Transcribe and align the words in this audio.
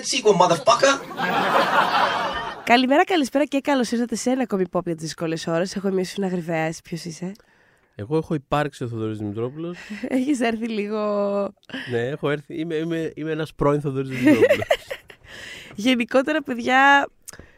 that 0.00 0.06
sequel, 0.06 0.34
motherfucker. 0.34 0.94
Καλημέρα, 2.64 3.04
καλησπέρα 3.04 3.44
και 3.44 3.60
καλώς 3.60 3.90
ήρθατε 3.90 4.16
σε 4.16 4.30
ένα 4.30 4.42
ακόμη 4.42 4.64
pop 4.72 4.84
για 4.84 4.94
τις 4.94 5.04
δύσκολες 5.04 5.46
ώρες. 5.46 5.76
Έχω 5.76 5.88
είμαι 5.88 6.00
η 6.00 6.22
Αγριβαία, 6.22 6.64
εσύ 6.64 6.80
ποιος 6.82 7.04
είσαι; 7.04 7.32
Εγώ 7.94 8.16
έχω 8.16 8.34
υπάρξει 8.34 8.84
ο 8.84 8.88
Θοδωρής 8.88 9.18
Δημητρόπουλος. 9.18 9.78
Έχεις 10.08 10.40
έρθει 10.40 10.68
λίγο. 10.68 10.98
ναι, 11.90 12.08
έχω 12.08 12.30
έρθει. 12.30 12.54
Είμαι, 12.60 12.74
είμαι, 12.74 13.12
είμαι 13.14 13.30
ένας 13.30 13.54
πρώην 13.54 13.80
Θοδωρής 13.80 14.08
Δημητρόπουλος. 14.08 14.66
Γενικότερα, 15.74 16.42
παιδιά, 16.42 17.08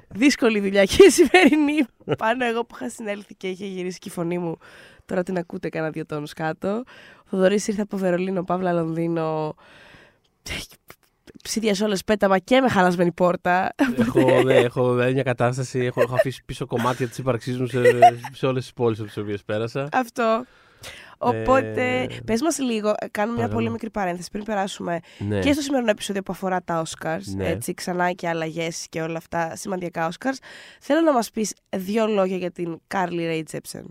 δύσκολη 0.09 0.61
δουλειά 0.61 0.85
και 0.85 1.05
η 1.05 1.11
σημερινή. 1.11 1.87
Πάνω 2.19 2.45
εγώ 2.45 2.65
που 2.65 2.75
είχα 2.75 2.91
συνέλθει 2.91 3.35
και 3.35 3.49
είχε 3.49 3.67
γυρίσει 3.67 3.99
και 3.99 4.09
η 4.09 4.13
φωνή 4.13 4.39
μου. 4.39 4.57
Τώρα 5.05 5.23
την 5.23 5.39
ακούτε 5.39 5.69
κάνα 5.69 5.91
δύο 5.91 6.07
τόνους 6.07 6.33
κάτω. 6.33 6.83
Ο 7.25 7.29
Θοδωρής 7.29 7.69
ήρθε 7.69 7.83
από 7.83 7.97
Βερολίνο, 7.97 8.45
Παύλα 8.45 8.73
Λονδίνο 8.73 9.55
ψίδια 11.43 11.77
όλες 11.83 12.05
πέταμα 12.05 12.39
και 12.39 12.61
με 12.61 12.69
χαλασμένη 12.69 13.13
πόρτα. 13.13 13.75
έχω, 13.99 14.43
ναι, 14.43 14.55
έχω 14.55 14.95
δηλαδή 14.95 15.13
μια 15.13 15.23
κατάσταση. 15.23 15.79
Έχω, 15.79 16.01
έχω 16.01 16.15
αφήσει 16.15 16.43
πίσω 16.45 16.67
κομμάτια 16.67 17.09
της 17.09 17.19
ύπαρξής 17.19 17.59
μου 17.59 17.67
σε, 17.67 17.81
σε 18.33 18.47
όλες 18.47 18.63
τις 18.63 18.73
πόλεις 18.73 18.99
από 18.99 19.07
τις 19.07 19.17
οποίες 19.17 19.43
πέρασα. 19.45 19.89
Αυτό. 19.93 20.45
Οπότε, 21.19 22.01
ε... 22.01 22.07
πες 22.25 22.43
μας 22.43 22.59
λίγο, 22.59 22.95
κάνουμε 23.11 23.39
μια 23.39 23.49
πολύ 23.49 23.71
μικρή 23.71 23.91
παρένθεση 23.91 24.31
πριν 24.31 24.45
περάσουμε 24.45 25.01
ναι. 25.19 25.41
και 25.41 25.53
στο 25.53 25.63
σημερινό 25.63 25.91
επεισόδιο 25.91 26.23
που 26.23 26.33
αφορά 26.33 26.63
τα 26.63 26.83
Oscars. 26.83 27.35
Ναι. 27.37 27.49
Έτσι, 27.49 27.75
ξανά 27.75 28.13
και 28.13 28.29
αλλαγές 28.29 28.87
και 28.89 29.03
όλα 29.03 29.17
αυτά 29.17 29.57
σημαντικά 29.57 30.11
Oscars. 30.11 30.37
Θέλω 30.81 31.01
να 31.01 31.13
μας 31.13 31.31
πεις 31.31 31.55
δύο 31.77 32.07
λόγια 32.07 32.37
για 32.37 32.51
την 32.51 32.81
Carly 32.95 33.21
Rae 33.31 33.43
Jepsen. 33.53 33.85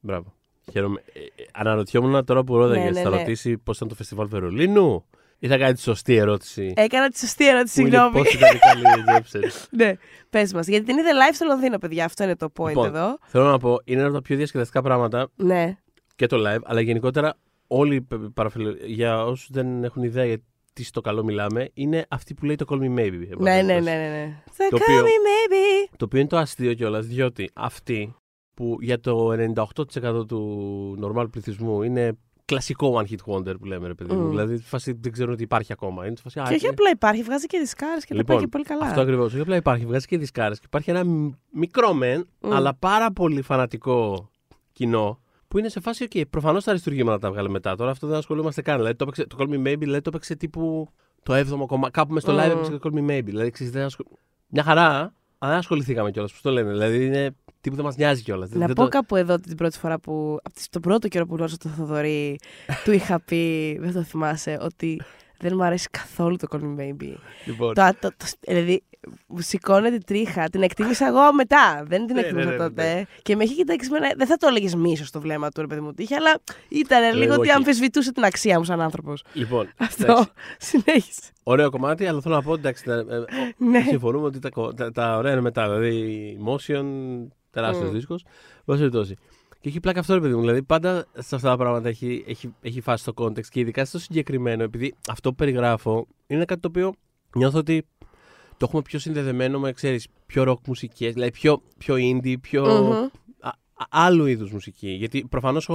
Μπράβο. 0.00 0.34
Χαίρομαι. 0.72 1.02
Ε, 1.12 1.18
ε, 1.18 1.46
αναρωτιόμουν 1.52 2.24
τώρα 2.24 2.44
που 2.44 2.56
ρώταγες, 2.56 2.84
ναι, 2.84 2.90
ναι, 2.90 3.02
θα 3.02 3.10
ναι. 3.10 3.16
ρωτήσει 3.16 3.58
πώς 3.58 3.76
ήταν 3.76 3.88
το 3.88 3.94
φεστιβάλ 3.94 4.26
Βερολίνου; 4.26 5.04
Ή 5.44 5.48
θα 5.48 5.58
κάνει 5.58 5.74
τη 5.74 5.80
σωστή 5.80 6.16
ερώτηση. 6.16 6.72
Έκανα 6.76 7.08
τη 7.08 7.18
σωστή 7.18 7.48
ερώτηση, 7.48 7.74
συγγνώμη. 7.74 8.12
Πώς 8.12 8.34
ήταν 8.34 8.54
η 8.54 8.58
καλή 8.58 8.82
Ναι, 9.70 9.92
πες 10.30 10.52
μας. 10.52 10.66
Γιατί 10.66 10.84
την 10.84 10.98
είδε 10.98 11.10
live 11.10 11.34
στο 11.34 11.44
Λονδίνο, 11.46 11.78
παιδιά. 11.78 12.04
Αυτό 12.04 12.24
είναι 12.24 12.36
το 12.36 12.52
point 12.56 12.68
λοιπόν, 12.68 12.86
εδώ. 12.86 13.18
Θέλω 13.26 13.44
να 13.44 13.58
πω, 13.58 13.78
είναι 13.84 13.98
ένα 13.98 14.08
από 14.08 14.16
τα 14.16 14.22
πιο 14.22 14.36
διασκεδαστικά 14.36 14.82
πράγματα. 14.82 15.30
Ναι. 15.36 15.76
Και 16.16 16.26
το 16.26 16.36
live, 16.46 16.60
αλλά 16.64 16.80
γενικότερα 16.80 17.34
όλοι 17.66 18.06
Για 18.86 19.24
όσους 19.24 19.48
δεν 19.50 19.84
έχουν 19.84 20.02
ιδέα 20.02 20.24
για 20.24 20.38
τι 20.72 20.84
στο 20.84 21.00
καλό 21.00 21.24
μιλάμε, 21.24 21.70
είναι 21.74 22.06
αυτή 22.08 22.34
που 22.34 22.44
λέει 22.44 22.56
το 22.56 22.64
Call 22.68 22.78
Me 22.78 22.98
Maybe. 22.98 23.26
Ναι, 23.38 23.62
ναι, 23.62 23.62
ναι, 23.62 23.80
ναι. 23.80 24.08
ναι. 24.08 24.68
Το 24.70 24.78
Call 24.80 25.02
Me 25.02 25.04
Maybe. 25.04 25.88
Το 25.96 26.04
οποίο 26.04 26.18
είναι 26.18 26.28
το 26.28 26.36
αστείο 26.36 26.74
κιόλας, 26.74 27.06
διότι 27.06 27.50
αυτή 27.52 28.14
που 28.54 28.76
για 28.80 29.00
το 29.00 29.32
98% 29.92 30.28
του 30.28 30.98
normal 31.02 31.26
πληθυσμού 31.30 31.82
είναι 31.82 32.16
κλασικό 32.44 33.02
one 33.02 33.10
hit 33.10 33.34
wonder 33.34 33.54
που 33.58 33.64
λέμε, 33.64 33.86
ρε 33.86 33.94
παιδί 33.94 34.14
μου. 34.14 34.26
Mm. 34.26 34.30
Δηλαδή, 34.30 34.56
φάση, 34.56 34.98
δεν 35.00 35.12
ξέρουν 35.12 35.32
ότι 35.32 35.42
υπάρχει 35.42 35.72
ακόμα. 35.72 36.06
Είναι 36.06 36.16
φάση, 36.22 36.40
και 36.48 36.54
όχι 36.54 36.66
απλά 36.66 36.90
υπάρχει, 36.90 37.22
βγάζει 37.22 37.46
και 37.46 37.58
δισκάρες 37.58 38.04
και 38.04 38.14
λοιπόν, 38.14 38.26
τα 38.26 38.40
πάει 38.40 38.48
πολύ 38.48 38.64
καλά. 38.64 38.86
Αυτό 38.86 39.00
ακριβώς. 39.00 39.32
Όχι 39.32 39.40
απλά 39.40 39.56
υπάρχει, 39.56 39.86
βγάζει 39.86 40.06
και 40.06 40.18
δισκάρες. 40.18 40.58
Και 40.58 40.64
υπάρχει 40.66 40.90
ένα 40.90 41.04
μικρό 41.52 41.92
μεν, 41.92 42.28
mm. 42.40 42.48
αλλά 42.52 42.74
πάρα 42.74 43.12
πολύ 43.12 43.42
φανατικό 43.42 44.30
κοινό 44.72 45.20
που 45.48 45.58
είναι 45.58 45.68
σε 45.68 45.80
φάση, 45.80 46.06
OK, 46.10 46.22
προφανώς 46.30 46.64
τα 46.64 46.70
αριστούργήματα 46.70 47.18
τα 47.18 47.30
βγάλε 47.30 47.48
μετά. 47.48 47.76
Τώρα 47.76 47.90
αυτό 47.90 48.06
δεν 48.06 48.16
ασχολούμαστε 48.16 48.62
καν. 48.62 48.76
Δηλαδή, 48.76 48.94
το, 48.94 49.04
έπαιξε, 49.04 49.26
το 49.26 49.36
Call 49.38 49.48
Me 49.48 49.68
Maybe 49.68 49.78
δηλαδή, 49.78 50.00
το 50.00 50.10
έπαιξε 50.14 50.36
τύπου 50.36 50.88
το 51.22 51.34
7ο 51.34 51.66
κομμάτι. 51.66 51.92
Κάπου 51.92 52.12
μες 52.12 52.22
στο 52.22 52.32
live 52.32 52.50
έπαιξε 52.50 52.70
το 52.70 52.78
Call 52.82 52.98
Me 52.98 53.10
Maybe. 53.10 53.24
Δηλαδή, 53.24 53.50
ξέρεις, 53.50 53.72
δεν 53.72 53.84
ασχολ... 53.84 54.06
Μια 54.48 54.62
χαρά, 54.62 54.88
αλλά 55.38 55.50
δεν 55.50 55.58
ασχοληθήκαμε 55.58 56.10
κιόλας. 56.10 56.32
Πώς 56.32 56.40
το 56.40 56.50
λένε. 56.50 56.70
Δηλαδή, 56.70 57.06
είναι 57.06 57.36
Τίποτα 57.62 57.82
μας 57.82 57.96
νοιάζει 57.96 58.22
κιόλας. 58.22 58.50
Να 58.50 58.66
πω 58.66 58.74
το... 58.74 58.88
κάπου 58.88 59.16
εδώ 59.16 59.38
την 59.38 59.56
πρώτη 59.56 59.78
φορά 59.78 59.98
που. 59.98 60.38
Από 60.42 60.54
τον 60.70 60.82
πρώτο 60.82 61.08
καιρό 61.08 61.26
που 61.26 61.34
γνώρισα 61.34 61.56
τον 61.56 61.70
Θοδωρή, 61.70 62.38
του 62.84 62.92
είχα 62.92 63.20
πει, 63.20 63.76
δεν 63.80 63.92
το 63.92 64.02
θυμάσαι, 64.02 64.58
ότι 64.60 65.00
δεν 65.38 65.52
μου 65.56 65.64
αρέσει 65.64 65.88
καθόλου 65.90 66.36
το 66.36 66.46
Call 66.50 66.60
Me 66.60 66.80
Baby. 66.80 67.14
Λοιπόν. 67.44 67.74
Το, 67.74 67.90
το, 68.00 68.08
το, 68.16 68.26
δηλαδή, 68.40 68.82
μου 69.26 69.40
σηκώνεται 69.40 69.98
τρίχα. 69.98 70.48
Την 70.48 70.62
εκτίμησα 70.62 71.06
εγώ 71.06 71.32
μετά. 71.32 71.82
Δεν 71.86 72.06
την 72.06 72.14
ναι, 72.14 72.20
εκτίμησα 72.20 72.46
ναι, 72.46 72.52
ναι, 72.52 72.58
τότε. 72.58 73.06
Και 73.22 73.36
με 73.36 73.44
είχε 73.44 73.54
κοιτάξει 73.54 73.90
με 73.90 73.98
Δεν 74.16 74.26
θα 74.26 74.36
το 74.36 74.46
έλεγες 74.46 74.74
μίσος 74.74 75.08
στο 75.08 75.20
βλέμμα 75.20 75.48
του, 75.48 75.60
ρε 75.60 75.66
παιδί 75.66 75.80
μου 75.80 75.92
τύχη, 75.94 76.14
αλλά 76.14 76.40
ήταν 76.68 77.16
λίγο 77.16 77.34
ότι 77.34 77.50
αμφισβητούσε 77.50 78.12
την 78.12 78.24
αξία 78.24 78.58
μου 78.58 78.64
σαν 78.64 78.80
άνθρωπος. 78.80 79.24
Λοιπόν. 79.32 79.72
Αυτό. 79.76 80.26
Συνέχισε. 80.58 81.20
Ωραίο 81.42 81.70
κομμάτι, 81.70 82.06
αλλά 82.06 82.20
θέλω 82.20 82.34
να 82.34 82.42
πω 82.42 82.54
εντάξει. 82.54 82.84
ναι. 83.56 83.84
Συμφωνούμε 83.88 84.26
ότι 84.26 84.38
τα, 84.38 84.50
τα, 84.76 84.92
τα 84.92 85.16
ωραία 85.16 85.32
είναι 85.32 85.40
μετά. 85.40 85.62
Δηλαδή, 85.62 86.38
motion, 86.46 86.84
τεράστιος 87.52 87.88
mm. 87.88 87.92
δίσκος. 87.92 88.24
Βάση 88.64 88.78
περιπτώσει. 88.78 89.16
Και 89.60 89.68
έχει 89.68 89.80
πλάκα 89.80 90.00
αυτό, 90.00 90.14
ρε 90.14 90.20
παιδί 90.20 90.34
μου. 90.34 90.40
Δηλαδή, 90.40 90.62
πάντα 90.62 91.06
σε 91.18 91.34
αυτά 91.34 91.48
τα 91.48 91.56
πράγματα 91.56 91.88
έχει, 91.88 92.24
έχει, 92.26 92.54
έχει 92.62 92.80
φάσει 92.80 93.04
το 93.04 93.12
context 93.16 93.46
και 93.46 93.60
ειδικά 93.60 93.84
στο 93.84 93.98
συγκεκριμένο, 93.98 94.62
επειδή 94.62 94.94
αυτό 95.08 95.28
που 95.28 95.34
περιγράφω 95.34 96.06
είναι 96.26 96.44
κάτι 96.44 96.60
το 96.60 96.68
οποίο 96.68 96.94
νιώθω 97.36 97.58
ότι 97.58 97.86
το 98.56 98.66
έχουμε 98.68 98.82
πιο 98.82 98.98
συνδεδεμένο 98.98 99.58
με, 99.58 99.72
ξέρεις, 99.72 100.06
πιο 100.26 100.44
rock 100.48 100.66
μουσικές, 100.66 101.12
δηλαδή 101.12 101.30
πιο, 101.30 101.62
πιο 101.78 101.94
indie, 101.98 102.34
πιο. 102.40 102.64
Mm-hmm. 102.66 103.10
Α, 103.40 103.50
άλλου 103.90 104.26
είδους 104.26 104.52
μουσική. 104.52 104.88
Γιατί 104.88 105.26
προφανώς 105.30 105.68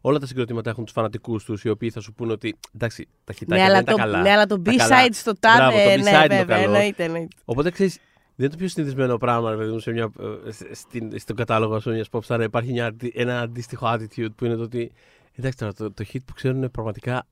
όλα 0.00 0.18
τα 0.18 0.26
συγκροτήματα 0.26 0.70
έχουν 0.70 0.84
τους 0.84 0.92
φανατικούς 0.92 1.44
τους 1.44 1.64
οι 1.64 1.68
οποίοι 1.68 1.90
θα 1.90 2.00
σου 2.00 2.12
πούνε 2.12 2.32
ότι 2.32 2.56
εντάξει, 2.74 3.08
τα 3.24 3.32
χιτάκια 3.32 3.64
ναι, 3.64 3.70
δεν 3.70 3.80
είναι 3.80 3.90
τα 3.90 3.94
καλά. 3.94 4.20
Ναι, 4.20 4.30
αλλά 4.30 4.46
το 4.46 4.62
B-side 4.66 5.08
στο 5.10 5.32
τάδε. 5.40 5.96
Ναι, 5.96 6.26
βέβαια, 6.28 6.56
εννοείται, 6.56 7.04
εννοείται. 7.04 7.36
Οπότε 7.44 7.70
ξέρεις, 7.70 7.98
δεν 8.36 8.46
είναι 8.46 8.48
το 8.48 8.56
πιο 8.56 8.68
συνηθισμένο 8.68 9.16
πράγμα, 9.16 9.54
ρε 9.54 9.78
σε 9.78 9.92
μια, 9.92 10.10
ε, 10.44 10.74
στην, 10.74 11.18
στον 11.18 11.36
κατάλογο 11.36 11.80
σου 11.80 11.90
μιας 11.90 12.08
pop 12.10 12.40
υπάρχει 12.42 12.72
μια, 12.72 12.96
ένα 13.12 13.40
αντίστοιχο 13.40 13.86
attitude 13.92 14.34
που 14.36 14.44
είναι 14.44 14.54
το 14.54 14.62
ότι. 14.62 14.92
Εντάξει 15.32 15.58
τώρα, 15.58 15.72
το, 15.72 15.92
το 15.92 16.04
hit 16.12 16.18
που 16.24 16.32
ξέρουν 16.32 16.70
πραγματικά 16.70 17.26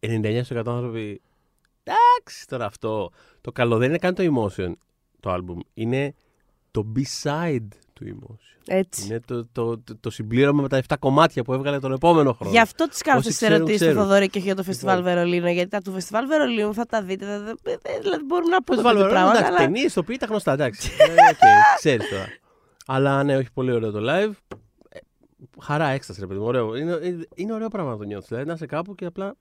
99% 0.00 0.62
άνθρωποι. 0.66 1.20
Εντάξει 1.82 2.46
τώρα 2.46 2.64
αυτό. 2.64 3.10
Το 3.40 3.52
καλό 3.52 3.76
δεν 3.76 3.88
είναι 3.88 3.98
καν 3.98 4.14
το 4.14 4.22
emotion 4.34 4.72
το 5.20 5.34
album. 5.34 5.58
Είναι 5.74 6.14
το 6.70 6.92
B-side 6.96 7.68
του 7.98 8.06
emotion. 8.06 8.58
Έτσι. 8.66 9.06
Είναι 9.06 9.20
το, 9.26 9.46
το, 9.52 9.78
το, 9.78 9.96
το 10.00 10.10
συμπλήρωμα 10.10 10.62
με 10.62 10.68
τα 10.68 10.82
7 10.88 10.94
κομμάτια 10.98 11.42
που 11.42 11.52
έβγαλε 11.52 11.78
τον 11.78 11.92
επόμενο 11.92 12.32
χρόνο. 12.32 12.52
Γι' 12.52 12.60
αυτό 12.60 12.88
τις 12.88 13.02
κάνω 13.02 13.20
τι 13.20 13.46
ερωτήσεις 13.46 13.88
του 13.88 13.94
Θοδωρή 13.94 14.28
και 14.28 14.38
για 14.38 14.54
το 14.54 14.62
Φεστιβάλ 14.62 14.96
λοιπόν. 14.96 15.12
Βερολίνο. 15.12 15.50
Γιατί 15.50 15.70
τα 15.70 15.80
του 15.80 15.92
Φεστιβάλ 15.92 16.26
Βερολίνου 16.26 16.74
θα 16.74 16.86
τα 16.86 17.02
δείτε. 17.02 17.26
Δηλαδή 18.02 18.24
μπορούν 18.26 18.48
να 18.48 18.62
πούνε 18.62 18.82
το 18.82 19.08
πράγμα. 19.08 19.30
Εντάξει, 19.30 19.44
αλλά... 19.44 19.56
ταινίες 19.56 19.92
το 19.92 20.00
οποίο 20.00 20.16
τα 20.16 20.26
γνωστά. 20.26 20.52
Εντάξει. 20.52 20.90
Ε, 21.40 21.76
Ξέρεις 21.76 22.08
τώρα. 22.08 22.26
Αλλά 22.86 23.22
ναι, 23.22 23.36
όχι 23.36 23.52
πολύ 23.52 23.72
ωραίο 23.72 23.90
το 23.90 23.98
live. 24.02 24.32
Ε, 24.88 24.98
χαρά, 25.60 25.88
έκσταση, 25.88 26.20
ρε 26.20 26.26
παιδί 26.26 26.40
μου. 26.40 26.46
Ωραίο. 26.46 26.76
Είναι, 26.76 26.98
είναι 27.34 27.52
ωραίο 27.52 27.68
πράγμα 27.68 27.90
να 27.90 27.96
το 27.96 28.04
νιώθεις. 28.04 28.28
Δηλαδή 28.28 28.46
να 28.46 28.52
είσαι 28.52 28.66
κάπου 28.66 28.94
και 28.94 29.04
απλά 29.04 29.34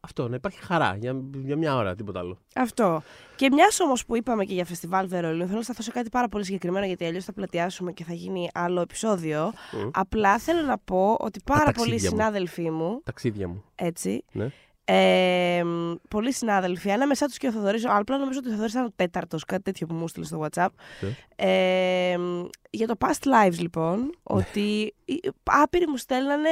αυτό, 0.00 0.28
να 0.28 0.34
υπάρχει 0.34 0.58
χαρά 0.62 0.96
για, 1.00 1.20
για 1.44 1.56
μια 1.56 1.76
ώρα, 1.76 1.94
τίποτα 1.94 2.18
άλλο. 2.18 2.38
Αυτό. 2.54 3.02
Και 3.36 3.50
μιας 3.52 3.80
όμως 3.80 4.06
που 4.06 4.16
είπαμε 4.16 4.44
και 4.44 4.54
για 4.54 4.64
φεστιβάλ 4.64 5.08
Βερολίνου, 5.08 5.44
θέλω 5.44 5.56
να 5.56 5.62
σταθώ 5.62 5.82
σε 5.82 5.90
κάτι 5.90 6.08
πάρα 6.08 6.28
πολύ 6.28 6.44
συγκεκριμένο, 6.44 6.86
γιατί 6.86 7.04
αλλιώς 7.04 7.24
θα 7.24 7.32
πλατιάσουμε 7.32 7.92
και 7.92 8.04
θα 8.04 8.12
γίνει 8.12 8.48
άλλο 8.54 8.80
επεισόδιο. 8.80 9.52
Απλά 9.92 10.38
θέλω 10.38 10.62
να 10.62 10.78
πω 10.78 11.16
ότι 11.18 11.40
πάρα 11.44 11.72
πολλοί 11.72 11.98
συνάδελφοί 11.98 12.70
μου. 12.70 13.00
Ταξίδια 13.04 13.48
μου. 13.48 13.64
Έτσι. 13.74 14.24
Ναι. 14.32 14.50
Ε, 14.84 15.62
πολλοί 16.08 16.32
συνάδελφοι, 16.32 16.90
ανάμεσά 16.90 17.26
τους 17.26 17.36
και 17.36 17.46
ο 17.46 17.52
Θοδωρής. 17.52 17.86
Απλά 17.86 18.18
νομίζω 18.18 18.38
ότι 18.38 18.48
ο 18.48 18.50
Θοδωρής 18.50 18.72
ήταν 18.72 18.84
ο 18.84 18.92
τέταρτος, 18.96 19.44
κάτι 19.44 19.62
τέτοιο 19.62 19.86
που 19.86 19.94
μου 19.94 20.08
στείλε 20.08 20.24
στο 20.24 20.46
WhatsApp. 20.46 20.68
Ε, 21.36 22.16
για 22.70 22.86
το 22.86 22.94
past 22.98 23.26
lives, 23.28 23.58
λοιπόν, 23.58 23.98
ναι. 24.00 24.08
ότι 24.22 24.94
άπειροι 25.44 25.86
μου 25.86 25.96
στέλνανε 25.96 26.50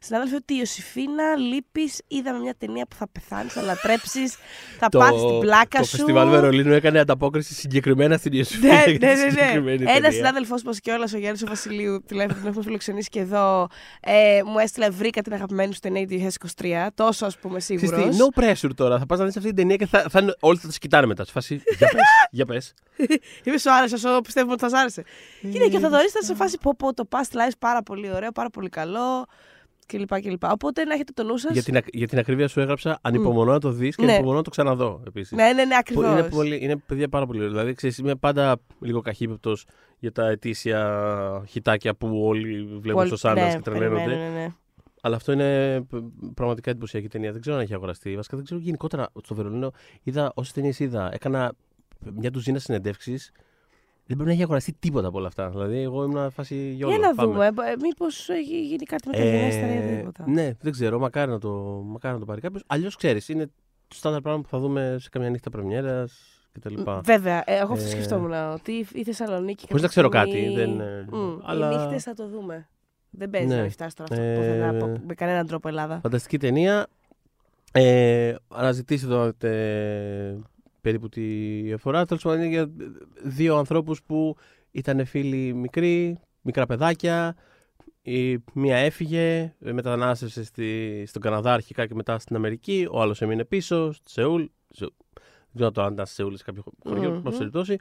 συνάδελφοι 0.00 0.34
ότι 0.34 0.52
η 0.54 0.56
Ιωσήφίνα 0.58 1.36
λείπεις. 1.36 2.00
Είδαμε 2.08 2.38
μια 2.38 2.54
ταινία 2.58 2.86
που 2.86 2.96
θα 2.96 3.08
πεθάνεις, 3.08 3.52
θα 3.52 3.62
λατρέψεις, 3.62 4.36
θα 4.78 4.88
πάθεις 4.88 5.20
την 5.20 5.38
πλάκα 5.38 5.78
το 5.78 5.84
σου. 5.84 5.90
Το 5.90 5.96
φεστιβάλ 5.96 6.28
Βερολίνου 6.28 6.72
έκανε 6.72 6.98
ανταπόκριση 6.98 7.54
συγκεκριμένα 7.54 8.16
στην 8.16 8.32
Ιωσήφίνα. 8.32 8.74
ναι, 8.86 8.96
ναι, 8.98 9.60
ναι. 9.60 9.76
ναι. 9.76 9.92
Ένας 9.92 10.14
συνάδελφο 10.14 10.54
μας 10.64 10.80
κιόλας, 10.80 11.12
ο 11.12 11.18
Γιάννης 11.18 11.42
ο 11.42 11.46
Βασιλείου, 11.46 12.02
τουλάχιστον 12.08 12.40
τον 12.40 12.50
έχουμε 12.50 12.64
φιλοξενήσει 12.64 13.08
και 13.08 13.20
εδώ, 13.20 13.68
ε, 14.00 14.40
μου 14.44 14.58
έστειλε 14.58 14.90
βρήκα 14.90 15.22
την 15.22 15.32
αγαπημένη 15.32 15.74
σου 15.74 15.80
ταινία 15.80 16.06
2023. 16.60 16.86
Τόσο 16.94 17.26
ας 17.26 17.38
πούμε 17.38 17.60
σίγουρος. 17.60 18.16
No 18.16 18.42
pressure 18.42 18.74
τώρα. 18.74 18.98
Θα 18.98 19.06
πας 19.06 19.18
να 19.18 19.24
δεις 19.24 19.36
αυτή 19.36 19.48
την 19.48 19.56
ταινία 19.56 19.76
και 19.76 19.86
θα, 19.86 20.04
θα, 20.10 20.36
όλοι 20.40 20.58
θα 20.58 20.66
τα 20.66 20.72
σκητάνε 20.72 21.06
μετά. 21.06 21.24
Σε 21.24 21.32
φάση. 21.32 21.62
Για 22.30 22.46
πες. 22.46 22.74
Είμαι 23.44 23.58
σου 23.58 23.72
άρεσε, 23.72 23.94
όσο 23.94 24.20
πιστεύουμε 24.20 24.52
ότι 24.52 24.62
θα 24.62 24.68
σα 24.68 24.78
άρεσε. 24.78 25.02
Και 25.52 25.59
ναι, 25.62 25.68
και 25.68 25.76
ο 25.76 25.80
Θοδωρής 25.80 26.10
ήταν 26.10 26.22
σε 26.22 26.34
φάση 26.34 26.58
πω, 26.62 26.74
πω 26.76 26.94
το 26.94 27.08
past 27.10 27.36
life 27.36 27.56
πάρα 27.58 27.82
πολύ 27.82 28.12
ωραίο, 28.12 28.32
πάρα 28.32 28.50
πολύ 28.50 28.68
καλό 28.68 29.26
κλπ. 29.86 30.20
κλπ. 30.20 30.44
Οπότε 30.44 30.84
να 30.84 30.94
έχετε 30.94 31.12
το 31.14 31.22
νου 31.22 31.36
σας. 31.36 31.52
Για, 31.52 31.62
την, 31.62 31.78
για 31.92 32.08
την 32.08 32.18
ακρίβεια 32.18 32.48
σου 32.48 32.60
έγραψα 32.60 32.98
ανυπομονώ 33.02 33.52
να 33.52 33.60
το 33.60 33.70
δεις 33.70 33.96
και 33.96 34.04
ναι. 34.04 34.10
ανυπομονώ 34.12 34.36
να 34.36 34.44
το 34.44 34.50
ξαναδώ 34.50 35.02
επίσης. 35.06 35.32
Ναι, 35.32 35.52
ναι, 35.52 35.64
ναι, 35.64 35.76
ακριβώ. 35.76 36.10
Είναι, 36.10 36.28
πολύ, 36.28 36.58
είναι 36.62 36.76
παιδιά 36.76 37.08
πάρα 37.08 37.26
πολύ 37.26 37.38
ωραίο. 37.38 37.50
Δηλαδή, 37.50 37.74
ξέρεις, 37.74 37.98
είμαι 37.98 38.14
πάντα 38.14 38.56
λίγο 38.80 39.00
καχύπεπτο 39.00 39.56
για 39.98 40.12
τα 40.12 40.28
ετήσια 40.28 41.44
χιτάκια 41.48 41.94
που 41.94 42.22
όλοι 42.24 42.64
βλέπουν 42.64 42.92
πολύ... 42.92 43.06
στο 43.06 43.16
Σάντα 43.16 43.46
ναι, 43.46 43.54
και 43.54 43.60
τρελαίνονται. 43.60 44.06
Ναι, 44.06 44.14
ναι, 44.14 44.28
ναι. 44.28 44.54
Αλλά 45.02 45.16
αυτό 45.16 45.32
είναι 45.32 45.80
πραγματικά 46.34 46.70
εντυπωσιακή 46.70 47.08
ταινία. 47.08 47.32
Δεν 47.32 47.40
ξέρω 47.40 47.56
αν 47.56 47.62
έχει 47.62 47.74
αγοραστεί. 47.74 48.16
Βασικά 48.16 48.36
δεν 48.36 48.44
ξέρω 48.44 48.60
γενικότερα 48.60 49.08
στο 49.22 49.34
Βερολίνο. 49.34 49.72
Είδα 50.02 50.32
όσες 50.34 50.52
ταινίες 50.52 50.78
είδα. 50.78 51.10
Έκανα 51.12 51.52
μια 52.14 52.30
τουζίνα 52.30 52.58
συνεντεύξεις 52.58 53.32
δεν 54.10 54.16
πρέπει 54.18 54.24
να 54.24 54.32
έχει 54.32 54.42
αγοραστεί 54.42 54.72
τίποτα 54.78 55.08
από 55.08 55.18
όλα 55.18 55.26
αυτά. 55.26 55.48
Δηλαδή, 55.50 55.78
εγώ 55.78 56.04
ήμουν 56.04 56.30
φάση 56.30 56.72
για 56.74 56.86
Για 56.88 56.98
να 56.98 57.14
δούμε. 57.14 57.46
Ε, 57.46 57.50
Μήπως 57.82 58.28
έχει 58.28 58.60
γίνει 58.66 58.84
κάτι 58.84 59.08
με 59.08 59.14
τα 59.16 59.20
ε, 59.22 59.94
ή 59.94 59.96
τίποτα. 59.96 60.24
Ναι, 60.28 60.50
δεν 60.60 60.72
ξέρω. 60.72 60.98
Μακάρι 60.98 61.30
να 61.30 61.38
το, 61.38 61.50
μακάρι 61.86 62.14
να 62.14 62.20
το 62.20 62.26
πάρει 62.26 62.40
κάποιος. 62.40 62.62
Αλλιώς 62.66 62.96
ξέρεις, 62.96 63.28
είναι 63.28 63.46
το 63.88 63.94
στάνταρ 63.96 64.20
πράγμα 64.20 64.40
που 64.42 64.48
θα 64.48 64.58
δούμε 64.58 64.96
σε 65.00 65.08
καμιά 65.08 65.30
νύχτα 65.30 65.50
πρεμιέρας 65.50 66.40
κτλ. 66.52 66.74
Βέβαια, 67.02 67.42
ε, 67.46 67.54
εγώ 67.58 67.72
αυτό 67.72 67.84
Ε, 67.84 67.88
σκεφτόμουν. 67.88 68.32
Ότι 68.32 68.86
η 68.92 69.04
Θεσσαλονίκη. 69.04 69.66
Χωρίς 69.68 69.82
να 69.82 69.88
κάποια 69.88 70.08
ξέρω 70.08 70.08
στιγμή- 70.32 70.56
κάτι, 70.56 70.70
δεν, 70.70 70.80
ε, 70.80 71.06
Μμ, 71.10 71.38
αλλά- 71.42 71.72
Οι 71.72 71.76
νύχτες 71.76 72.02
θα 72.02 72.14
το 72.14 72.28
δούμε. 72.28 72.68
Δεν 73.10 73.30
παίζει 73.30 73.46
Ναι. 73.48 73.54
να 73.56 73.60
μην 73.62 73.70
φτάσει 73.70 73.96
τώρα 73.96 74.12
αυτό 74.12 74.24
Ε, 74.24 74.34
πουθενά 74.36 74.68
από- 74.68 75.00
με 75.06 75.14
κανέναν 75.14 75.46
τρόπο 75.46 75.68
Ελλάδα. 75.68 76.00
Φανταστική 76.02 76.38
ταινία. 76.38 76.86
Ε, 77.72 78.34
αναζητήστε 78.48 79.06
το 79.06 79.46
ε, 79.46 80.36
περίπου 80.80 81.08
τη 81.08 81.76
φορά. 81.78 82.04
Τέλος 82.04 82.22
πάντων, 82.22 82.38
είναι 82.38 82.48
για 82.48 82.70
δύο 83.22 83.56
ανθρώπους 83.56 84.02
που 84.02 84.36
ήταν 84.70 85.06
φίλοι 85.06 85.54
μικροί, 85.54 86.18
μικρά 86.40 86.66
παιδάκια. 86.66 87.36
Η 88.02 88.38
μία 88.54 88.76
έφυγε, 88.76 89.54
ε, 89.60 89.72
μετανάστευσε 89.72 90.44
στη, 90.44 91.04
στον 91.06 91.22
Καναδά 91.22 91.52
αρχικά 91.52 91.86
και 91.86 91.94
μετά 91.94 92.18
στην 92.18 92.36
Αμερική. 92.36 92.88
Ο 92.90 93.00
άλλος 93.00 93.22
έμεινε 93.22 93.44
πίσω, 93.44 93.92
στη 93.92 94.10
Σεούλ. 94.10 94.44
Σε, 94.68 94.88
δεν 95.52 95.54
ξέρω 95.54 95.70
το 95.70 95.82
αν 95.82 95.92
ήταν 95.92 96.06
στη 96.06 96.14
Σεούλ 96.14 96.32
ή 96.32 96.36
σε 96.36 96.44
κάποιο 96.44 96.64
χωριό, 96.84 97.10
Μμμ. 97.10 97.22
mm 97.28 97.38
περιπτώσει. 97.38 97.78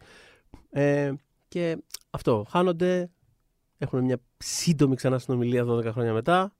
Ε, 0.69 1.13
και 1.47 1.77
αυτό, 2.09 2.45
χάνονται. 2.49 3.09
Έχουν 3.77 4.03
μια 4.03 4.17
σύντομη 4.37 4.95
ξανά 4.95 5.19
συνομιλία 5.19 5.65
12 5.65 5.85
χρόνια 5.85 6.13
μετά. 6.13 6.53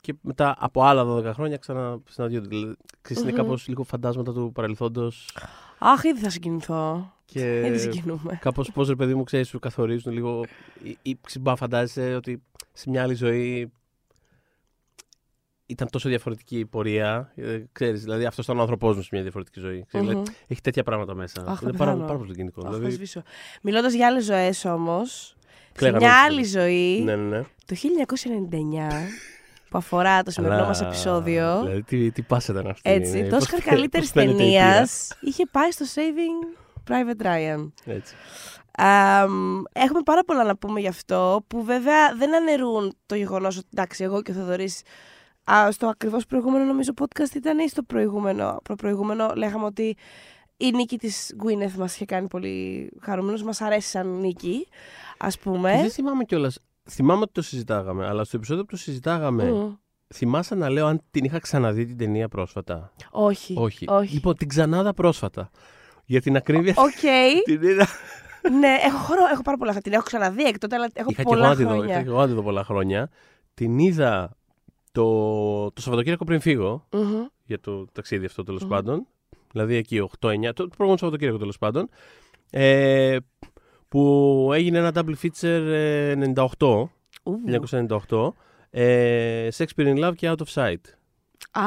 Και 0.00 0.14
μετά 0.20 0.56
από 0.58 0.82
άλλα 0.82 1.04
12 1.04 1.32
χρόνια 1.34 1.56
ξανά 1.56 1.98
συναντιόνται. 2.08 2.48
Δηλαδή, 2.48 2.76
ξέρεις, 3.00 3.22
είναι 3.22 3.30
Μμμ. 3.32 3.38
κάπως 3.38 3.68
λίγο 3.68 3.82
φαντάσματα 3.82 4.32
του 4.32 4.50
παρελθόντος 4.54 5.36
Αχ, 5.78 6.02
ήδη 6.04 6.20
θα 6.20 6.30
συγκινηθώ. 6.30 7.12
και 7.24 7.60
Ήδη 7.66 7.78
συγκινούμε. 7.78 8.38
κάπως 8.40 8.70
πώς 8.72 8.88
ρε 8.88 8.94
παιδί 8.96 9.14
μου 9.14 9.24
ξέρεις 9.24 9.48
σου 9.48 9.58
καθορίζουν 9.58 10.12
λίγο 10.12 10.44
ή, 10.82 10.96
ή 11.02 11.18
ξυμπά 11.20 11.56
φαντάζεσαι 11.56 12.14
ότι 12.14 12.42
σε 12.72 12.90
μια 12.90 13.02
άλλη 13.02 13.14
ζωή 13.14 13.72
ήταν 15.66 15.88
τόσο 15.90 16.08
διαφορετική 16.08 16.58
η 16.58 16.66
πορεία. 16.66 17.32
Ε, 17.34 17.62
ξέρεις, 17.72 18.02
δηλαδή 18.02 18.24
αυτός 18.24 18.44
ήταν 18.44 18.58
ο 18.58 18.60
άνθρωπός 18.60 18.96
μου 18.96 19.02
σε 19.02 19.08
μια 19.12 19.22
διαφορετική 19.22 19.60
ζωή. 19.60 19.84
Ξέρεις, 19.86 20.06
Μμμ. 20.06 20.12
δηλαδή, 20.14 20.32
έχει 20.46 20.60
τέτοια 20.60 20.82
πράγματα 20.82 21.14
μέσα. 21.14 21.40
Αχ, 21.46 21.58
θα 21.58 21.68
είναι 21.68 21.76
πάρα, 21.76 21.90
πεθάνω. 21.90 22.06
πάρα 22.06 22.18
πολύ 22.18 22.30
συγκινητικό. 22.30 22.60
Αχ, 22.66 22.70
θα 22.72 22.76
δηλαδή, 22.76 22.94
σβήσω. 22.94 23.22
Μιλώντας 23.62 23.92
για 23.94 24.06
άλλες 24.06 24.24
ζωές 24.24 24.64
όμως, 24.64 25.36
σε 25.38 25.72
Κλαίγαμε 25.72 26.04
μια 26.04 26.24
όλοι. 26.24 26.34
άλλη 26.34 26.44
ζωή, 26.44 27.02
ναι, 27.04 27.16
ναι, 27.16 27.36
ναι. 27.38 27.42
το 27.66 27.74
1999, 27.74 28.50
που 29.70 29.78
αφορά 29.78 30.22
το 30.22 30.30
σημερινό 30.30 30.58
Αλλά, 30.58 30.68
μας 30.68 30.80
επεισόδιο, 30.80 31.60
Δηλαδή, 31.62 31.82
τι, 31.82 32.10
τι 32.10 32.22
πάσα 32.22 32.52
ήταν 32.52 32.66
αυτή; 32.66 32.90
έτσι, 32.90 33.18
ε, 33.18 33.22
το 33.22 33.28
πώς 33.28 33.38
Όσκαρ 33.44 33.60
φαι- 33.60 33.68
καλύτερη 33.70 34.02
πώς 34.02 34.12
φαίνεται 34.12 34.32
η 34.32 34.36
ταινία 34.36 34.70
πείρα. 34.72 34.86
είχε 35.20 35.46
πάει 35.50 35.70
στο 35.70 35.84
Saving 35.94 36.58
Private 36.90 37.26
Ryan. 37.26 37.70
Έτσι. 37.84 38.14
Αμ, 38.78 39.62
έχουμε 39.72 40.00
πάρα 40.04 40.24
πολλά 40.24 40.44
να 40.44 40.56
πούμε 40.56 40.80
γι' 40.80 40.88
αυτό, 40.88 41.44
που 41.46 41.62
βέβαια 41.64 42.14
δεν 42.14 42.34
αναιρούν 42.34 42.94
το 43.06 43.14
γεγονός 43.14 43.56
ότι 43.56 43.66
εντάξει, 43.72 44.04
εγώ 44.04 44.22
και 44.22 44.30
ο 44.30 44.34
Θοδωρής 44.34 44.82
α, 45.52 45.70
στο 45.70 45.86
ακριβώς 45.86 46.26
προηγούμενο 46.26 46.64
νομίζω 46.64 46.92
podcast 47.00 47.34
ήταν 47.34 47.58
ή 47.58 47.68
στο 47.68 47.82
προηγούμενο, 47.82 48.58
προπροηγούμενο, 48.62 49.32
λέγαμε 49.36 49.64
ότι 49.64 49.96
η 50.56 50.70
νίκη 50.70 50.98
της 50.98 51.34
Gwyneth 51.44 51.72
μας 51.76 51.94
είχε 51.94 52.04
κάνει 52.04 52.26
πολύ 52.26 52.90
χαρούμενους, 53.02 53.42
μας 53.42 53.60
αρέσει 53.60 53.88
σαν 53.88 54.18
νίκη, 54.20 54.68
ας 55.18 55.38
πούμε. 55.38 55.72
Και 55.74 55.80
δεν 55.80 55.90
θυμάμαι 55.90 56.24
κιόλας. 56.24 56.58
Θυμάμαι 56.90 57.22
ότι 57.22 57.32
το 57.32 57.42
συζητάγαμε, 57.42 58.06
αλλά 58.06 58.24
στο 58.24 58.36
επεισόδιο 58.36 58.64
που 58.64 58.70
το 58.70 58.76
συζητάγαμε, 58.76 59.44
Μμ. 59.52 59.72
θυμάσαι 60.14 60.54
να 60.54 60.70
λέω 60.70 60.86
αν 60.86 61.00
την 61.10 61.24
είχα 61.24 61.38
ξαναδεί 61.38 61.86
την 61.86 61.96
ταινία 61.96 62.28
πρόσφατα; 62.28 62.92
Όχι. 63.10 63.54
Όχι. 63.56 63.84
όχι. 63.88 64.14
Λοιπόν, 64.14 64.34
την 64.36 64.48
ξανάδα 64.48 64.94
πρόσφατα. 64.94 65.50
Για 66.04 66.20
την 66.20 66.36
ακρίβεια. 66.36 66.74
Οκ. 66.76 67.00
την 67.44 67.62
είδα. 67.62 67.86
ναι, 68.60 68.76
έχω, 68.84 68.98
χρόνο, 68.98 69.26
έχω 69.32 69.42
πάρα 69.42 69.56
πολλά. 69.56 69.74
Την 69.80 69.92
έχω 69.92 70.02
ξαναδεί 70.02 70.42
έκτοτε, 70.44 70.74
αλλά 70.76 70.88
έχω 70.92 71.10
Είχα 71.10 71.22
και 71.22 71.28
εγώ 71.28 71.38
πολλά 71.38 71.48
να 71.48 71.56
τη 71.56 71.62
δω. 71.62 71.68
χρόνια. 71.70 71.94
Είχα 71.94 72.02
και 72.02 72.08
εγώ 72.08 72.18
να 72.20 72.26
τη 72.26 72.32
δω 72.32 72.42
πολλά 72.42 72.64
χρόνια. 72.64 73.10
Την 73.54 73.78
είδα 73.78 74.36
το, 74.92 75.04
το 75.70 75.80
Σαββατοκύριακο 75.80 76.24
πριν 76.24 76.40
φύγω 76.40 76.86
Μμμ. 76.92 77.24
για 77.44 77.60
το 77.60 77.84
ταξίδι 77.92 78.24
αυτό 78.26 78.42
τέλος 78.42 78.62
Μμμ. 78.62 78.68
πάντων. 78.70 79.06
Δηλαδή 79.52 79.74
εκεί 79.74 80.00
8-9, 80.02 80.08
το 80.18 80.28
προηγούμενο 80.54 80.96
Σαββατοκύριακο 80.96 81.38
τέλος 81.38 81.58
πάντων. 81.58 81.88
Ε, 82.50 83.16
που 83.90 84.50
έγινε 84.54 84.78
ένα 84.78 84.92
double 84.94 85.14
feature 85.22 85.66
ε, 85.72 86.14
98, 86.58 86.88
Ου. 87.22 87.34
1998. 88.08 88.32
Ε, 88.70 89.48
Shakespeare 89.56 89.94
in 89.96 90.04
Love 90.04 90.12
και 90.16 90.30
Out 90.30 90.36
of 90.36 90.54
Sight. 90.54 90.80
Α, 91.50 91.62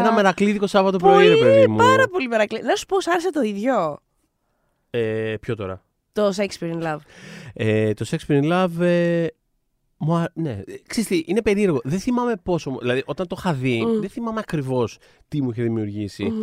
Ένα 0.00 0.12
μερακλείδικο 0.12 0.66
Σάββατο 0.66 0.98
πολύ, 0.98 1.14
πρωί, 1.14 1.28
ρε 1.28 1.36
παιδί 1.40 1.68
μου. 1.68 1.76
Πάρα 1.76 2.08
πολύ 2.08 2.28
μερακλή. 2.28 2.62
Να 2.62 2.74
σου 2.74 2.86
πω, 2.86 3.00
σ' 3.00 3.06
άρεσε 3.08 3.30
το 3.30 3.40
ίδιο; 3.40 3.98
Ε, 4.90 5.34
ποιο 5.40 5.56
τώρα; 5.56 5.82
Το 6.12 6.28
Shakespeare 6.36 6.72
in 6.72 6.82
Love. 6.82 6.98
Ε, 7.54 7.92
το 7.94 8.06
Shakespeare 8.10 8.42
in 8.42 8.52
Love. 8.52 8.80
Ε, 8.80 9.26
μου 9.96 10.14
α- 10.16 10.30
ναι, 10.34 10.50
Ε, 10.50 10.62
ξέρεις 10.86 11.08
τι, 11.08 11.22
είναι 11.26 11.42
περίεργο. 11.42 11.80
Δεν 11.84 11.98
θυμάμαι 11.98 12.36
πόσο. 12.42 12.70
μου- 12.70 12.78
Δηλαδή, 12.80 13.02
όταν 13.06 13.26
το 13.26 13.36
είχα 13.38 13.52
δει, 13.52 13.84
Μμ. 13.86 14.00
δεν 14.00 14.08
θυμάμαι 14.10 14.40
ακριβώς 14.40 14.98
τι 15.28 15.42
μου 15.42 15.50
είχε 15.50 15.62
δημιουργήσει. 15.62 16.24
Μμμ. 16.24 16.42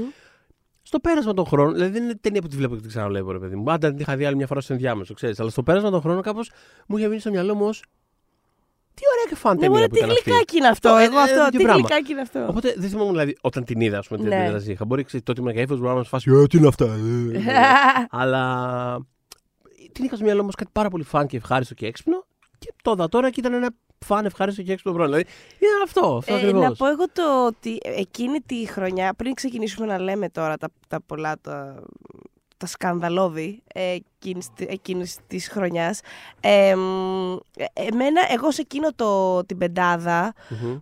Στο 0.89 0.99
πέρασμα 0.99 1.33
των 1.33 1.45
χρόνων, 1.45 1.73
δηλαδή 1.73 1.91
δεν 1.91 2.03
είναι 2.03 2.15
ταινία 2.21 2.41
που 2.41 2.47
τη 2.47 2.55
βλέπω 2.55 2.73
και 2.75 2.79
την 2.81 2.89
ξαναβλέπω, 2.89 3.31
ρε 3.31 3.39
παιδί 3.39 3.55
μου. 3.55 3.71
Άντε, 3.71 3.89
την 3.89 3.99
είχα 3.99 4.15
δει 4.15 4.25
άλλη 4.25 4.35
μια 4.35 4.47
φορά 4.47 4.61
στο 4.61 4.73
ενδιάμεσο, 4.73 5.13
ξέρεις. 5.13 5.39
Αλλά 5.39 5.49
στο 5.49 5.63
πέρασμα 5.63 5.89
των 5.89 6.01
χρόνων 6.01 6.21
κάπως 6.21 6.51
μου 6.87 6.97
είχε 6.97 7.07
μείνει 7.07 7.19
στο 7.19 7.29
μυαλό 7.29 7.55
μου 7.55 7.65
ως, 7.65 7.83
Τι 8.93 9.01
ωραία 9.13 9.25
και 9.29 9.35
φαν 9.35 9.53
Ναι, 9.53 9.59
ταινία 9.59 9.75
μωρέ, 9.75 9.87
που 9.87 9.93
τι 9.93 9.99
ήταν 9.99 10.09
αυτή. 10.09 10.23
γλυκάκι 10.29 10.57
είναι 10.57 10.67
αυτό. 10.67 10.89
Αυτό, 10.89 11.01
ε, 11.01 11.05
Εγώ 11.05 11.17
ε, 11.17 11.21
αυτό. 11.21 11.35
τέτοιο 11.43 11.57
Τι 11.57 11.63
πράγμα. 11.63 11.81
γλυκάκι 11.87 12.11
είναι 12.11 12.21
αυτό. 12.21 12.45
Οπότε 12.49 12.73
δεν 12.77 12.89
θυμόμουν 12.89 13.11
δηλαδή 13.11 13.37
όταν 13.41 13.63
την 13.63 13.79
είδα, 13.81 13.97
ας 13.97 14.07
πούμε, 14.07 14.19
την 14.19 14.27
Ναι. 14.29 14.35
αντίδραση 14.41 14.71
είχα. 14.71 14.85
Μπορεί 14.85 15.03
ξέρεις, 15.03 15.25
τότε 15.25 15.41
ήμουν 15.41 15.53
και 15.53 15.65
μπορεί 15.65 15.95
να 15.95 16.03
φάσει. 16.03 16.31
Ε, 16.31 16.47
τι 16.47 16.57
είναι 16.57 16.67
αυτά. 16.67 16.85
ε, 16.85 17.37
ε, 17.37 17.37
ε». 17.37 17.53
Αλλά 18.21 18.43
την 19.91 20.03
είχα 20.05 20.15
στο 20.15 20.25
μυαλό 20.25 20.41
μου 20.41 20.47
ως 20.47 20.55
κάτι 20.55 20.69
πάρα 20.73 20.89
πολύ 20.89 21.03
φαν 21.03 21.27
και 21.27 21.37
ευχάριστο 21.37 21.73
και 21.73 21.85
έξυπνο. 21.85 22.25
Και 22.57 22.73
το 22.83 22.91
είδα 22.91 23.09
τώρα 23.09 23.29
και 23.29 23.39
ήταν 23.39 23.53
ένα 23.53 23.69
φαν 24.05 24.25
ευχάριστο 24.25 24.61
και 24.61 24.71
έξυπνο 24.71 24.93
πράγμα. 24.93 25.15
Δηλαδή 25.15 25.29
ήταν 25.57 25.81
αυτό, 25.83 26.15
αυτό 26.17 26.33
Ε, 26.33 26.37
ακριβώς. 26.37 26.61
να 26.63 26.75
πω 26.75 26.87
εγώ 26.87 27.05
το 27.13 27.45
ότι 27.45 27.77
εκείνη 27.81 28.39
τη 28.39 28.65
χρονιά, 28.67 29.13
πριν 29.13 29.33
ξεκινήσουμε 29.33 29.85
να 29.85 29.99
λέμε 29.99 30.29
τώρα 30.29 30.57
τα, 30.57 30.67
τα 30.87 31.01
πολλά 31.01 31.35
τα, 31.41 31.83
τα 32.57 32.65
σκανδαλώδη 32.65 33.63
ε, 33.73 33.95
εκείνης, 34.19 34.47
τη- 34.53 34.65
εκείνης 34.69 35.17
της 35.27 35.47
χρονιάς, 35.49 35.99
ε, 36.39 36.75
μ, 36.75 37.33
ε, 37.57 37.65
εμένα, 37.73 38.21
εγώ 38.31 38.51
σε 38.51 38.61
εκείνο 38.61 38.93
το, 38.95 39.41
την 39.45 39.57
πεντάδα 39.57 40.33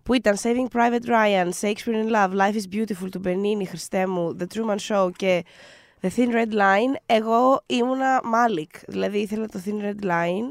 που 0.03 0.13
ήταν 0.13 0.35
Saving 0.41 0.77
Private 0.77 1.05
Ryan, 1.07 1.49
Shakespeare 1.61 2.05
in 2.05 2.11
Love, 2.15 2.31
Life 2.31 2.53
is 2.55 2.75
Beautiful 2.75 3.09
του 3.11 3.19
Μπενίνη, 3.19 3.65
Χριστέ 3.65 4.07
μου, 4.07 4.37
The 4.39 4.43
Truman 4.53 4.77
Show 4.87 5.09
και 5.15 5.45
The 6.01 6.07
Thin 6.15 6.27
Red 6.33 6.51
Line, 6.53 6.95
εγώ 7.05 7.63
ήμουνα 7.65 8.21
Malick. 8.23 8.79
Δηλαδή 8.87 9.17
ήθελα 9.19 9.45
το 9.47 9.61
Thin 9.65 9.83
Red 9.85 10.03
Line 10.05 10.49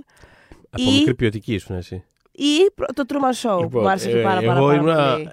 Από 0.70 0.82
ή- 0.90 0.98
μικρή 0.98 1.14
ποιοτική 1.14 1.54
ήσουν 1.54 1.76
εσύ. 1.76 2.04
Ή 2.36 2.70
προ- 2.74 2.92
το 2.94 3.04
Truman 3.08 3.42
Show 3.62 3.70
που 3.70 3.78
μου 3.80 3.88
άρεσε 3.88 4.10
και 4.10 4.18
ε, 4.18 4.22
πάρα, 4.22 4.40
πάρα, 4.40 4.56
εγώ 4.58 4.66
πάρα 4.66 4.78
ήμουνα- 4.78 5.12
πολύ. 5.12 5.28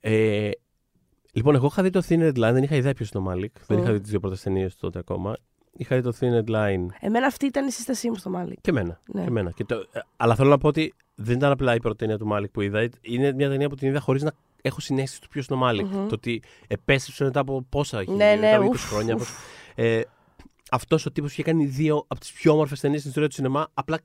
Ε, 0.00 0.50
λοιπόν, 1.32 1.54
εγώ 1.54 1.66
είχα 1.66 1.82
δει 1.82 1.90
το 1.90 2.02
Thin 2.08 2.18
Red 2.20 2.28
Line, 2.36 2.52
δεν 2.52 2.62
είχα 2.62 2.76
ιδέα 2.76 2.92
ποιος 2.94 3.10
είναι 3.10 3.22
ο 3.22 3.26
Μάλικ. 3.26 3.52
Δεν 3.66 3.78
Μμ. 3.78 3.82
είχα 3.82 3.92
δει 3.92 4.00
τις 4.00 4.10
δύο 4.10 4.20
πρώτες 4.20 4.42
ταινίες 4.42 4.76
τότε 4.76 4.98
ακόμα. 4.98 5.36
Είχα 5.76 5.96
δει 5.96 6.02
το 6.02 6.12
Thin 6.20 6.38
Red 6.38 6.54
Line 6.54 6.86
Εμένα 7.00 7.26
αυτή 7.26 7.46
ήταν 7.46 7.66
η 7.66 7.70
σύστασή 7.70 8.08
μου 8.08 8.14
στο 8.14 8.30
Malick. 8.36 8.52
και 8.60 8.70
εμένα. 8.70 9.00
Ναι. 9.12 9.20
Και 9.20 9.26
εμένα. 9.28 9.50
Και 9.50 9.64
το, 9.64 9.74
ε, 9.92 10.00
αλλά 10.16 10.34
θέλω 10.34 10.48
να 10.48 10.58
πω 10.58 10.68
ότι 10.68 10.94
δεν 11.14 11.36
ήταν 11.36 11.50
απλά 11.50 11.74
η 11.74 11.78
πρώτη 11.80 11.96
ταινία 11.96 12.18
του 12.18 12.26
Μάλικ 12.26 12.50
που 12.50 12.60
είδα. 12.60 12.88
Είναι 13.00 13.32
μια 13.32 13.48
ταινία 13.48 13.68
που 13.68 13.74
την 13.74 13.88
είδα 13.88 14.00
χωρίς 14.00 14.22
να 14.22 14.32
έχω 14.62 14.80
συνέστηση 14.80 15.20
του 15.20 15.28
ποιος 15.28 15.46
είναι 15.46 15.58
ο 15.58 15.60
μαλικ 15.60 15.86
Μμμ. 15.86 16.06
Το 16.08 16.14
ότι 16.14 16.42
επέστρεψε 16.68 17.24
μετά 17.24 17.40
από 17.40 17.66
πόσα 17.68 18.00
έχει 18.00 18.10
Ναι, 18.10 18.24
ναι, 18.24 18.40
μετά 18.40 18.56
από 18.56 18.64
20 18.66 18.68
ουφ, 18.70 18.88
χρόνια. 18.88 19.14
ουφ. 19.14 19.28
Ε, 19.74 20.00
Αυτός 20.70 21.06
ο 21.06 21.12
τύπος 21.12 21.32
είχε 21.32 21.42
κάνει 21.42 21.64
δύο 21.66 22.04
από 22.08 22.20
τις 22.20 22.32
πιο 22.32 22.52
όμορφες 22.52 22.80
ταινίες 22.80 22.98
στην 22.98 23.10
ιστορία 23.10 23.28
του 23.28 23.34
σινεμά. 23.34 23.66
Απλά 23.74 23.98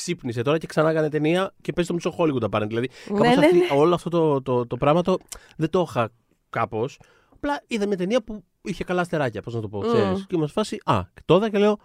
ξύπνησε 0.00 0.42
τώρα 0.42 0.58
και 0.58 0.66
ξανά 0.66 0.90
έκανε 0.90 1.08
ταινία 1.08 1.52
και 1.60 1.72
παίζει 1.72 1.88
το 1.90 1.94
μισό 1.96 2.14
Hollywood 2.18 2.42
απέναντι. 2.42 2.68
Δηλαδή, 2.68 2.88
κάπως 3.06 3.20
Ναι, 3.20 3.34
ναι, 3.34 3.46
αυτή- 3.46 3.56
ναι. 3.58 3.66
όλο 3.80 3.94
αυτό 3.94 4.10
το, 4.10 4.42
το, 4.42 4.66
το 4.66 4.76
πράγμα 4.76 5.02
το, 5.02 5.16
δεν 5.56 5.70
το 5.70 5.86
είχα 5.88 6.08
κάπως. 6.50 7.00
Απλά 7.34 7.60
είδα 7.66 7.86
μια 7.86 7.96
ταινία 7.96 8.22
που 8.22 8.44
είχε 8.62 8.84
καλά 8.84 9.04
στεράκια, 9.04 9.42
πώς 9.42 9.54
να 9.54 9.60
το 9.60 9.68
πω. 9.68 9.78
Μμ. 9.78 9.82
Ξέρεις. 9.82 10.26
Και 10.28 10.36
είμαστε 10.36 10.52
φάση. 10.60 10.80
Α, 10.84 11.00
και 11.14 11.20
το 11.24 11.36
είδα 11.36 11.48
και 11.50 11.58
λέω. 11.58 11.78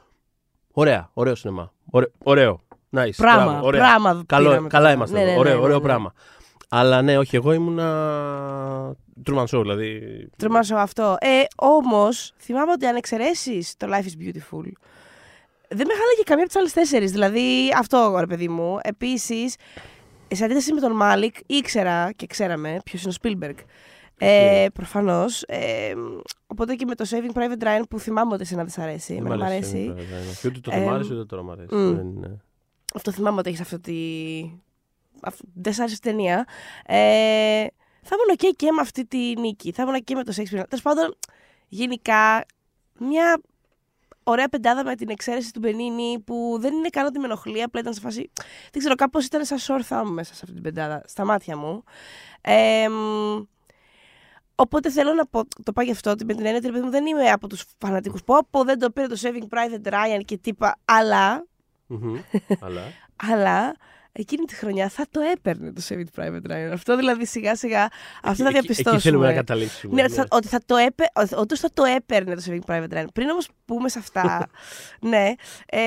Ωραία, 0.72 1.10
ωραίο 1.14 1.36
σινεμά. 1.36 1.74
Ωραίο. 1.92 2.10
ωραίο. 2.24 2.60
Nice. 2.98 3.10
Πράγμα, 3.18 3.46
μπράβο, 3.52 3.66
ωραία. 3.66 3.82
πράγμα 3.82 4.24
Καλό, 4.26 4.50
πήραμε 4.50 4.68
καλά 4.68 4.84
τώρα. 4.84 4.96
είμαστε. 4.96 5.16
Ναι, 5.18 5.22
εδώ. 5.24 5.32
ναι, 5.32 5.38
ωραίο, 5.40 5.54
ναι, 5.54 5.60
ωραίο 5.60 5.76
ναι, 5.76 5.82
ναι. 5.82 5.88
πράγμα. 5.88 6.14
Αλλά 6.70 7.02
ναι, 7.02 7.18
όχι, 7.18 7.36
εγώ 7.36 7.52
ήμουνα. 7.54 8.96
Truman 9.26 9.44
Show, 9.46 9.62
δηλαδή. 9.62 10.02
Τρομάζω 10.38 10.76
αυτό. 10.76 11.16
Ε, 11.20 11.42
Όμως, 11.56 12.34
θυμάμαι 12.38 12.72
ότι 12.72 12.86
αν 12.86 12.96
εξαιρέσεις 12.96 13.76
το 13.78 13.88
Life 13.90 14.06
is 14.06 14.24
Beautiful, 14.28 14.72
δεν 15.70 15.88
με 15.88 15.94
χάλαγε 15.94 16.22
καμία 16.24 16.44
από 16.44 16.52
τις 16.52 16.56
άλλες 16.56 16.74
τέσσερις. 16.74 17.12
Δηλαδή, 17.12 17.70
αυτό 17.78 18.16
ρε 18.20 18.28
παιδί 18.28 18.48
μου. 18.48 18.78
Επίσης, 18.84 19.56
σε 20.28 20.44
αντίθεση 20.46 20.74
με 20.74 20.80
τον 20.82 20.92
Μάλικ, 20.92 21.36
ήξερα 21.46 22.12
και 22.16 22.26
ξέραμε 22.28 22.80
ποιος 22.86 23.04
είναι 23.04 23.14
ο 23.14 23.18
Spielberg. 23.22 23.56
Ε, 24.18 24.60
Ναι. 24.62 24.70
Προφανώς. 24.72 25.42
Ε, 25.42 25.94
οπότε 26.48 26.76
και 26.76 26.86
με 26.86 26.96
το 26.96 27.06
Saving 27.10 27.38
Private 27.38 27.64
Ryan 27.64 27.82
που 27.90 28.00
θυμάμαι 28.00 28.34
ότι 28.34 28.42
εσένα 28.42 28.62
δεν 28.62 28.72
σ' 28.72 28.78
αρέσει. 28.78 29.14
δεν 29.14 29.26
Εμένα 29.26 29.36
μ' 29.36 29.40
μ' 29.40 29.44
αρέσει, 29.44 29.70
αρέσει. 29.70 29.88
ναι, 29.88 29.94
βέβαια, 29.94 30.20
ναι. 30.20 30.32
Και 30.42 30.48
Ούτε 30.48 30.60
τότε 30.60 30.78
Ε, 30.78 30.86
μ' 30.86 30.90
άρεσε, 30.90 31.14
ούτε 31.14 31.26
τώρα 31.26 31.44
μ' 31.44 31.52
αρέσει. 31.52 31.76
μμ. 31.76 31.96
Δεν 31.96 32.08
είναι- 32.08 32.42
Αυτό 32.96 33.12
θυμάμαι 33.12 33.40
ότι 33.40 33.50
έχεις 33.50 33.62
αυτή 33.62 33.80
τη. 33.80 33.94
αυ- 35.22 35.40
Δεν 35.54 35.74
σ' 35.74 35.80
άρεσε 35.80 35.96
η 35.96 36.00
ταινία. 36.02 36.46
Ε, 36.86 36.96
θα 38.08 38.16
ήμουν 38.16 38.36
και, 38.38 38.50
και 38.56 38.72
με 38.72 38.82
αυτή 38.82 39.06
τη 39.06 39.18
νίκη. 39.40 39.72
Θα 39.72 39.84
ήμουν 39.84 40.04
και 40.04 40.16
με 40.16 40.24
το 40.24 40.34
Shakespeare. 40.36 40.64
Τέλος 40.70 40.82
πάντων, 40.82 41.16
γενικά, 41.68 42.46
μια 43.00 43.42
ωραία 44.28 44.48
πεντάδα 44.48 44.84
με 44.84 44.96
την 44.96 45.10
εξαίρεση 45.10 45.54
του 45.54 45.60
Μπενίνη 45.60 46.20
που 46.26 46.58
δεν 46.60 46.74
είναι 46.74 46.90
καν 46.90 47.06
ότι 47.06 47.20
με 47.20 47.26
ενοχλεί, 47.26 47.64
απλά 47.64 47.80
ήταν 47.80 47.94
σε 47.94 48.02
φάση. 48.02 48.32
Δεν 48.72 48.80
ξέρω, 48.80 48.96
κάπως 48.96 49.26
ήταν 49.26 49.46
σαν 49.46 49.58
short 49.62 49.88
thumb 49.90 50.10
μέσα 50.10 50.34
σε 50.34 50.40
αυτή 50.44 50.54
την 50.54 50.64
πεντάδα, 50.64 51.04
στα 51.06 51.26
μάτια 51.26 51.58
μου. 51.58 51.84
Ε, 52.42 52.88
μ, 52.90 53.44
Οπότε 54.56 54.90
θέλω 54.90 55.14
να 55.14 55.26
πω, 55.26 55.44
το 55.64 55.74
πάω 55.74 55.86
γι' 55.86 55.92
αυτό, 55.92 56.10
ότι 56.10 56.26
με 56.26 56.34
την 56.34 56.46
έννοια 56.46 56.58
ότι 56.58 56.66
ρε 56.66 56.72
παιδί 56.72 56.86
μου, 56.86 56.92
δεν 56.92 57.06
είμαι 57.06 57.30
από 57.30 57.48
τους 57.48 57.66
φανατικούς 57.78 58.24
που 58.24 58.48
πω, 58.50 58.64
δεν 58.64 58.80
το 58.80 58.92
πήρε 58.92 59.08
το 59.08 59.18
Saving 59.22 59.56
Private 59.56 59.94
Ryan 59.94 60.22
και 60.26 60.38
τύπα, 60.38 60.76
αλλά, 60.86 61.46
Μμμ. 61.88 62.16
Αλλά. 62.66 62.82
αλλά 63.16 63.76
εκείνη 64.18 64.46
τη 64.46 64.56
χρονιά 64.56 64.90
θα 64.90 65.06
το 65.12 65.20
έπαιρνε 65.34 65.74
το 65.74 65.82
Saving 65.90 66.20
Private 66.22 66.52
Ryan. 66.52 66.70
Αυτό 66.74 66.96
δηλαδή 66.96 67.26
σιγά 67.26 67.56
σιγά, 67.56 67.88
αυτό 68.24 68.44
θα 68.44 68.50
Εκεί- 68.50 68.60
διαπιστώσουμε. 68.60 68.96
Εκεί 68.96 69.08
θέλουμε 69.08 69.28
να 69.28 69.34
καταλήξουμε. 69.34 69.94
Ναι, 69.94 70.04
ότι 70.04 70.14
θα, 70.14 70.26
ότι 70.30 70.48
θα 70.48 70.60
το, 70.66 70.76
έπαι, 70.76 71.04
ότι 71.36 71.58
θα 71.58 71.70
το 71.74 71.84
έπαιρνε 71.84 72.36
το 72.36 72.42
Saving 72.48 72.72
Private 72.74 72.94
Ryan. 72.98 73.06
Πριν 73.14 73.30
όμως 73.30 73.48
πούμε 73.66 73.90
σε 73.90 74.00
αυτά, 74.00 74.48
ναι, 75.12 75.32
ε, 75.66 75.80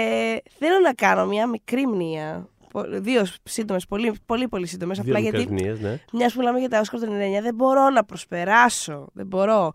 θέλω 0.59 0.79
να 0.83 0.93
κάνω 0.95 1.27
μια 1.27 1.47
μικρή 1.47 1.87
μνήμα. 1.87 2.49
Πο- 2.73 2.85
Δύο 2.89 3.27
σύντομες, 3.43 3.87
πολύ, 3.87 4.13
πολύ, 4.27 4.49
πολύ 4.49 4.67
σύντομες. 4.67 4.99
Δύο 4.99 5.13
Απλά 5.15 5.25
μικρές 5.25 5.43
γιατί, 5.45 5.55
μνήες, 5.63 5.81
ναι. 5.81 6.01
μιας 6.13 6.33
που 6.33 6.39
μιλάμε 6.39 6.59
για 6.59 6.69
τα 6.69 6.81
Όσκαρ 6.81 7.01
του 7.01 7.07
99, 7.07 7.43
δεν 7.43 7.55
μπορώ 7.55 7.91
να 7.91 8.05
προσπεράσω. 8.05 9.07
Δεν 9.13 9.27
μπορώ. 9.27 9.73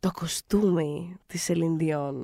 Το 0.00 0.10
κοστούμι 0.12 1.16
της 1.26 1.50
Celine 1.50 1.82
Dion. 1.82 2.22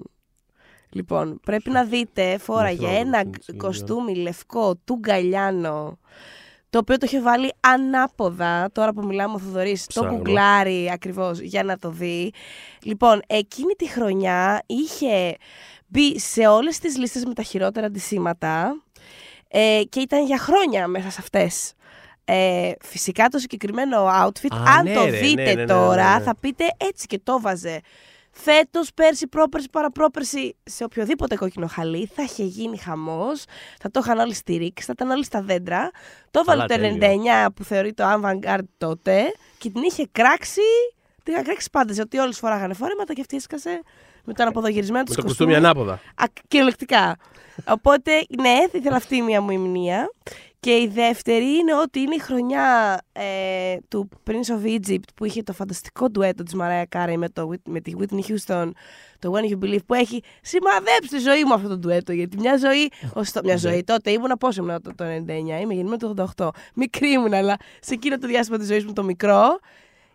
Λοιπόν, 0.91 1.41
πρέπει 1.45 1.71
να 1.71 1.85
δείτε, 1.85 2.39
φόραγε 2.39 2.77
θυμάμαι 2.77 2.99
ένα 2.99 3.23
την 3.23 3.41
Celine 3.47 3.51
Dion. 3.51 3.57
κοστούμι 3.57 4.15
λευκό 4.17 4.77
του 4.85 4.95
Γκαλιάνο, 4.95 5.99
το 6.71 6.79
οποίο 6.79 6.99
το 6.99 7.07
είχε 7.07 7.21
βάλει 7.21 7.53
ανάποδα, 7.61 8.69
τώρα 8.73 8.93
που 8.93 9.07
μιλάμε 9.07 9.35
ο 9.35 9.39
Θοδωρής, 9.39 9.87
το 9.87 10.01
Ψάχνω. 10.01 10.17
γκουγκλάρει 10.17 10.91
ακριβώς 10.93 11.39
για 11.41 11.63
να 11.65 11.79
το 11.79 11.91
δει. 11.91 12.33
Λοιπόν, 12.83 13.23
εκείνη 13.27 13.75
τη 13.75 13.89
χρονιά 13.89 14.63
είχε 14.67 15.37
μπει 15.87 16.19
σε 16.19 16.47
όλες 16.47 16.79
τις 16.79 16.99
λίστες 16.99 17.25
με 17.25 17.35
τα 17.35 17.43
χειρότερα 17.43 17.87
αντισήματα 17.87 18.83
ε, 19.49 19.83
και 19.89 20.01
ήταν 20.01 20.25
για 20.25 20.39
χρόνια 20.39 20.87
μέσα 20.87 21.11
σε 21.11 21.17
αυτές. 21.21 21.73
Ε, 22.25 22.73
φυσικά 22.81 23.29
το 23.29 23.39
συγκεκριμένο 23.39 24.07
outfit, 24.25 24.55
Α, 24.55 24.75
αν 24.79 24.85
ναι, 24.85 24.95
το 24.95 25.05
ρε, 25.05 25.11
δείτε 25.11 25.43
ναι, 25.43 25.53
ναι, 25.53 25.55
ναι, 25.55 25.65
τώρα, 25.65 26.13
ναι, 26.13 26.19
ναι. 26.19 26.25
θα 26.25 26.37
πείτε 26.41 26.65
έτσι 26.77 27.07
και 27.07 27.21
το 27.23 27.41
βάζε. 27.41 27.81
Φέτος, 28.39 28.91
πέρσι, 28.95 29.27
πρόπερσι, 29.27 29.69
παραπρόπερσι, 29.73 30.57
σε 30.65 30.85
οποιοδήποτε 30.85 31.37
κόκκινο 31.37 31.67
χαλί 31.67 32.11
θα 32.15 32.23
είχε 32.23 32.45
γίνει 32.45 32.79
χαμός. 32.79 33.45
Θα 33.81 33.91
το 33.91 34.01
είχαν 34.03 34.19
όλοι 34.19 34.35
στηρίξει, 34.35 34.85
θα 34.85 34.93
ήταν 34.97 35.11
όλοι 35.11 35.25
στα 35.25 35.43
δέντρα. 35.43 35.91
Το 36.31 36.41
έβαλε 36.41 36.67
Καλά, 36.67 36.83
το 36.83 36.99
τέλειο. 36.99 37.23
99 37.47 37.53
που 37.55 37.65
θεωρεί 37.65 37.93
το 37.93 38.05
avant-garde 38.05 38.67
τότε 38.79 39.23
και 39.59 39.71
την 39.71 39.83
είχε 39.83 40.09
κράξει. 40.13 40.61
Την 41.23 41.33
είχαν 41.33 41.45
κράξει 41.45 41.69
πάντα, 41.73 41.95
ότι 42.01 42.19
όλες 42.19 42.39
φοράγανε 42.39 42.75
φόρεματα 42.75 43.13
και 43.13 43.21
αυτή 43.21 43.37
έσκασε 43.37 43.83
με 44.25 44.33
τον 44.33 44.47
αποδογυρισμένο 44.47 44.99
Με 44.99 45.05
της 45.05 45.15
το 45.15 45.23
κουστούμι 45.23 45.55
ανάποδα. 45.55 45.93
Α, 45.93 46.25
κυριολεκτικά. 46.49 47.17
Οπότε, 47.69 48.11
ναι, 48.41 48.57
θα 48.71 48.79
ήθελα 48.79 48.97
αυτή 48.97 49.23
μία 49.23 49.41
μου 49.41 49.51
υμνία. 49.51 50.11
Και 50.67 50.77
η 50.77 50.91
δεύτερη 50.95 51.57
είναι 51.57 51.75
ότι 51.75 52.01
είναι 52.01 52.15
η 52.15 52.19
χρονιά 52.19 53.01
ε, 53.13 53.77
του 53.89 54.09
Prince 54.27 54.63
of 54.63 54.67
Egypt 54.67 55.09
που 55.15 55.25
είχε 55.25 55.43
το 55.43 55.53
φανταστικό 55.53 56.11
ντουέτο 56.11 56.43
της 56.43 56.55
Mariah 56.61 56.85
Carey 56.97 57.15
με, 57.17 57.29
το, 57.29 57.51
Whit- 57.53 57.69
με 57.69 57.81
τη 57.81 57.93
Whitney 57.99 58.21
Houston, 58.29 58.71
το 59.19 59.33
When 59.35 59.53
You 59.53 59.65
Believe, 59.65 59.85
που 59.87 59.95
έχει 59.95 60.23
σημαδέψει 60.43 61.09
τη 61.09 61.19
ζωή 61.19 61.45
μου 61.45 61.55
αυτό 61.55 61.69
το 61.69 61.79
ντουέτο. 61.79 62.13
Γιατί 62.13 62.39
μια 62.39 62.57
ζωή, 62.57 62.91
ωστό, 63.15 63.41
μια 63.45 63.57
ζωή 63.57 63.85
τότε 63.85 64.11
ήμουνα 64.11 64.37
πόσο 64.37 64.63
ήμουνα 64.63 64.81
το, 64.81 64.95
το 64.95 65.05
99, 65.05 65.09
είμαι 65.29 65.55
γεννημένη 65.75 65.97
το 65.97 66.33
88. 66.37 66.49
Μικρή 66.75 67.11
ήμουν, 67.11 67.35
αλλά 67.35 67.57
σε 67.81 67.95
εκείνο 67.95 68.19
το 68.19 68.27
διάστημα 68.27 68.59
της 68.59 68.67
ζωής 68.67 68.85
μου 68.85 68.93
το 68.93 69.03
μικρό, 69.03 69.59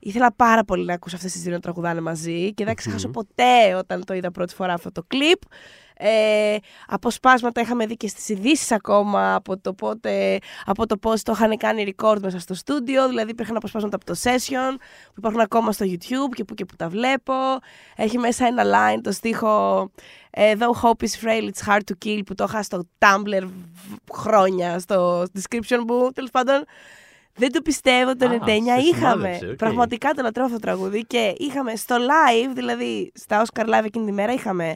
Ήθελα 0.04 0.34
πάρα 0.36 0.64
πολύ 0.64 0.86
να 0.86 0.94
ακούσω 0.94 1.16
αυτές 1.16 1.32
τις 1.32 1.42
δύο 1.42 1.52
να 1.52 1.60
τραγουδάνε 1.60 2.02
μαζί 2.02 2.54
και 2.54 2.64
δεν 2.64 2.68
θα 2.68 2.74
ξεχάσω 2.74 3.10
ποτέ 3.10 3.76
όταν 3.78 4.06
το 4.06 4.14
είδα 4.14 4.32
πρώτη 4.32 4.54
φορά 4.54 4.74
αυτό 4.74 4.92
το 4.92 5.04
κλιπ. 5.08 5.42
Ε, 6.04 6.58
αποσπάσματα 6.88 7.62
είχαμε 7.62 7.86
δει 7.86 7.98
και 7.98 8.08
στις 8.08 8.30
ειδήσεις 8.30 8.72
ακόμα 8.72 9.36
από 9.36 9.58
το, 9.58 9.74
πότε, 9.74 10.38
από 10.66 10.86
το 10.88 10.98
πώς 10.98 11.24
το 11.24 11.32
είχαν 11.32 11.58
κάνει 11.58 11.96
record 11.96 12.18
μέσα 12.22 12.40
στο 12.40 12.54
στούντιο. 12.54 13.08
Δηλαδή 13.08 13.32
υπήρχαν 13.32 13.56
αποσπάσματα 13.56 13.96
από 13.96 14.06
το 14.06 14.16
session 14.24 14.76
που 15.06 15.14
υπάρχουν 15.18 15.40
ακόμα 15.40 15.72
στο 15.72 15.86
YouTube 15.90 16.34
και 16.34 16.44
που 16.44 16.54
και 16.54 16.66
που 16.66 16.76
τα 16.76 16.90
βλέπω. 16.90 17.34
Έχει 17.96 18.18
μέσα 18.18 18.46
ένα 18.46 18.64
line 18.64 19.00
το 19.04 19.12
στίχο 19.12 19.92
ε, 20.30 20.54
Though 20.58 20.84
hope 20.84 21.04
is 21.04 21.26
frail, 21.26 21.50
it's 21.50 21.68
hard 21.68 21.82
to 21.92 22.06
kill 22.06 22.22
που 22.26 22.36
το 22.36 22.46
είχα 22.48 22.64
στο 22.64 22.88
Tumblr 23.00 23.48
χρόνια, 24.14 24.80
στο 24.80 25.22
description 25.22 25.80
μου. 25.88 26.12
Τέλος 26.12 26.30
πάντων, 26.30 26.64
δεν 27.42 27.52
το 27.52 27.62
πιστεύω, 27.62 28.16
το 28.16 28.26
Α, 28.26 28.30
99 28.30 28.46
σε 28.46 28.88
είχαμε. 28.88 29.14
σημάδεψε, 29.14 29.48
οκ. 29.50 29.56
Πραγματικά 29.56 30.10
το 30.10 30.22
λατρεύω 30.22 30.48
αυτό 30.48 30.60
το 30.60 30.66
τραγούδι 30.66 31.06
και 31.06 31.34
είχαμε 31.38 31.76
στο 31.76 31.96
live, 31.96 32.52
δηλαδή 32.56 33.12
στα 33.16 33.46
Oscar 33.46 33.66
Live 33.66 33.84
εκείνη 33.86 34.06
τη 34.06 34.12
μέρα, 34.12 34.34
είχαμε 34.34 34.76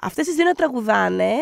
αυτές 0.00 0.26
τις 0.26 0.34
δύο 0.34 0.44
να 0.44 0.52
τραγουδάνε 0.52 1.32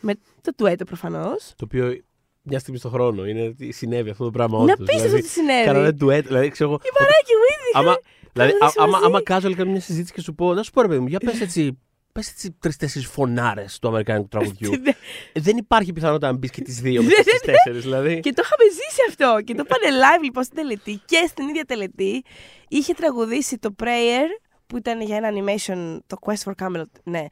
με 0.00 0.14
το 0.42 0.54
ντουέτο 0.56 0.84
προφανώς. 0.84 1.52
Το 1.56 1.64
οποίο 1.64 2.00
μια 2.42 2.58
στιγμή 2.58 2.78
στον 2.78 2.90
χρόνο 2.90 3.26
είναι 3.26 3.42
ότι 3.42 3.72
συνέβη 3.72 4.10
αυτό 4.10 4.24
το 4.24 4.30
πράγμα. 4.30 4.58
Είναι 4.62 4.72
όντως. 4.72 4.88
απίστευτο 4.88 5.16
τι 5.16 5.28
συνέβη. 5.28 5.64
Κάνανε 5.66 5.92
ντουέτ. 5.92 6.26
Δηλαδή, 6.26 6.48
ξέρω 6.48 6.70
εγώ. 6.70 6.78
Η 6.82 6.88
Mariah 7.00 7.19
και 7.19 7.29
η 7.29 7.32
Whitney 7.42 7.78
Άμα, 7.80 7.96
δηλαδή, 8.32 8.52
κάνανε 8.52 8.72
α- 8.76 8.82
άμα, 8.82 8.90
μαζί. 8.98 9.04
άμα 9.04 9.50
casual 9.50 9.54
κάνω 9.56 9.70
μια 9.70 9.80
συζήτηση 9.80 10.12
και 10.12 10.20
σου 10.20 10.34
πω, 10.34 10.54
να 10.54 10.62
σου 10.62 10.70
πω 10.70 10.80
ρε 10.82 10.88
παιδί 10.88 11.00
μου, 11.00 11.06
για 11.06 11.18
πες 11.18 11.40
έτσι, 11.46 11.78
πες 12.16 12.30
έτσι 12.30 12.56
τρει-τέσσερι 12.58 13.04
φωνάρες 13.04 13.78
του 13.78 13.88
Αμερικάνικου 13.88 14.28
τραγουδιού. 14.28 14.70
Ναι. 14.82 14.90
Ε, 15.32 15.40
δεν 15.40 15.56
υπάρχει 15.56 15.92
πιθανότητα 15.92 16.30
να 16.30 16.36
μπεις 16.38 16.50
και 16.50 16.62
τις 16.62 16.80
δύο 16.80 17.02
με 17.02 17.08
τι 17.08 17.40
τέσσερις. 17.46 17.82
Δηλαδή. 17.82 18.20
Και 18.20 18.32
το 18.32 18.42
είχαμε 18.44 18.70
ζήσει 18.70 19.00
αυτό. 19.08 19.40
Και 19.44 19.54
το 19.54 19.64
πάνε 19.64 19.96
live 19.96 20.22
λοιπόν 20.22 20.42
στην 20.42 20.56
τελετή 20.56 21.00
και 21.04 21.24
στην 21.28 21.48
ίδια 21.48 21.64
τελετή 21.64 22.24
είχε 22.68 22.94
τραγουδήσει 22.94 23.58
το 23.58 23.74
Prayer 23.82 24.28
που 24.66 24.76
ήταν 24.76 25.00
για 25.00 25.16
ένα 25.16 25.28
animation, 25.32 25.98
το 26.06 26.16
Quest 26.20 26.50
for 26.50 26.52
Camelot, 26.62 26.90
ναι. 27.02 27.24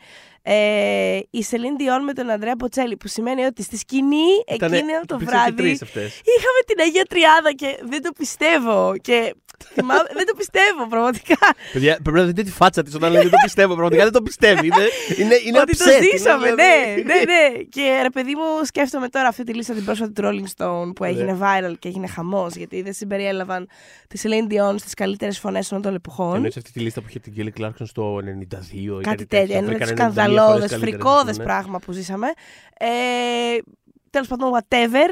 Ε, 0.46 1.18
η 1.30 1.46
Celine 1.50 1.80
Dion 1.80 2.02
με 2.04 2.12
τον 2.12 2.30
Αντρέα 2.30 2.56
Ποτσέλη, 2.56 2.96
που 2.96 3.08
σημαίνει 3.08 3.44
ότι 3.44 3.62
στη 3.62 3.76
σκηνή 3.76 4.16
Ήτανε- 4.54 4.74
εκείνο 4.78 5.00
το 5.06 5.14
υπήρξαν 5.14 5.18
και 5.18 5.24
βράδυ 5.24 5.54
τρεις 5.62 5.82
αυτές. 5.82 6.06
είχαμε 6.06 6.60
την 6.66 6.80
Αγία 6.80 7.04
Τριάδα 7.08 7.52
και 7.54 7.78
δεν 7.88 8.02
το 8.02 8.10
πιστεύω. 8.18 8.94
Και 9.00 9.34
θυμάμαι, 9.74 10.02
δεν 10.18 10.26
το 10.26 10.34
πιστεύω 10.36 10.86
πραγματικά. 10.88 11.36
Παιδιά, 11.72 11.98
πρέπει 12.02 12.18
να 12.18 12.24
δείτε 12.24 12.42
τη 12.42 12.50
φάτσα 12.50 12.82
της 12.82 12.94
όταν 12.94 13.12
λέει 13.12 13.22
Δεν 13.22 13.30
το 13.30 13.36
πιστεύω. 13.42 13.72
Πραγματικά 13.72 14.02
δεν 14.02 14.12
το 14.12 14.22
πιστεύει. 14.22 14.66
Είναι, 14.66 14.86
είναι, 15.18 15.34
είναι 15.46 15.60
ότι 15.60 15.76
το 15.76 15.84
upset, 15.84 16.02
είναι 16.02 16.08
ζήσαμε, 16.16 16.44
δηλαδή- 16.44 17.02
ναι, 17.02 17.14
ναι, 17.14 17.20
ναι. 17.32 17.62
Και 17.62 17.98
ρε 18.02 18.10
παιδί 18.10 18.34
μου, 18.34 18.64
σκέφτομαι 18.64 19.08
τώρα 19.08 19.28
αυτή 19.28 19.44
τη 19.44 19.54
λίστα 19.54 19.74
την 19.74 19.84
πρόσφατη 19.84 20.12
του 20.12 20.22
Rolling 20.24 20.48
Stone 20.56 20.94
που 20.94 21.04
έγινε 21.04 21.32
Ναι. 21.32 21.38
viral 21.42 21.74
και 21.78 21.88
έγινε 21.88 22.06
χαμός. 22.06 22.54
Γιατί 22.54 22.82
δεν 22.82 22.92
συμπεριέλαβαν 22.92 23.68
τη 24.08 24.20
Celine 24.22 24.52
Dion 24.52 24.74
στις 24.78 24.94
καλύτερες 24.94 25.38
φωνές 25.38 25.70
όλων 25.72 25.82
των 25.82 25.94
εποχών. 25.94 26.34
Εννοείς 26.34 26.56
αυτή 26.56 26.72
τη 26.72 26.80
λίστα 26.80 27.00
που 27.00 27.06
είχε 27.08 27.18
την 27.18 27.32
Kelly 27.38 27.60
Clarkson 27.62 27.84
στο 27.86 28.20
92 28.20 28.98
ή 28.98 29.02
Κάτι 29.02 29.26
τέτοιο. 29.26 29.56
Ένα 29.56 29.66
Βρήκαν 29.66 30.12
92 30.34 30.36
σκανδαλώδε, 30.36 30.52
φορές 30.56 30.70
καλύτερες, 30.70 30.94
φρικώδε 30.94 31.30
ας 31.30 31.36
πούμε. 31.36 31.44
πράγμα 31.48 31.78
που 31.78 31.92
ζήσαμε. 31.92 32.26
Ε, 32.78 32.86
Τέλος 34.10 34.28
πάντων, 34.28 34.50
whatever. 34.52 35.08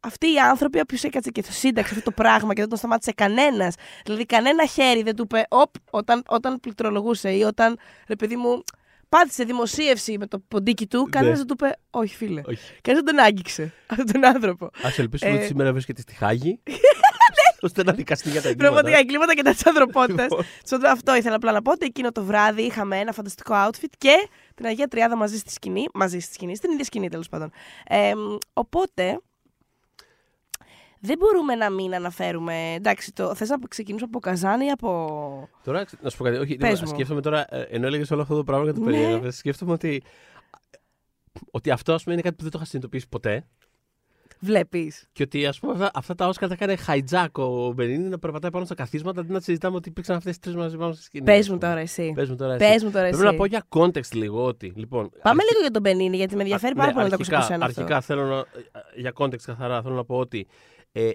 Αυτοί 0.00 0.32
οι 0.32 0.38
άνθρωποι, 0.38 0.80
όποιος 0.80 1.02
έκατσε 1.04 1.30
και 1.30 1.42
το 1.42 1.52
σύνταξε 1.52 1.94
αυτό 1.94 2.10
το 2.10 2.16
πράγμα 2.22 2.54
και 2.54 2.60
δεν 2.60 2.68
τον 2.68 2.78
σταμάτησε 2.78 3.12
κανένας. 3.12 3.74
Δηλαδή, 4.04 4.26
κανένα 4.26 4.66
χέρι 4.66 5.02
δεν 5.02 5.16
του 5.16 5.22
είπε, 5.22 5.44
Οπ, 5.48 5.70
όταν, 5.90 6.22
όταν 6.28 6.60
πληκτρολογούσε 6.60 7.30
ή 7.30 7.42
όταν, 7.42 7.78
ρε 8.08 8.16
παιδί 8.16 8.36
μου, 8.36 8.62
πάτησε 9.08 9.44
δημοσίευση 9.44 10.18
με 10.18 10.26
το 10.26 10.38
ποντίκι 10.48 10.86
του, 10.86 11.08
κανένας 11.10 11.38
Ναι. 11.38 11.44
δεν 11.44 11.56
του 11.56 11.64
είπε, 11.64 11.76
Όχι, 11.90 12.16
φίλε. 12.16 12.42
Όχι. 12.46 12.72
Κανένας 12.82 13.04
δεν 13.06 13.16
τον 13.16 13.24
άγγιξε 13.24 13.72
αυτόν 13.90 14.06
τον 14.06 14.24
άνθρωπο. 14.24 14.64
Α 14.64 14.90
ελπίσουμε 14.96 15.30
Ε, 15.30 15.34
ότι 15.34 15.44
σήμερα 15.46 15.72
βρίσκεται 15.72 16.00
στη 16.00 16.14
Χάγη. 16.14 16.60
ώστε 17.60 17.82
να 17.82 17.92
δικαστεί 17.92 18.30
για 18.30 18.42
τα 18.42 18.48
εγκλήματα. 18.48 18.72
Πραγματικά 18.72 18.98
εγκλήματα 19.02 19.34
και 19.34 19.42
τα 19.42 19.50
της 19.50 19.66
ανθρωπότητας. 19.66 20.26
Λοιπόν. 20.30 20.90
αυτό 20.96 21.16
ήθελα 21.16 21.34
απλά 21.34 21.52
να 21.52 21.62
πω 21.62 21.70
ότι 21.72 21.86
εκείνο 21.86 22.12
το 22.12 22.24
βράδυ 22.24 22.62
είχαμε 22.62 22.98
ένα 22.98 23.12
φανταστικό 23.12 23.54
outfit 23.54 23.92
και 23.98 24.28
την 24.54 24.66
Αγία 24.66 24.88
Τριάδα 24.88 25.16
μαζί 25.16 25.38
στη 25.38 25.52
σκηνή. 25.52 25.84
Μαζί 25.94 26.18
στη 26.18 26.32
σκηνή, 26.32 26.56
στην 26.56 26.70
ίδια 26.70 26.84
σκηνή 26.84 27.08
τέλος 27.08 27.28
πάντων. 27.28 27.50
Ε, 27.86 28.14
μ, 28.14 28.36
οπότε. 28.52 29.20
Δεν 31.00 31.18
μπορούμε 31.18 31.54
να 31.54 31.70
μην 31.70 31.94
αναφέρουμε. 31.94 32.72
Εντάξει, 32.72 33.12
το, 33.12 33.34
θες 33.34 33.48
να 33.48 33.56
ξεκινήσουμε 33.68 34.10
από 34.14 34.18
Καζάνη 34.20 34.64
ή 34.66 34.70
από. 34.70 35.48
Τώρα, 35.64 35.84
να 36.00 36.10
σου 36.10 36.16
πω 36.16 36.24
κάτι. 36.24 36.36
Όχι, 36.36 36.56
Πες 36.56 36.68
λοιπόν, 36.68 36.84
μου. 36.88 36.94
σκέφτομαι 36.94 37.20
τώρα, 37.20 37.54
ε, 37.54 37.60
ενώ 37.60 37.86
έλεγες 37.86 38.10
όλο 38.10 38.22
αυτό 38.22 38.36
το 38.36 38.44
πράγμα 38.44 38.64
και 38.66 38.72
το 38.72 38.80
Ναι. 38.80 38.84
περιέγραφε, 38.90 39.30
σκέφτομαι 39.30 39.72
ότι. 39.72 40.02
Ότι 41.50 41.70
αυτό 41.70 41.92
ας 41.94 42.02
πούμε, 42.02 42.14
είναι 42.14 42.22
κάτι 42.22 42.36
που 42.36 42.42
δεν 42.42 42.52
το 42.52 42.58
είχα 42.58 42.66
συνειδητοποιήσει 42.66 43.08
ποτέ. 43.08 43.46
Βλέπεις. 44.40 45.08
Και 45.12 45.22
ότι 45.22 45.46
ας 45.46 45.58
πούμε, 45.58 45.72
αυτά, 45.72 45.90
αυτά 45.94 46.14
τα 46.14 46.26
Όσκαρ 46.28 46.48
τα 46.48 46.56
κάνει 46.56 46.76
hijack 46.86 47.26
ο 47.32 47.72
Μπενίνη 47.72 48.08
να 48.08 48.18
περπατάει 48.18 48.50
πάνω 48.50 48.64
στα 48.64 48.74
καθίσματα 48.74 49.20
αντί 49.20 49.32
να 49.32 49.40
συζητάμε 49.40 49.76
ότι 49.76 49.88
υπήρξαν 49.88 50.16
αυτές 50.16 50.32
τις 50.38 50.42
τρεις 50.42 50.54
μαζί 50.62 50.76
πάνω 50.76 50.92
στη 50.92 51.02
σκηνή. 51.02 51.24
Πες 51.24 51.38
ας 51.38 51.48
μου 51.48 51.54
πούμε. 51.58 51.68
τώρα 51.68 51.80
εσύ. 51.80 52.12
Πες 52.14 52.28
μου 52.28 52.36
τώρα 52.36 52.52
εσύ. 52.54 52.64
Πες 52.72 52.82
μου 52.84 52.90
τώρα 52.90 53.06
εσύ. 53.06 53.18
Πρέπει 53.18 53.32
να 53.32 53.38
πω 53.38 53.46
για 53.46 53.64
context 53.68 54.12
λίγο 54.12 54.44
ότι. 54.44 54.72
Λοιπόν, 54.76 55.10
Πάμε 55.10 55.28
αρχι- 55.40 55.48
λίγο 55.50 55.60
για 55.60 55.70
τον 55.70 55.82
Μπενίνη, 55.82 56.16
γιατί 56.16 56.36
με 56.36 56.42
ενδιαφέρει 56.42 56.72
Α, 56.72 56.76
πάρα 56.76 56.86
ναι, 56.88 56.92
πολύ 56.92 57.04
να 57.04 57.10
το 57.10 57.14
ακούσω 57.14 57.30
από 57.30 57.38
αρχικά, 57.38 57.54
σένα 57.54 57.66
αυτό. 57.66 57.80
αρχικά 57.80 58.00
θέλω 58.00 58.24
να. 58.24 58.44
Για 58.96 59.12
context 59.16 59.42
καθαρά 59.44 59.82
θέλω 59.82 59.94
να 59.94 60.04
πω 60.04 60.16
ότι. 60.18 60.46
Ε, 60.92 61.10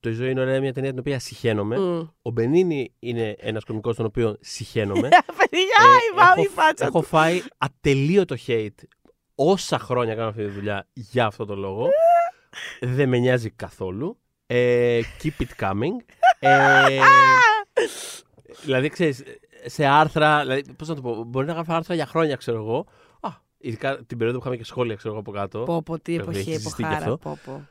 το 0.00 0.08
Η 0.10 0.12
ζωή 0.12 0.30
είναι 0.30 0.40
ωραία, 0.40 0.60
μια 0.60 0.72
ταινία 0.72 0.90
την 0.90 0.98
οποία 0.98 1.18
συχαίνομαι. 1.18 1.78
Μμ. 1.78 2.08
Ο 2.22 2.30
Μπενίνη 2.30 2.92
είναι 2.98 3.36
ένας 3.38 3.64
κωμικό 3.64 3.94
τον 3.94 4.04
οποίο 4.04 4.36
συχαίνομαι. 4.40 5.08
Παιδιά, 5.38 5.78
Ε, 5.80 6.12
η 6.12 6.16
βάου, 6.16 6.34
η 6.36 6.40
έχω, 6.40 6.50
φάτσα 6.52 6.84
έχω 6.84 7.00
του. 7.00 7.06
φάει 7.06 7.42
ατελείωτο 7.58 8.36
hate 8.46 8.68
όσα 9.34 9.78
χρόνια 9.78 10.14
κάνω 10.14 10.28
αυτή 10.28 10.44
τη 10.44 10.50
δουλειά 10.50 10.86
για 10.92 11.26
αυτό 11.26 11.44
το 11.44 11.56
λόγο. 11.56 11.88
Δεν 12.80 13.08
με 13.08 13.18
νοιάζει 13.18 13.50
καθόλου. 13.50 14.18
Ε, 14.46 15.00
keep 15.22 15.42
it 15.42 15.68
coming. 15.70 16.04
Ε, 16.38 16.98
δηλαδή, 18.62 18.88
ξέρεις, 18.88 19.22
σε 19.64 19.84
άρθρα, 19.86 20.40
δηλαδή, 20.40 20.72
πώς 20.74 20.88
να 20.88 20.94
το 20.94 21.00
πω, 21.00 21.24
μπορεί 21.24 21.46
να 21.46 21.52
γράφω 21.52 21.72
άρθρα 21.72 21.94
για 21.94 22.06
χρόνια, 22.06 22.36
ξέρω 22.36 22.58
εγώ. 22.58 22.86
Α, 23.20 23.28
ειδικά 23.58 23.96
την 24.04 24.18
περίοδο 24.18 24.38
που 24.38 24.44
είχαμε 24.44 24.56
και 24.56 24.64
σχόλια, 24.64 24.94
ξέρω 24.94 25.10
εγώ, 25.12 25.20
από 25.20 25.30
κάτω. 25.32 25.62
Πω, 25.62 25.82
πω, 25.82 25.98
τι 26.00 26.16
Βέβαια, 26.16 26.30
εποχή, 26.30 26.50
έχεις 26.50 26.62
ζηστεί 26.62 26.82
κι 26.82 26.88
εποχάρα. 26.88 27.12
αυτό. 27.12 27.16
Πω, 27.16 27.38
πω. 27.44 27.68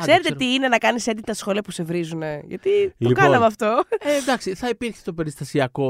Ξέρετε 0.00 0.34
τι 0.34 0.52
είναι 0.52 0.68
να 0.68 0.78
κάνεις 0.78 1.06
edit 1.10 1.20
τα 1.26 1.34
σχόλια 1.34 1.62
που 1.62 1.70
σε 1.70 1.82
βρίζουν. 1.82 2.22
Γιατί 2.44 2.88
το 2.88 2.94
Λοιπόν. 2.98 3.14
κάναμε 3.14 3.46
αυτό. 3.46 3.82
Ε, 3.98 4.16
εντάξει, 4.16 4.54
θα 4.54 4.68
υπήρχε 4.68 5.00
το 5.04 5.12
περιστασιακό 5.12 5.88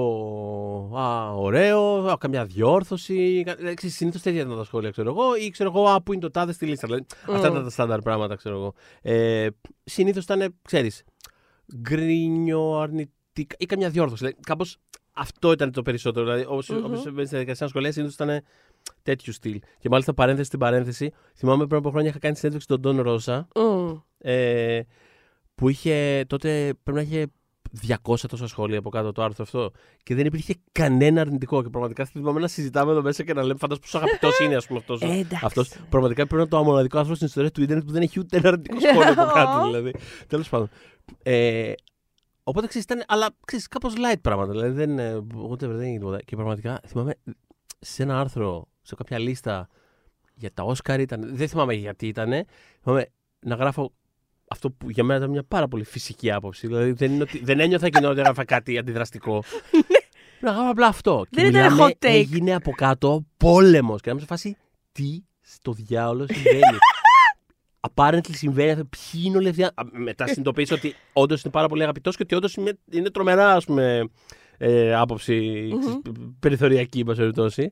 α, 0.97 1.35
ωραίο, 1.35 2.07
α, 2.07 2.17
καμιά 2.19 2.45
διόρθωση. 2.45 3.45
Συνήθως 3.77 4.23
τέτοια 4.23 4.41
ήταν 4.41 4.57
τα 4.57 4.65
σχόλια, 4.65 4.91
ξέρω 4.91 5.11
εγώ, 5.11 5.37
ή 5.37 5.51
ξέρω 5.51 5.73
εγώ, 5.75 5.89
α, 5.89 6.03
πού 6.03 6.13
είναι 6.13 6.23
το 6.23 6.31
τάδε 6.31 6.53
στη 6.53 6.67
λίστα. 6.67 6.87
Δηλαδή, 6.87 7.07
Αυτά 7.29 7.49
ήταν 7.49 7.63
τα 7.65 7.71
στάνταρ 7.71 8.01
πράγματα, 8.01 8.35
ξέρω 8.35 8.55
εγώ. 8.55 8.75
Ε, 9.03 9.47
Συνήθως 9.85 10.25
ήταν, 10.25 10.55
ξέρεις, 10.63 11.05
γκρίνιο, 11.77 12.79
αρνητικά 12.79 13.57
ή 13.59 13.67
καμιά 13.67 13.91
διόρθωση. 13.91 14.25
Δηλαδή, 14.25 14.41
κάπως 14.47 14.77
αυτό 15.13 15.53
ήταν 15.53 15.73
το 15.73 15.83
περισσότερο. 15.83 16.25
Δηλαδή, 16.27 16.45
όπω 16.45 16.63
Μμμ. 16.75 16.95
mm-hmm. 16.95 16.99
στη 16.99 17.11
διαδικασία 17.11 17.57
να 17.61 17.69
σχολεία, 17.69 17.93
συνήθως 17.93 18.15
ήταν 18.15 18.43
τέτοιου 19.03 19.33
στυλ. 19.33 19.61
Και 19.79 19.89
μάλιστα 19.89 20.15
παρένθεση 20.15 20.47
στην 20.47 20.59
παρένθεση, 20.59 21.13
θυμάμαι 21.37 21.67
πριν 21.67 21.79
από 21.79 21.91
χρόνια 21.91 22.09
είχα 22.11 22.19
κάνει 22.19 22.37
συνέντευξη 22.37 22.67
στον 22.67 22.81
Ντόν 22.81 23.01
Ρώσα. 23.03 23.49
Μμ. 23.57 23.97
Ε, 24.19 24.81
που 25.55 25.69
είχε 25.69 26.25
τότε 26.27 26.75
πρέπει 26.83 26.99
να 26.99 27.05
είχε 27.05 27.27
200 28.05 28.17
τόσα 28.29 28.47
σχόλια 28.47 28.79
από 28.79 28.91
κάτω 28.91 29.13
το 29.13 29.23
άρθρο 29.23 29.45
αυτό 29.45 29.71
και 30.03 30.15
δεν 30.15 30.27
υπήρχε 30.27 30.55
κανένα 30.73 31.21
αρνητικό. 31.21 31.63
Και 31.63 31.69
πραγματικά 31.69 32.05
θυμάμαι 32.05 32.41
να 32.41 32.49
συζητάμε 32.49 32.91
εδώ 32.91 33.03
μέσα 33.03 33.25
και 33.25 33.33
να 33.33 33.43
λέμε 33.43 33.59
φαντάζομαι 33.59 33.87
πόσο 33.91 34.05
αγαπητός 34.05 34.39
είναι 34.39 34.57
ας 34.57 34.67
πούμε, 34.67 34.79
αυτός, 34.79 35.01
Ε, 35.03 35.07
εντάξει. 35.07 35.47
αυτός. 35.47 35.69
Πραγματικά 35.89 36.27
πρέπει 36.27 36.35
να 36.35 36.41
είναι 36.41 36.51
το 36.51 36.63
μοναδικό 36.65 36.97
άνθρωπο 36.97 37.15
στην 37.17 37.27
ιστορία 37.27 37.51
του 37.51 37.63
Ιντερνετ 37.63 37.85
που 37.85 37.93
δεν 37.93 38.03
έχει 38.03 38.19
ούτε 38.19 38.37
ένα 38.37 38.49
αρνητικό 38.49 38.81
σχόλιο 38.81 39.13
από 39.23 39.33
κάτω. 39.39 39.65
Δηλαδή. 39.65 39.95
Τέλος 40.27 40.49
πάντων. 40.49 40.69
Ε, 41.23 41.73
οπότε 42.43 42.67
ξέρεις, 42.67 42.85
ήταν, 42.87 43.03
αλλά 43.09 43.29
ξέρεις, 43.47 43.69
κάπως 43.69 43.93
light 43.97 44.21
πράγματα. 44.21 44.51
Δηλαδή 44.53 44.71
δεν, 44.71 44.99
ε, 44.99 45.23
ούτε 45.49 45.67
δεν 45.67 45.81
έγινε 45.81 45.99
τίποτα. 45.99 46.23
Και 46.23 46.37
πραγματικά 46.37 46.81
θυμάμαι 46.87 47.15
σε 47.79 48.03
ένα 48.03 48.21
άρθρο, 48.21 48.69
σε 48.85 48.95
κάποια 48.95 49.19
λίστα 49.19 49.69
για 50.35 50.51
τα 50.55 50.63
Όσκαρ 50.63 51.01
ήταν. 51.01 51.37
Δεν 51.37 51.49
θυμάμαι 51.49 51.75
γιατί 51.75 52.07
ήταν. 52.07 52.45
Θυμάμαι 52.83 53.07
να 53.41 53.55
γράφω 53.55 53.93
αυτό 54.49 54.71
που 54.71 54.91
για 54.91 55.05
μένα 55.05 55.19
ήταν 55.19 55.31
μια 55.31 55.43
πάρα 55.43 55.69
πολύ 55.69 55.85
φυσική 55.85 56.31
άποψη. 56.31 56.67
Δηλαδή 56.67 56.93
δεν, 56.93 57.13
είναι 57.13 57.23
ότι, 57.23 57.39
δεν 57.45 57.61
ένιωθα 57.61 57.87
εκείνο 57.87 58.09
ότι 58.09 58.21
έγραφα 58.21 58.45
κάτι 58.45 58.79
αντιδραστικό. 58.79 59.43
να 60.41 60.51
γράφω 60.51 60.71
απλά 60.71 60.87
αυτό. 60.87 61.25
Δεν 61.31 61.45
Και 61.45 61.59
ήταν 61.59 61.73
μιλάμε, 61.73 61.93
hot 62.01 62.07
take. 62.07 62.11
Έγινε 62.11 62.55
από 62.55 62.71
κάτω 62.71 63.25
πόλεμος. 63.37 64.01
Και 64.01 64.07
να 64.07 64.13
είμαι 64.13 64.21
σε 64.21 64.27
φάση 64.27 64.57
τι 64.93 65.23
στο 65.41 65.73
διάολο 65.73 66.27
συμβαίνει. 66.33 66.79
Apparently 67.95 68.35
συμβαίνει 68.35 68.71
αυτό. 68.71 68.85
Ποιοι 68.85 69.23
είναι 69.25 69.37
όλοι 69.37 69.49
αυτοί; 69.49 69.63
Α, 69.63 69.73
Μετά 69.93 70.25
συνειδητοποίησα 70.25 70.75
ότι 70.75 70.95
όντως 71.13 71.43
είναι 71.43 71.53
πάρα 71.53 71.69
πολύ 71.69 71.83
αγαπητός 71.83 72.17
και 72.17 72.23
ότι 72.23 72.35
όντως 72.35 72.55
είναι, 72.55 72.79
είναι 72.91 73.11
τρομερά 73.11 73.55
ας 73.55 73.65
πούμε, 73.65 74.09
ε, 74.59 74.95
άποψη 74.95 75.69
ξέρεις, 75.81 75.99
περιθωριακή, 76.41 76.99
εν 76.99 77.05
πάση 77.05 77.19
περιπτώσει. 77.19 77.71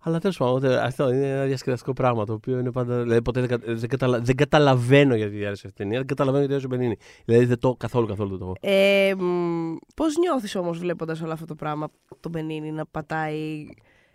Αλλά 0.00 0.18
τέλος 0.18 0.36
πάντων, 0.36 0.54
ούτε- 0.54 0.82
αυτό 0.82 1.12
είναι 1.12 1.30
ένα 1.30 1.44
διασκεδαστικό 1.44 1.92
πράγμα 1.92 2.24
το 2.24 2.32
οποίο 2.32 2.58
είναι 2.58 2.72
πάντα. 2.72 3.02
Δηλαδή, 3.02 3.22
ποτέ 3.22 3.40
δεν, 3.40 3.48
κα- 3.48 3.74
δεν, 3.74 3.88
καταλα- 3.88 4.20
δεν 4.20 4.36
καταλαβαίνω 4.36 5.14
γιατί 5.14 5.30
διάρκεια 5.36 5.52
αυτή 5.52 5.68
η 5.68 5.72
ταινία. 5.72 5.98
Δεν 5.98 6.06
καταλαβαίνω 6.06 6.44
γιατί 6.44 6.58
διάρκεια 6.58 6.76
Μπενίνη. 6.78 6.96
Δηλαδή, 7.24 7.44
δεν 7.44 7.58
το 7.58 7.74
καθόλου 7.74 8.06
καθόλου 8.06 8.28
δεν 8.30 8.38
το 8.38 8.44
έχω. 8.44 8.54
Ε, 8.60 9.14
Πώς 9.94 10.16
νιώθεις 10.16 10.54
όμως 10.56 10.78
βλέποντας 10.78 11.20
όλο 11.22 11.32
αυτό 11.32 11.44
το 11.44 11.54
πράγμα, 11.54 11.88
τον 12.20 12.30
Μπενίνη 12.30 12.72
να 12.72 12.86
πατάει 12.86 13.66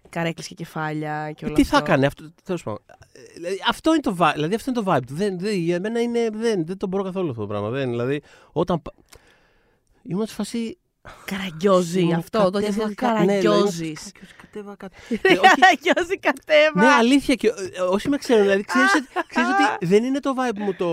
καρέκλες 0.10 0.48
και 0.48 0.54
κεφάλια 0.56 1.32
και 1.32 1.46
όλα 1.46 1.54
Τι 1.54 1.62
αυτό; 1.62 1.78
θα 1.78 1.84
έκανε 1.84 2.06
αυτό. 2.06 2.24
Τέλος 2.44 2.64
πάντων. 2.64 2.80
Ε, 3.14 3.34
Δηλαδή, 3.36 3.58
αυτό 3.70 3.92
είναι 3.92 4.02
το 4.02 4.16
vibe. 4.20 4.32
Δηλαδή, 4.34 4.56
αυτό 4.56 4.72
είναι 4.72 4.82
το 4.84 4.92
vibe 4.92 5.02
του. 5.08 5.14
Δεν, 5.16 5.40
δεν, 5.40 5.56
για 5.58 5.80
μένα 5.80 6.02
είναι, 6.02 6.30
δεν, 6.34 6.66
δεν 6.66 6.78
το 6.78 6.88
μπορώ 6.88 7.04
καθόλου 7.04 7.30
αυτό 7.30 7.42
το 7.42 7.48
πράγμα. 7.48 7.70
Δεν, 7.70 7.90
δηλαδή, 7.90 8.22
όταν. 8.52 8.82
πα- 8.82 8.94
Ήμουν 10.04 10.26
σε 10.26 10.34
φάση. 10.34 10.78
Καραγκιόζη 11.26 12.00
ήμουν 12.00 12.14
αυτό, 12.14 12.50
το 12.50 12.60
κατέβα 12.60 12.84
έχει 12.84 12.94
κα- 12.94 13.12
ναι, 13.14 13.20
δηλαδή, 13.20 13.58
ήμουν 13.58 13.72
σε 13.72 13.82
καραγκιόζης. 13.82 14.00
φάση, 14.00 14.12
«Καραγκιόζη, 14.12 14.36
κατέβα 14.42 14.76
κάτω». 14.76 14.96
Ε, 15.22 15.34
όχι, 15.34 15.56
Καραγκιόζη 15.60 16.18
κατέβα. 16.20 16.82
Ναι, 16.82 16.88
αλήθεια. 16.94 17.36
Και 17.36 17.48
ε, 17.48 17.82
όσοι 17.82 18.10
με 18.10 18.18
ξέρουν, 18.18 18.42
δηλαδή, 18.44 18.64
ξέρεις, 18.64 18.94
ότι- 18.96 19.28
ξέρεις 19.28 19.50
ότι 19.50 19.86
δεν 19.86 20.04
είναι 20.04 20.20
το 20.20 20.34
vibe 20.38 20.58
μου 20.60 20.74
το. 20.76 20.88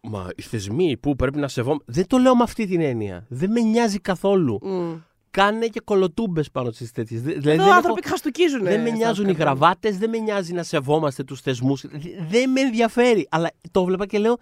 Μα 0.00 0.28
οι 0.36 0.42
θεσμοί 0.42 0.96
που 0.96 1.16
πρέπει 1.16 1.38
να 1.38 1.48
σεβόμαστε. 1.48 1.84
Δεν 1.92 2.06
το 2.06 2.16
λέω 2.18 2.36
με 2.36 2.42
αυτή 2.42 2.66
την 2.66 2.80
έννοια. 2.80 3.24
Δεν 3.28 3.50
με 3.50 3.60
νοιάζει 3.60 3.98
καθόλου. 3.98 4.58
Μμ. 4.62 4.94
Κάνε 5.30 5.66
και 5.66 5.80
κολοτούμπες 5.84 6.50
πάνω 6.50 6.70
στις 6.70 6.92
τέτοιες. 6.92 7.20
Δηλαδή, 7.22 7.50
Εδώ 7.50 7.64
δεν, 7.64 7.72
άνθρωποι 7.72 8.00
έχω- 8.04 8.10
χαστούκίζουν. 8.10 8.62
δεν 8.62 8.80
με 8.82 8.90
νοιάζουν 8.90 9.28
οι 9.28 9.32
γραβάτες, 9.32 9.98
δεν 9.98 10.10
με 10.10 10.18
νοιάζει 10.18 10.52
να 10.52 10.62
σεβόμαστε 10.62 11.24
τους 11.24 11.40
θεσμούς. 11.40 11.84
Δεν 12.28 12.50
με 12.50 12.60
ενδιαφέρει. 12.60 13.26
Αλλά 13.30 13.50
το 13.70 13.84
βλέπα 13.84 14.06
και 14.06 14.18
λέω. 14.18 14.36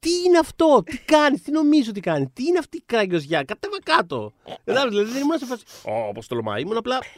Τι 0.00 0.10
είναι 0.26 0.38
αυτό, 0.38 0.82
τι 0.86 0.98
κάνει, 0.98 1.38
τι 1.38 1.50
νομίζω 1.50 1.92
τι 1.92 2.00
κάνει, 2.00 2.30
τι 2.32 2.44
είναι 2.44 2.58
αυτή 2.58 2.76
η 2.76 2.82
κράγγιοζιά, 2.86 3.42
κατέβα 3.44 3.78
κάτω. 3.82 4.32
Κατάλαβες, 4.64 4.90
δηλαδή 4.90 5.12
δεν 5.12 5.22
ήμουν 5.22 5.38
σε 5.38 5.46
φάση. 5.46 5.64
Ω, 5.84 6.12
πώ 6.12 6.26
τολμάει, 6.26 6.62
ήμουν 6.62 6.76
απλά. 6.76 6.98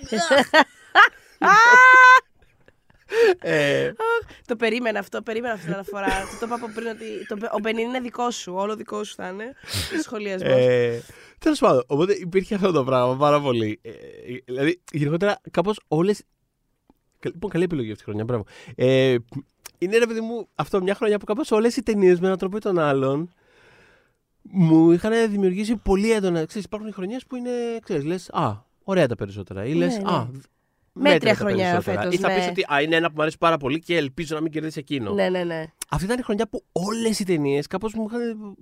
ε, 3.38 3.92
Το 4.47 4.57
περίμενα 4.57 4.99
αυτό, 4.99 5.23
περίμενα 5.23 5.53
αυτή 5.55 5.64
την 5.64 5.75
αναφορά. 5.75 6.07
το 6.07 6.38
το 6.40 6.47
είπα 6.47 6.55
από 6.55 6.68
πριν 6.75 6.87
ότι 6.87 7.27
το, 7.27 7.37
ο 7.53 7.59
Μπενίνη 7.59 7.88
είναι 7.88 8.01
δικό 8.01 8.31
σου, 8.31 8.53
όλο 8.55 8.77
δικό 8.77 9.05
σου 9.05 9.14
θα 9.14 9.29
είναι. 9.29 9.53
Σχολιασμός. 10.03 10.51
Ε, 10.51 11.03
Τέλος 11.38 11.59
πάντων, 11.59 11.85
οπότε 11.87 12.12
υπήρχε 12.12 12.55
αυτό 12.55 12.73
το 12.73 12.85
πράγμα 12.85 13.16
πάρα 13.16 13.40
πολύ. 13.40 13.79
Ε, 13.83 13.90
δηλαδή, 14.45 14.83
γενικότερα, 14.92 15.40
κάπως 15.51 15.81
όλε. 15.88 16.14
Λοιπόν, 17.25 17.51
καλή 17.51 17.64
επιλογή 17.64 17.90
αυτή 17.90 18.05
τη 18.05 18.11
χρονιά, 18.11 18.25
μπράβο. 18.25 18.45
Ε, 19.83 19.85
είναι 19.85 19.99
ρε 19.99 20.07
παιδί 20.07 20.21
μου 20.21 20.49
αυτό 20.55 20.83
μια 20.83 20.95
χρονιά 20.95 21.18
που 21.18 21.25
κάπως 21.25 21.51
όλες 21.51 21.77
οι 21.77 21.83
ταινίες 21.83 22.21
με 22.21 22.27
έναν 22.27 22.38
τρόπο 22.38 22.57
ή 22.57 22.61
τον 22.61 22.79
άλλον 22.79 23.31
μου 24.42 24.90
είχαν 24.90 25.31
δημιουργήσει 25.31 25.77
πολύ 25.77 26.12
έντονα. 26.12 26.45
Ξέρεις, 26.45 26.66
υπάρχουν 26.66 26.92
χρονιές 26.92 27.27
που 27.27 27.37
είναι, 27.37 27.51
ξέρεις, 27.83 28.05
λες, 28.05 28.31
α, 28.33 28.64
ωραία 28.85 29.07
τα 29.09 29.14
περισσότερα. 29.14 29.64
Ή 29.64 29.68
Ναι, 29.73 29.79
λες, 29.79 29.99
ναι. 29.99 30.11
α, 30.12 30.27
Μέτρια 30.95 31.12
μέτρια 31.12 31.33
τα 31.33 31.38
χρονιά 31.38 31.71
περισσότερα. 31.71 32.01
φέτος, 32.01 32.14
Ή 32.14 32.18
θα 32.18 32.29
ναι. 32.29 32.35
πεις 32.35 32.49
ότι 32.49 32.64
α, 32.73 32.83
είναι 32.83 32.97
ένα 32.97 33.07
που 33.07 33.12
μου 33.16 33.23
αρέσει 33.23 33.38
πάρα 33.38 33.57
πολύ 33.57 33.79
και 33.81 33.97
ελπίζω 33.97 34.35
να 34.35 34.40
μην 34.40 34.51
κερδίσει 34.53 34.79
εκείνο. 34.79 35.12
ναι, 35.12 35.29
ναι, 35.29 35.45
ναι. 35.45 35.64
Αυτή 35.88 36.05
ήταν 36.05 36.18
η 36.18 36.23
χρονιά 36.23 36.49
που 36.49 36.64
όλες 36.73 37.18
οι 37.18 37.25
ταινίες 37.25 37.66
κάπως 37.66 37.95
μου 37.95 38.07
είχαν. 38.09 38.57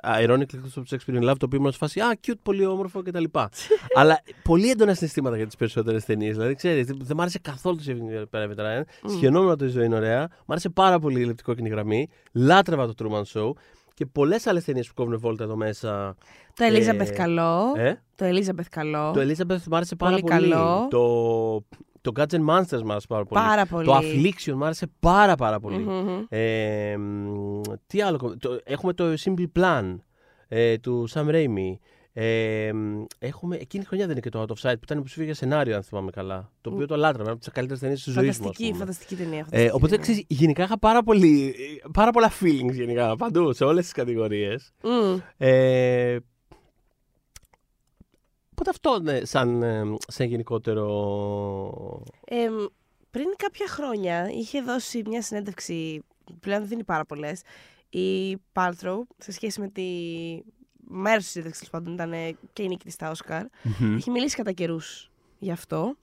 Ironically, 0.00 0.54
εκτός 0.54 0.76
από 0.76 0.88
το 0.88 0.96
Shakespeare 0.96 1.14
in 1.14 1.30
Love, 1.30 1.34
το 1.38 1.44
οποίο 1.46 1.58
ήμουν 1.58 1.72
σε 1.72 1.78
φάση 1.78 2.00
Α, 2.00 2.18
cute, 2.26 2.32
πολύ 2.42 2.66
όμορφο 2.66 3.02
κτλ. 3.02 3.24
Αλλά 3.98 4.22
πολύ 4.42 4.70
έντονα 4.70 4.94
συναισθήματα 4.94 5.36
για 5.36 5.46
τις 5.46 5.56
περισσότερες 5.56 6.04
ταινίες. 6.04 6.36
Δηλαδή, 6.36 6.54
ξέρεις, 6.54 6.86
δεν 6.86 7.16
μ' 7.16 7.20
άρεσε 7.20 7.38
καθόλου 7.38 7.76
το 7.76 7.82
Saving 7.86 8.38
Private 8.38 8.58
Ryan. 8.60 8.82
Σχαινόμουν 9.16 9.58
το 9.58 9.64
Η 9.64 9.68
ζωή 9.68 9.84
είναι 9.84 9.94
ωραία. 9.96 10.28
Μ' 10.46 10.50
άρεσε 10.52 10.68
πάρα 10.68 10.98
πολύ 10.98 11.20
η 11.20 11.24
λεπτικό 11.24 11.54
γραμμή. 11.70 12.08
Λάτρευα 12.32 12.86
το 12.86 12.94
Truman 12.98 13.22
Show. 13.32 13.50
Και 13.94 14.06
πολλές 14.06 14.46
άλλες 14.46 14.64
ταινίες 14.64 14.86
που 14.86 14.94
κόβουν 14.94 15.18
βόλτα 15.18 15.44
εδώ 15.44 15.56
μέσα. 15.56 16.16
Το 16.54 16.64
Elizabeth 16.68 17.12
καλό. 17.14 17.72
Ε, 17.76 18.02
Το 18.14 18.26
Elizabeth 18.26 18.66
καλό. 18.70 19.10
το 19.12 19.20
Elizabeth 19.20 19.62
μ' 19.66 19.74
άρεσε 19.74 19.96
πάρα 19.96 20.10
Πολύ 20.16 20.22
πολύ. 20.22 20.50
καλό. 20.50 20.86
Το, 20.90 21.00
το 22.02 22.12
Gods 22.16 22.30
and 22.34 22.44
Monsters 22.48 22.82
μ' 22.82 22.90
άρεσε 22.90 23.06
πάρα 23.08 23.24
πολύ. 23.24 23.40
Πάρα 23.44 23.66
πολύ. 23.66 23.84
Το 23.86 23.96
Affliction 23.98 24.52
μ' 24.54 24.64
άρεσε 24.64 24.86
πάρα 25.00 25.34
πάρα 25.34 25.60
πολύ. 25.60 25.78
Μμμ. 25.78 26.24
Ε, 26.28 26.96
μ, 26.96 27.60
τι 27.86 28.00
άλλο. 28.02 28.16
κο- 28.18 28.36
Το, 28.38 28.58
έχουμε 28.64 28.92
το 28.92 29.04
Simple 29.24 29.46
Plan 29.60 29.96
ε, 30.48 30.78
του 30.78 31.08
Sam 31.12 31.26
Raimi. 31.28 31.76
Ε, 32.14 32.70
μ, 32.72 33.04
έχουμε, 33.18 33.56
εκείνη 33.56 33.82
η 33.82 33.86
χρονιά 33.86 34.06
δεν 34.06 34.12
είναι 34.16 34.20
και 34.24 34.30
το 34.30 34.40
Out 34.42 34.46
of 34.50 34.68
Sight 34.70 34.74
που 34.74 34.80
ήταν 34.82 34.96
υποψήφιο 34.98 35.24
για 35.24 35.34
σενάριο, 35.34 35.76
αν 35.76 35.82
θυμάμαι 35.82 36.10
καλά. 36.10 36.50
Το 36.60 36.70
οποίο 36.70 36.86
το 36.86 36.96
λάτρευα, 36.96 37.22
ένα 37.22 37.30
από 37.32 37.40
τις 37.40 37.52
καλύτερες 37.52 37.80
ταινίες 37.80 38.02
της 38.02 38.12
ζωής 38.12 38.24
μου. 38.26 38.30
ας 38.30 38.36
Φανταστική, 38.36 38.66
πούμε. 38.66 38.78
φανταστική 38.78 39.14
ταινία. 39.16 39.38
Ε, 39.38 39.42
φανταστική 39.42 39.70
οπότε 39.74 39.88
ταινία. 39.88 40.02
ξέρεις, 40.02 40.24
γενικά 40.28 40.62
είχα 40.62 40.78
πάρα, 40.78 41.02
πολύ, 41.02 41.54
πάρα 41.92 42.10
πολλά 42.10 42.32
feelings 42.40 42.72
γενικά 42.72 43.16
παντού, 43.16 43.52
σε 43.52 43.64
όλες 43.64 43.82
τις 43.84 43.92
κατηγορίες. 43.92 44.72
Μμ. 44.82 45.18
Ε, 45.36 46.16
οπότε 48.62 48.70
αυτό 48.70 49.00
ναι, 49.02 49.24
σαν, 49.24 49.62
ε, 49.62 49.82
σαν 50.06 50.26
γενικότερο... 50.26 52.02
Ε, 52.24 52.48
πριν 53.10 53.26
κάποια 53.36 53.66
χρόνια 53.68 54.30
είχε 54.30 54.60
δώσει 54.60 55.02
μια 55.06 55.22
συνέντευξη, 55.22 56.02
πλέον 56.40 56.62
δεν 56.62 56.72
είναι 56.72 56.84
πάρα 56.84 57.04
πολλές, 57.04 57.42
η 57.90 58.36
Paltrow 58.52 58.98
σε 59.18 59.32
σχέση 59.32 59.60
με 59.60 59.68
τη 59.68 59.82
μέρος 60.88 61.22
της 61.22 61.30
συνέντευξης 61.30 61.68
τέλος 61.68 61.84
πάντων 61.84 61.94
ήταν 61.94 62.12
ε, 62.12 62.36
και 62.52 62.62
η 62.62 62.68
νίκη 62.68 62.84
της 62.84 62.94
στα 62.94 63.10
Όσκαρ. 63.10 63.44
Έχει 63.96 64.10
μιλήσει 64.10 64.36
κατά 64.36 64.52
καιρούς 64.52 65.10
γι' 65.38 65.52
αυτό. 65.52 65.96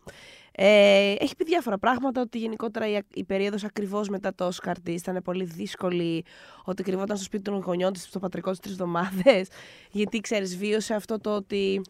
Ε, 0.51 1.15
έχει 1.19 1.35
πει 1.35 1.43
διάφορα 1.43 1.77
πράγματα, 1.77 2.21
ότι 2.21 2.37
γενικότερα 2.37 2.87
η, 2.87 2.99
η 3.13 3.23
περίοδος 3.23 3.63
ακριβώς 3.63 4.09
μετά 4.09 4.35
το 4.35 4.45
Όσκαρ 4.45 4.79
της 4.79 5.01
ήταν 5.01 5.21
πολύ 5.23 5.43
δύσκολη, 5.43 6.25
ότι 6.63 6.83
κρυβόταν 6.83 7.15
στο 7.15 7.25
σπίτι 7.25 7.43
των 7.43 7.59
γονιών 7.59 7.93
της, 7.93 8.03
στο 8.03 8.19
πατρικό 8.19 8.49
της 8.49 8.59
τρεις 8.59 8.73
εβδομάδες, 8.73 9.47
γιατί 9.91 10.19
ξέρεις 10.19 10.57
βίωσε 10.57 10.93
αυτό 10.93 11.19
το 11.19 11.35
ότι 11.35 11.81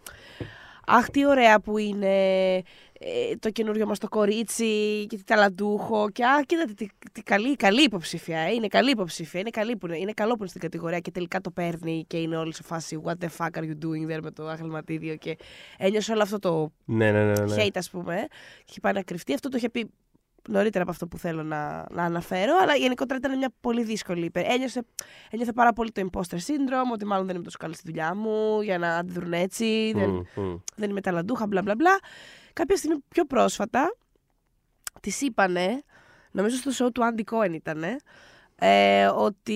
αχ 0.86 1.10
τι 1.10 1.26
ωραία 1.26 1.60
που 1.60 1.78
είναι 1.78 2.56
ε, 3.02 3.36
το 3.40 3.50
καινούριο 3.50 3.86
μας 3.86 4.00
το 4.00 4.08
κορίτσι 4.08 5.06
και 5.10 5.18
τι 5.18 5.24
ταλαντούχο 5.24 6.10
και 6.10 6.26
αχ 6.26 6.46
κοίτα 6.46 6.66
τι, 6.66 6.74
τι, 6.74 6.88
τι 7.12 7.22
καλή, 7.22 7.56
καλή 7.56 7.84
υποψήφια, 7.84 8.40
ε, 8.40 8.52
είναι 8.52 8.68
καλή 8.68 8.92
υποψήφια, 8.92 9.40
είναι, 9.40 9.50
καλή 9.50 9.76
που 9.76 9.86
είναι, 9.88 9.98
είναι 9.98 10.12
καλό 10.12 10.32
που 10.32 10.40
είναι 10.40 10.50
στην 10.50 10.62
κατηγορία 10.62 11.00
και 11.00 11.12
τελικά 11.12 11.42
το 11.42 11.52
παίρνει 11.52 12.06
και 12.08 12.18
είναι 12.18 12.38
όλοι 12.38 12.54
σε 12.54 12.64
φάση 12.64 13.02
what 13.04 13.14
the 13.24 13.28
fuck 13.38 13.60
are 13.60 13.64
you 13.64 13.86
doing 13.86 14.16
there 14.16 14.22
με 14.22 14.32
το 14.32 14.48
αγαλματίδιο 14.48 15.16
και 15.16 15.38
ένιωσε 15.78 16.12
όλο 16.12 16.22
αυτό 16.22 16.40
το 16.40 16.72
ναι, 16.86 17.12
ναι, 17.12 17.24
ναι. 17.24 17.46
ναι. 17.46 17.56
hate, 17.58 17.76
ας 17.76 17.90
πούμε. 17.90 18.16
Και 18.58 18.66
είχε 18.70 18.80
πάει 18.80 18.94
να 18.94 19.04
κρυφτεί. 19.04 19.34
Αυτό 19.34 19.50
το 19.50 19.58
είχε 19.58 19.70
πει 19.70 19.90
νωρίτερα 20.50 20.82
από 20.84 20.92
αυτό 20.92 21.08
που 21.08 21.18
θέλω 21.18 21.44
να, 21.44 21.86
να 21.92 22.04
αναφέρω. 22.04 22.54
Αλλά 22.62 22.76
γενικότερα 22.76 23.20
ήταν 23.24 23.38
μια 23.38 23.54
πολύ 23.62 23.84
δύσκολη. 23.84 24.26
υπε- 24.26 24.48
Ένιωσε, 24.50 24.82
ένιωθε 25.30 25.54
πάρα 25.54 25.74
πολύ 25.74 25.92
το 25.92 26.08
imposter 26.12 26.36
syndrome, 26.36 26.92
ότι 26.94 27.06
μάλλον 27.06 27.26
δεν 27.26 27.36
είμαι 27.36 27.44
τόσο 27.44 27.58
καλή 27.60 27.74
στη 27.76 27.84
δουλειά 27.86 28.16
μου, 28.16 28.62
για 28.62 28.78
να 28.78 28.96
αντιδρούν 28.98 29.34
έτσι. 29.34 29.92
δεν, 29.96 30.10
Μμ, 30.10 30.42
μμ. 30.44 30.56
δεν 30.76 30.90
είμαι 30.90 31.02
ταλαντούχα, 31.02 31.48
μπλα 31.48 31.62
μπλα 31.62 31.76
μπλα. 31.76 32.00
Κάποια 32.54 32.76
στιγμή 32.76 32.98
πιο 33.08 33.26
πρόσφατα 33.26 33.96
της 35.02 35.22
είπανε, 35.22 35.84
νομίζω 36.32 36.56
στο 36.72 36.86
show 36.86 36.90
του 36.94 37.02
Andy 37.04 37.34
Cohen 37.34 37.54
ήτανε, 37.54 37.96
ε, 38.56 39.06
ότι 39.08 39.54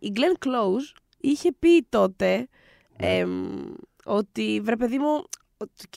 η 0.00 0.12
Glenn 0.16 0.46
Close 0.46 0.98
είχε 1.18 1.52
πει 1.58 1.86
τότε 1.88 2.48
Ναι. 3.00 3.06
εμ, 3.18 3.56
ότι 4.04 4.60
βρε 4.64 4.76
παιδί 4.76 4.98
μου, 4.98 5.24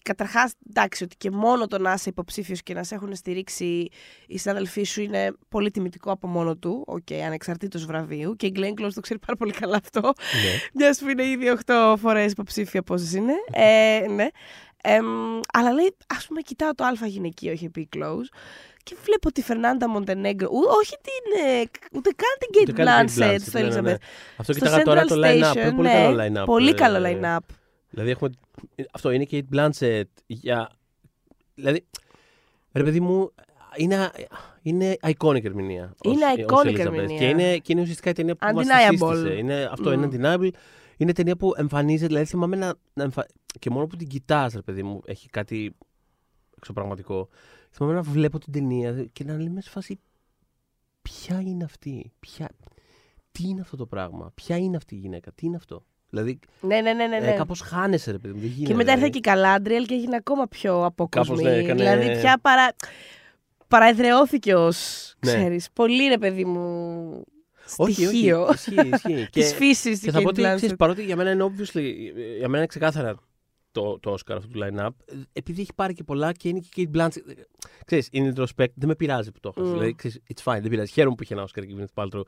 καταρχάς, 0.03 0.53
εντάξει, 0.69 1.03
ότι 1.03 1.15
και 1.17 1.31
μόνο 1.31 1.67
το 1.67 1.77
να 1.77 1.93
είσαι 1.93 2.09
υποψήφιος 2.09 2.61
και 2.61 2.73
να 2.73 2.83
σε 2.83 2.95
έχουν 2.95 3.15
στηρίξει 3.15 3.87
οι 4.27 4.37
συνάδελφοί 4.37 4.83
σου 4.83 5.01
είναι 5.01 5.31
πολύ 5.49 5.71
τιμητικό 5.71 6.11
από 6.11 6.27
μόνο 6.27 6.55
του, 6.55 6.83
οκ, 6.87 7.11
ανεξαρτήτως 7.25 7.85
βραβείου. 7.85 8.35
Και 8.35 8.45
η 8.45 8.53
Glenn 8.55 8.81
Close 8.81 8.91
το 8.93 9.01
ξέρει 9.01 9.19
πάρα 9.19 9.37
πολύ 9.37 9.51
καλά 9.51 9.79
αυτό. 9.83 10.01
Ναι. 10.01 10.59
Μιας 10.73 10.99
που 10.99 11.09
είναι 11.09 11.23
ήδη 11.23 11.57
8 11.65 11.95
φορές 11.97 12.31
υποψήφια, 12.31 12.81
πόσες 12.83 13.17
είναι. 13.17 13.33
Ε, 13.51 14.05
ναι. 14.09 14.27
Εμ, 14.83 15.39
αλλά 15.53 15.71
λέει, 15.71 15.95
ας 16.07 16.25
πούμε, 16.27 16.41
κοιτάω 16.41 16.75
το 16.75 16.83
Α 16.83 16.91
γυναικείο, 17.05 17.51
είχε 17.51 17.69
πει 17.69 17.81
η 17.81 17.89
Close. 17.95 18.37
Και 18.83 18.95
βλέπω 19.03 19.31
τη 19.31 19.41
Φερνάντα 19.41 19.89
Μοντενέγκρο. 19.89 20.49
όχι 20.51 20.95
την. 21.01 21.45
ε, 21.45 21.63
ούτε 21.91 22.09
καν 22.15 22.35
την 22.39 22.61
Ούτε 22.61 22.71
Kate 22.71 22.85
καν 22.85 23.05
την 23.05 23.15
Blanchett 23.17 23.31
Blanchett, 23.31 23.41
στο 23.41 23.59
ναι, 23.59 23.67
ναι, 23.67 23.81
ναι. 23.81 23.93
Elizabeth. 23.93 23.97
Αυτό 24.37 24.53
Στο 24.53 24.65
κοιτάγα 24.65 24.83
τώρα 24.83 25.03
Central 25.03 25.07
το 25.07 25.15
line-up. 25.15 25.53
Station, 25.53 25.55
Είναι 25.55 25.71
πολύ 25.71 25.87
ναι, 25.87 25.93
καλό 25.93 26.23
line-up. 26.23 26.45
Πολύ 26.45 26.69
ε, 26.69 26.73
καλό 26.73 27.05
ε, 27.05 27.19
line-up. 27.21 27.37
Δηλαδή 27.89 28.09
έχουμε. 28.09 28.29
Αυτό 28.91 29.11
είναι 29.11 29.23
και 29.23 29.37
η 29.37 29.47
Blanchett 29.53 30.03
για. 30.27 30.71
Δηλαδή. 31.55 31.85
Ρε 32.71 32.83
παιδί 32.83 32.99
μου, 32.99 33.31
είναι, 33.77 34.11
είναι 34.61 34.95
iconic 35.01 35.45
ερμηνεία. 35.45 35.93
ως- 36.03 36.13
Είναι 36.15 36.25
ως 36.25 36.61
iconic 36.61 36.67
Elizabeth. 36.69 36.79
ερμηνεία. 36.79 37.17
Και 37.17 37.27
είναι, 37.29 37.57
και 37.57 37.71
είναι 37.71 37.81
ουσιαστικά 37.81 38.09
η 38.09 38.13
ταινία 38.13 38.35
που 38.35 38.53
μας 38.53 38.65
τη 38.67 38.71
Undeniable. 38.73 39.13
σύστησε. 39.15 39.33
Είναι, 39.33 39.63
αυτό 39.71 39.89
Μμ. 39.89 39.93
είναι 39.93 40.07
undeniable. 40.11 40.49
Είναι 40.97 41.13
ταινία 41.13 41.35
που 41.35 41.53
εμφανίζεται. 41.57 42.07
Δηλαδή 42.07 42.25
θυμάμαι 42.25 42.55
να, 42.55 42.73
να 42.93 43.03
εμφα... 43.03 43.25
Και 43.59 43.69
μόνο 43.69 43.87
που 43.87 43.95
την 43.95 44.07
κοιτάς, 44.07 44.53
ρε 44.53 44.61
παιδί 44.61 44.83
μου, 44.83 45.01
έχει 45.05 45.29
κάτι 45.29 45.75
εξωπραγματικό. 46.57 47.29
Θυμάμαι 47.71 47.93
να 47.95 48.01
βλέπω 48.01 48.39
την 48.39 48.51
ταινία 48.53 49.03
και 49.11 49.23
να 49.23 49.37
λέμε 49.41 49.61
σε 49.61 49.69
φάση. 49.69 49.99
Ποια 51.01 51.41
είναι 51.41 51.63
αυτή, 51.63 52.11
ποια... 52.19 52.49
τι 53.31 53.47
είναι 53.47 53.61
αυτό 53.61 53.77
το 53.77 53.85
πράγμα, 53.85 54.31
ποια 54.35 54.57
είναι 54.57 54.77
αυτή 54.77 54.95
η 54.95 54.97
γυναίκα, 54.97 55.31
τι 55.31 55.45
είναι 55.45 55.55
αυτό; 55.55 55.85
Δηλαδή, 56.09 56.39
Ναι, 56.61 56.81
ναι, 56.81 56.93
ναι. 56.93 57.07
ναι, 57.07 57.19
ναι. 57.19 57.27
ε, 57.27 57.31
κάπως 57.31 57.61
χάνεσαι, 57.61 58.11
ρε 58.11 58.17
παιδί 58.17 58.33
μου. 58.33 58.39
Δεν 58.39 58.49
γίνεται, 58.49 58.71
Και 58.71 58.77
μετά 58.77 58.91
ήρθε 58.91 59.03
δηλαδή. 59.05 59.19
και 59.19 59.29
η 59.29 59.33
Καλάντριελ 59.33 59.85
και 59.85 59.93
έγινε 59.93 60.15
ακόμα 60.15 60.47
πιο 60.47 60.85
αποκοσμή. 60.85 61.27
Κάπως, 61.35 61.41
ναι, 61.43 61.57
έκανε- 61.57 61.79
Δηλαδή 61.81 62.19
πια 62.19 62.39
παρα... 62.41 62.75
παραεδρεώθηκε 63.67 64.55
ως. 64.55 65.13
Ναι. 65.25 65.33
Ξέρεις, 65.35 65.67
πολύ 65.73 66.07
ρε 66.07 66.17
παιδί 66.17 66.45
μου. 66.45 67.23
Όχι, 67.77 68.05
όχι, 68.05 68.17
Στοιχείο 68.17 68.49
ισχύει, 68.53 68.89
ισχύει. 68.93 69.27
της 69.31 69.53
φύσης 69.53 69.99
Και 69.99 70.11
θα 70.11 70.21
πω 70.21 70.27
ότι 70.27 70.41
ξέρεις, 70.41 70.75
παρότι 70.75 71.03
για 71.03 71.15
μένα 71.15 71.31
είναι 71.31 71.43
obviously, 71.43 71.83
για 72.37 72.47
μένα 72.47 72.57
είναι 72.57 72.65
ξεκάθαρα 72.65 73.15
το, 73.71 73.99
το 73.99 74.13
Oscar 74.13 74.35
αυτού 74.37 74.47
του 74.47 74.59
line-up, 74.63 74.89
επειδή 75.33 75.61
έχει 75.61 75.73
πάρει 75.75 75.93
και 75.93 76.03
πολλά 76.03 76.31
και 76.31 76.49
είναι 76.49 76.59
και 76.59 76.81
η 76.81 76.89
Kate 76.93 76.97
Blanchett. 76.97 77.09
Ξέρεις, 77.85 78.09
in 78.13 78.33
retrospect, 78.33 78.71
δεν 78.75 78.87
με 78.87 78.95
πειράζει 78.95 79.31
που 79.31 79.39
το 79.39 79.53
έχω. 79.57 79.67
Mm. 79.67 79.71
Δηλαδή, 79.71 79.93
ξέρεις, 79.95 80.19
it's 80.35 80.43
fine, 80.53 80.57
δεν 80.61 80.69
πειράζει. 80.69 80.91
Χαίρομαι 80.91 81.15
που 81.15 81.23
είχε 81.23 81.33
ένα 81.33 81.43
Oscar 81.43 81.65
και 81.65 81.73
η 81.73 81.75
Gwyneth 81.79 82.03
Paltrow. 82.03 82.21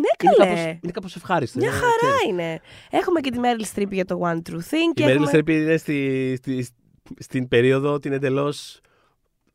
Ναι, 0.00 0.30
Είναι 0.30 0.34
καλέ. 0.36 0.54
κάπως, 0.54 0.78
είναι 0.82 0.92
κάπως 0.92 1.16
ευχάριστο. 1.16 1.58
Μια 1.58 1.68
είναι, 1.68 1.76
χαρά 1.78 1.92
ξέρεις. 2.14 2.28
είναι. 2.28 2.60
Έχουμε 2.90 3.20
και 3.20 3.30
τη 3.30 3.38
Meryl 3.42 3.78
Streep 3.78 3.90
για 3.90 4.04
το 4.04 4.20
One 4.24 4.50
True 4.50 4.54
Thing. 4.56 4.90
Η 4.90 4.92
και 4.94 5.04
Meryl 5.04 5.08
έχουμε... 5.08 5.30
Streep 5.32 5.48
είναι 5.50 5.76
στη, 5.76 6.34
στη, 6.36 6.68
στην 7.18 7.48
περίοδο 7.48 7.98
την 7.98 8.12
εντελώς. 8.12 8.80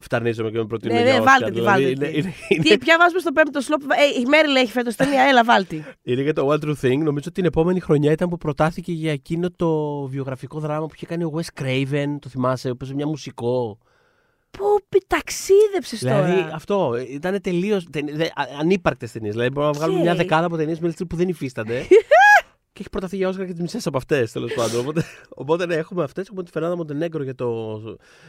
Φταρνίζομαι 0.03 0.51
και 0.51 0.57
με 0.57 0.65
προτείνω 0.65 0.93
Ναι, 0.93 1.01
για 1.01 1.11
ναι, 1.13 1.19
Oscar. 1.19 1.23
βάλτε 1.25 1.45
τη, 1.45 1.51
δηλαδή, 1.51 1.83
βάλτε 1.83 1.89
είναι, 1.89 2.07
τη. 2.11 2.17
είναι, 2.19 2.33
είναι, 2.49 2.63
Τι, 2.63 2.77
πια 2.77 2.97
βάζουμε 2.99 3.19
στο 3.19 3.31
πέμπτο 3.31 3.61
σλόπ. 3.61 3.81
Ε, 3.81 4.19
η 4.19 4.23
Meryl 4.27 4.55
έχει 4.61 4.71
φέτος 4.71 4.95
ταινία, 4.95 5.21
έλα 5.23 5.43
βάλτη. 5.43 5.85
είναι 6.03 6.21
για 6.21 6.33
το 6.33 6.47
One 6.51 6.65
True 6.65 6.69
Thing. 6.81 6.97
Νομίζω 6.97 7.11
ότι 7.17 7.31
την 7.31 7.45
επόμενη 7.45 7.79
χρονιά 7.79 8.11
ήταν 8.11 8.29
που 8.29 8.37
προτάθηκε 8.37 8.91
για 8.91 9.11
εκείνο 9.11 9.49
το 9.55 10.01
βιογραφικό 10.07 10.59
δράμα 10.59 10.85
που 10.85 10.91
είχε 10.95 11.05
κάνει 11.05 11.23
ο 11.23 11.31
Wes 11.35 11.61
Craven. 11.63 12.05
Το 12.19 12.29
θυμάσαι, 12.29 12.67
που 12.67 12.73
έπαιζε 12.73 12.93
μια 12.93 13.07
μουσικό. 13.07 13.77
Πού 14.51 14.65
πι- 14.89 15.03
ταξίδεψε 15.07 15.95
Δηλαδή 15.95 16.31
τώρα; 16.41 16.51
αυτό 16.55 16.95
ήταν 17.09 17.41
τελείως. 17.41 17.87
ανύπαρκτες 18.59 19.11
ταινίες. 19.11 19.31
Δηλαδή 19.33 19.49
μπορούμε 19.49 19.71
να 19.71 19.77
βγάλουμε 19.77 19.97
Οκ. 19.99 20.03
μια 20.05 20.15
δεκάδα 20.15 20.45
από 20.45 20.57
ταινίες 20.57 20.79
που 21.07 21.15
δεν 21.15 21.27
υφίστανται. 21.29 21.81
και 22.73 22.79
έχει 22.79 22.89
προταθεί 22.89 23.15
για 23.15 23.27
Όσκαρ 23.29 23.45
και 23.45 23.51
τις 23.51 23.61
μισές 23.61 23.87
από 23.87 23.97
αυτές, 23.97 24.31
τέλος 24.31 24.53
πάντων. 24.53 24.79
Οπότε, 24.79 25.03
οπότε 25.29 25.65
ναι, 25.65 25.75
έχουμε 25.75 26.03
αυτές. 26.03 26.27
Έχουμε 26.27 26.43
τη 26.43 26.51
Φερνάνδα 26.51 26.75
Μοντενέγκρο 26.77 27.23
για 27.23 27.35
το, 27.35 27.77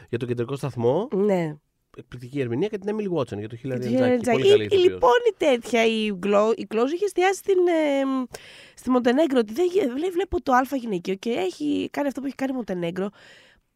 για 0.09 0.19
το 0.19 0.27
κεντρικό 0.27 0.57
σταθμό. 0.57 1.09
Ναι. 1.15 1.55
Εκπληκτική 1.97 2.41
ερμηνεία 2.41 2.69
και 2.69 2.79
την 2.79 2.97
Emily 2.97 3.19
Watson 3.19 3.39
για 3.39 3.49
το 3.49 3.57
Hilary 3.65 3.71
Το 3.73 3.79
Jackie. 3.79 3.97
Hilary 3.97 3.99
Πολύ 3.99 4.21
Jack. 4.25 4.25
καλή 4.25 4.47
Ή- 4.47 4.51
ή 4.61 4.65
ηθοποιός. 4.65 4.83
Λοιπόν, 4.83 5.11
η 5.31 5.35
τέτοια, 5.37 5.87
η, 5.87 6.13
Glo- 6.23 6.57
η 6.59 6.67
Close 6.75 6.93
είχε 6.95 7.05
εστιάσει 7.05 7.35
στην, 7.39 7.57
ε, 7.57 8.27
στη 8.75 8.91
Μοντενέγκρο. 8.91 9.39
Ότι 9.39 9.53
δεν, 9.53 9.67
γε- 9.73 9.99
λέει, 9.99 10.11
βλέπω 10.11 10.43
το 10.43 10.53
Α 10.53 10.63
γυναικείο 10.77 11.15
και 11.15 11.31
έχει 11.31 11.89
κάνει 11.93 12.09
αυτό 12.09 12.21
που 12.21 12.27
έχει 12.27 12.35
κάνει 12.35 12.53
η 12.53 12.55
Μοντενέγκρο. 12.57 13.09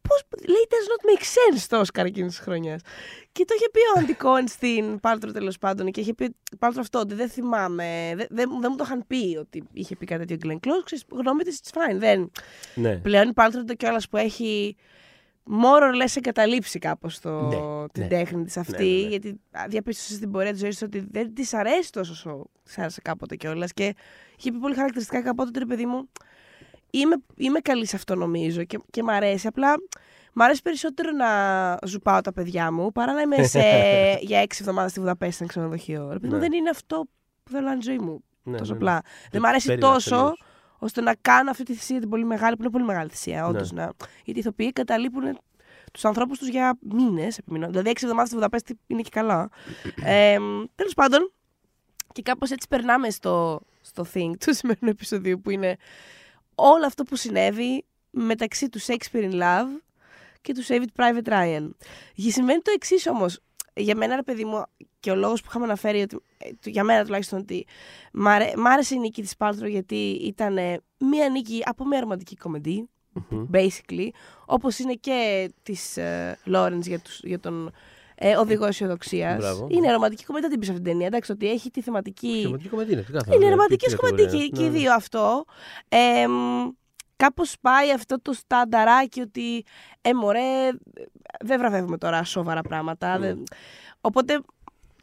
Πώς 0.07 0.23
λέει, 0.47 0.67
does 0.69 0.87
not 0.91 1.09
make 1.11 1.23
sense 1.23 1.65
το 1.69 1.79
Όσκαρ 1.79 2.05
εκείνης 2.05 2.35
της 2.35 2.39
χρονιάς. 2.39 2.81
Και 3.31 3.45
το 3.45 3.53
είχε 3.57 3.69
πει 3.69 3.79
ο 3.79 3.99
Αντι 3.99 4.13
Κόεν 4.13 4.47
στην 4.47 4.99
Πάλτρο 4.99 5.31
τέλος 5.31 5.57
πάντων. 5.57 5.91
Και 5.91 6.01
είχε 6.01 6.13
πει 6.13 6.35
Πάλτρο 6.59 6.81
αυτό, 6.81 6.99
ότι 6.99 7.15
δεν 7.15 7.29
θυμάμαι. 7.29 8.13
Δεν, 8.15 8.27
δεν, 8.29 8.49
δεν 8.61 8.69
μου 8.69 8.75
το 8.75 8.83
είχαν 8.85 9.07
πει 9.07 9.37
ότι 9.39 9.63
είχε 9.73 9.95
πει 9.95 10.05
κάτι 10.05 10.25
τέτοιο 10.25 10.49
Glenn 10.49 10.67
Close. 10.67 10.83
Ξέρεις, 10.83 11.05
γνώμη 11.11 11.43
της, 11.43 11.61
it's 11.63 11.77
fine. 11.77 11.97
Δεν. 11.97 12.31
Ναι. 12.75 12.95
Πλέον 12.97 13.29
η 13.29 13.33
Πάλτρο 13.33 13.63
το 13.63 13.73
κιόλας 13.73 14.09
που 14.09 14.17
έχει 14.17 14.75
more 15.49 15.81
or 15.81 16.03
less 16.03 16.15
εγκαταλείψει 16.15 16.79
κάπως 16.79 17.19
Ναι, 17.23 17.57
την 17.91 18.03
ναι. 18.03 18.07
τέχνη 18.07 18.43
της 18.43 18.57
αυτή. 18.57 18.83
Ναι, 18.83 18.91
ναι, 18.91 19.01
ναι. 19.01 19.07
Γιατί 19.07 19.39
διαπίστωσες 19.67 20.15
στην 20.15 20.31
πορεία 20.31 20.51
της 20.51 20.59
ζωής 20.59 20.81
ότι 20.81 21.07
δεν 21.11 21.33
της 21.33 21.53
αρέσει 21.53 21.91
τόσο 21.91 22.11
όσο 22.11 22.49
της 22.63 22.77
άρεσε 22.77 23.01
κάποτε 23.03 23.35
κιόλας. 23.35 23.73
Και 23.73 23.95
είχε 24.37 24.51
πει 24.51 24.57
πολύ 24.57 24.75
χαρακτηριστικά 24.75 25.21
κάποτε 25.21 25.49
ότι 25.49 25.59
ρε 25.59 25.65
παιδί 25.65 25.85
μου, 25.85 26.09
είμαι, 26.91 27.15
είμαι 27.35 27.59
καλή 27.59 27.85
σε 27.85 27.95
αυτό 27.95 28.15
νομίζω 28.15 28.63
και, 28.63 28.79
και 28.89 29.03
μ' 29.03 29.09
αρέσει. 29.09 29.47
Απλά 29.47 29.73
μ' 30.33 30.41
αρέσει 30.41 30.61
περισσότερο 30.61 31.11
να 31.11 31.27
ζουπάω 31.85 32.21
τα 32.21 32.33
παιδιά 32.33 32.71
μου 32.71 32.91
παρά 32.91 33.13
να 33.13 33.21
είμαι 33.21 33.43
σε, 33.43 33.59
για 34.29 34.39
έξι 34.39 34.57
εβδομάδες 34.61 34.91
στη 34.91 34.99
Βουδαπέστη 34.99 35.35
σε 35.35 35.43
ένα 35.43 35.51
ξενοδοχείο. 35.51 36.09
Ρε 36.11 36.19
παιδί 36.19 36.27
μου, 36.27 36.33
Ναι. 36.33 36.39
δεν 36.39 36.51
είναι 36.51 36.69
αυτό 36.69 37.05
που 37.43 37.51
θέλω 37.51 37.65
να 37.65 37.71
είναι 37.71 37.79
η 37.79 37.85
ζωή 37.87 37.97
μου. 37.99 38.23
Ναι, 38.43 38.57
τόσο 38.57 38.73
ναι, 38.73 38.79
ναι. 38.79 38.85
απλά. 38.89 39.01
Δεν 39.31 39.41
μ' 39.41 39.45
αρέσει 39.45 39.67
Πέριγα 39.67 39.87
τόσο 39.87 40.09
τελείως. 40.15 40.41
ώστε 40.79 41.01
να 41.01 41.15
κάνω 41.21 41.49
αυτή 41.49 41.63
τη 41.63 41.73
θυσία 41.73 41.99
την 41.99 42.09
πολύ 42.09 42.25
μεγάλη, 42.25 42.55
που 42.55 42.61
είναι 42.61 42.71
πολύ 42.71 42.83
μεγάλη 42.83 43.09
θυσία, 43.09 43.47
όντως. 43.47 43.71
Ναι. 43.71 43.81
Να... 43.81 43.91
Γιατί 44.23 44.39
οι 44.39 44.41
ηθοποιοί 44.41 44.71
καταλείπουν 44.71 45.39
τους 45.93 46.05
ανθρώπους 46.05 46.37
τους 46.37 46.47
για 46.47 46.77
μήνες. 46.93 47.39
Δηλαδή, 47.45 47.89
έξι 47.89 48.03
εβδομάδες 48.03 48.27
στη 48.27 48.35
Βουδαπέστη 48.35 48.79
είναι 48.87 49.01
και 49.01 49.09
καλά. 49.11 49.49
ε, 50.03 50.37
Τέλος 50.75 50.93
πάντων, 50.95 51.31
και 52.11 52.21
κάπως 52.21 52.51
έτσι 52.51 52.67
περνάμε 52.69 53.09
στο, 53.09 53.61
στο 53.81 54.05
thing 54.13 54.31
του 54.39 54.55
σημερινού 54.55 54.89
επεισοδίου, 54.89 55.41
που 55.41 55.49
είναι 55.49 55.77
όλο 56.59 56.85
αυτό 56.85 57.03
που 57.03 57.15
συνέβη 57.15 57.85
μεταξύ 58.09 58.69
του 58.69 58.79
Shakespeare 58.81 59.31
in 59.31 59.41
Love 59.41 59.67
και 60.41 60.53
του 60.53 60.65
Save 60.65 60.81
It 60.81 61.01
Private 61.03 61.27
Ryan. 61.33 61.69
Για 62.13 62.31
σημαίνει 62.31 62.61
το 62.61 62.71
εξής 62.75 63.07
όμως. 63.07 63.39
Για 63.73 63.95
μένα, 63.95 64.15
ρε 64.15 64.23
παιδί 64.23 64.45
μου, 64.45 64.63
και 64.99 65.11
ο 65.11 65.15
λόγος 65.15 65.41
που 65.41 65.47
είχαμε 65.49 65.65
αναφέρει, 65.65 66.01
ότι, 66.01 66.17
ε, 66.37 66.49
του- 66.61 66.69
για 66.69 66.83
μένα 66.83 67.03
τουλάχιστον, 67.05 67.39
ότι 67.39 67.65
μ' 68.13 68.27
άρε- 68.27 68.55
μ' 68.55 68.67
άρεσε 68.67 68.95
η 68.95 68.99
νίκη 68.99 69.21
της 69.21 69.35
Πάλτρο 69.37 69.67
γιατί 69.67 69.95
ήταν 70.11 70.57
ε, 70.57 70.79
μία 70.97 71.29
νίκη 71.29 71.61
από 71.65 71.85
μια 71.85 71.99
ρομαντική 71.99 72.35
κομμεντή, 72.35 72.89
Μμμ. 73.29 73.45
basically, 73.53 74.07
όπως 74.45 74.79
είναι 74.79 74.93
και 74.93 75.49
της 75.63 75.97
ε, 75.97 76.37
Lawrence 76.45 76.81
για, 76.81 76.99
τους, 76.99 77.19
για 77.23 77.39
τον 77.39 77.71
ε, 78.19 78.35
οδηγό 78.35 78.65
αισιοδοξίας. 78.65 79.37
Μπράβο. 79.37 79.67
Είναι 79.69 79.91
ρομαντική 79.91 80.23
κομμεντή, 80.25 80.43
δεν 80.47 80.51
την 80.51 80.59
πεις 80.59 80.69
αυτή 80.69 80.81
την 80.81 80.91
ταινία, 80.91 81.07
εντάξει, 81.07 81.31
ότι 81.31 81.49
έχει 81.49 81.69
τη 81.71 81.81
θεματική... 81.81 82.39
Σημαντική 82.41 82.69
κομμεντή 82.69 82.91
είναι, 82.93 83.01
ξεκάθαρα. 83.01 83.35
Είναι 83.35 83.45
ναι, 83.45 83.51
ρομαντική 83.51 83.85
τι- 83.85 83.91
τι 83.91 83.97
κομμεντή 83.97 84.17
και, 84.17 84.23
κατηγορία 84.23 84.49
και 84.49 84.61
οι 84.63 84.65
είναι. 84.65 84.73
Ναι, 84.77 84.79
δύο 84.79 84.93
αυτό. 84.93 85.43
Ε, 85.89 86.25
Κάπως 87.15 87.55
πάει 87.61 87.91
αυτό 87.91 88.21
το 88.21 88.33
στανταράκι 88.33 89.21
ότι 89.21 89.65
ε, 90.01 90.13
μωρέ, 90.13 90.69
δεν 91.39 91.59
βραβεύουμε 91.59 91.97
τώρα 91.97 92.23
σοβαρά 92.23 92.61
πράγματα. 92.61 93.17
Mm. 93.17 93.19
δεν- 93.19 93.43
Οπότε 94.01 94.39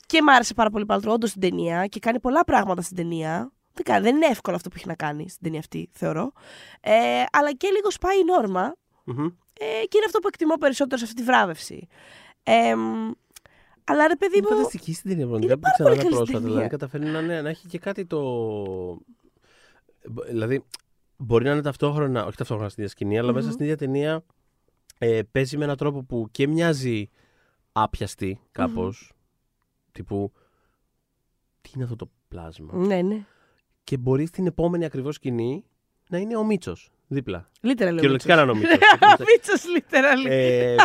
και 0.06 0.22
μ' 0.22 0.28
άρεσε 0.28 0.54
πάρα 0.54 0.70
πολύ 0.70 0.84
πάλι 0.86 1.08
όντως 1.08 1.28
στην 1.28 1.40
ταινία 1.40 1.86
και 1.86 1.98
κάνει 2.00 2.20
πολλά 2.20 2.44
πράγματα 2.44 2.82
στην 2.82 2.96
ταινία. 2.96 3.52
Δεν, 3.72 3.84
κάνει, 3.84 4.04
δεν 4.04 4.16
είναι 4.16 4.26
εύκολο 4.26 4.56
αυτό 4.56 4.68
που 4.68 4.74
έχει 4.78 4.86
να 4.88 4.94
κάνει 4.94 5.28
στην 5.28 5.42
ταινία 5.42 5.58
αυτή, 5.58 5.88
θεωρώ. 5.92 6.32
Ε, 6.80 6.92
αλλά 7.32 7.52
και 7.52 7.68
λίγο 7.68 7.90
σπάει 7.90 8.18
η 8.18 8.24
νόρμα 8.24 8.74
Μμμ. 9.04 9.24
ε, 9.24 9.64
και 9.88 9.96
είναι 9.96 10.04
αυτό 10.06 10.18
που 10.18 10.28
εκτιμώ 10.28 10.54
περισσότερο 10.54 10.96
σε 10.98 11.04
αυτή 11.04 11.16
τη 11.16 11.22
βράβευση. 11.22 11.86
Ε, 12.44 12.74
αλλά 13.84 14.06
ρε 14.06 14.16
παιδί 14.16 14.36
Είναι 14.38 14.46
μου. 14.50 14.56
φανταστική 14.56 14.94
στην 14.94 15.10
ταινία 15.10 15.26
πραγματικά. 15.26 15.58
πάρα 15.58 15.72
Που 15.76 15.82
ξανά 15.82 15.88
πολύ 15.88 16.02
καλή 16.02 16.14
πρόσφατα. 16.14 16.38
στην 16.38 16.48
Δηλαδή 16.50 16.54
ταινία. 16.54 16.68
καταφέρει 16.78 17.04
να, 17.06 17.20
ναι, 17.20 17.42
να 17.42 17.48
έχει 17.48 17.66
και 17.66 17.78
κάτι 17.78 18.06
το. 18.06 18.22
Δηλαδή 20.28 20.64
μπορεί 21.16 21.44
να 21.44 21.50
είναι 21.50 21.62
ταυτόχρονα, 21.62 22.24
όχι 22.26 22.36
ταυτόχρονα 22.36 22.68
στην 22.68 22.82
ίδια 22.82 22.94
σκηνή, 22.94 23.18
αλλά 23.18 23.32
μέσα 23.32 23.46
Μμμ. 23.46 23.52
στην 23.52 23.64
ίδια 23.64 23.76
ταινία 23.76 24.24
ε, 24.98 25.22
παίζει 25.30 25.56
με 25.56 25.64
έναν 25.64 25.76
τρόπο 25.76 26.02
που 26.02 26.28
και 26.30 26.46
μοιάζει 26.48 27.10
άπιαστη 27.72 28.40
κάπως, 28.50 29.12
Τύπου. 29.92 30.32
Τι 31.60 31.70
είναι 31.74 31.84
αυτό 31.84 31.96
το 31.96 32.10
πλάσμα; 32.28 32.74
Ναι, 32.76 33.02
ναι. 33.02 33.24
Και 33.84 33.96
μπορεί 33.96 34.26
στην 34.26 34.46
επόμενη 34.46 34.84
ακριβώς 34.84 35.14
σκηνή 35.14 35.64
να 36.08 36.18
είναι 36.18 36.36
ο 36.36 36.44
Μίτσος 36.44 36.90
δίπλα. 37.06 37.50
Litera- 37.60 37.90
Κυριολεκτικά 37.90 38.34
να 38.36 38.42
είναι 38.42 38.50
ο 38.50 38.54
Μίτσος. 38.54 38.78
Μίτσος, 39.32 39.62
literally. 39.76 40.76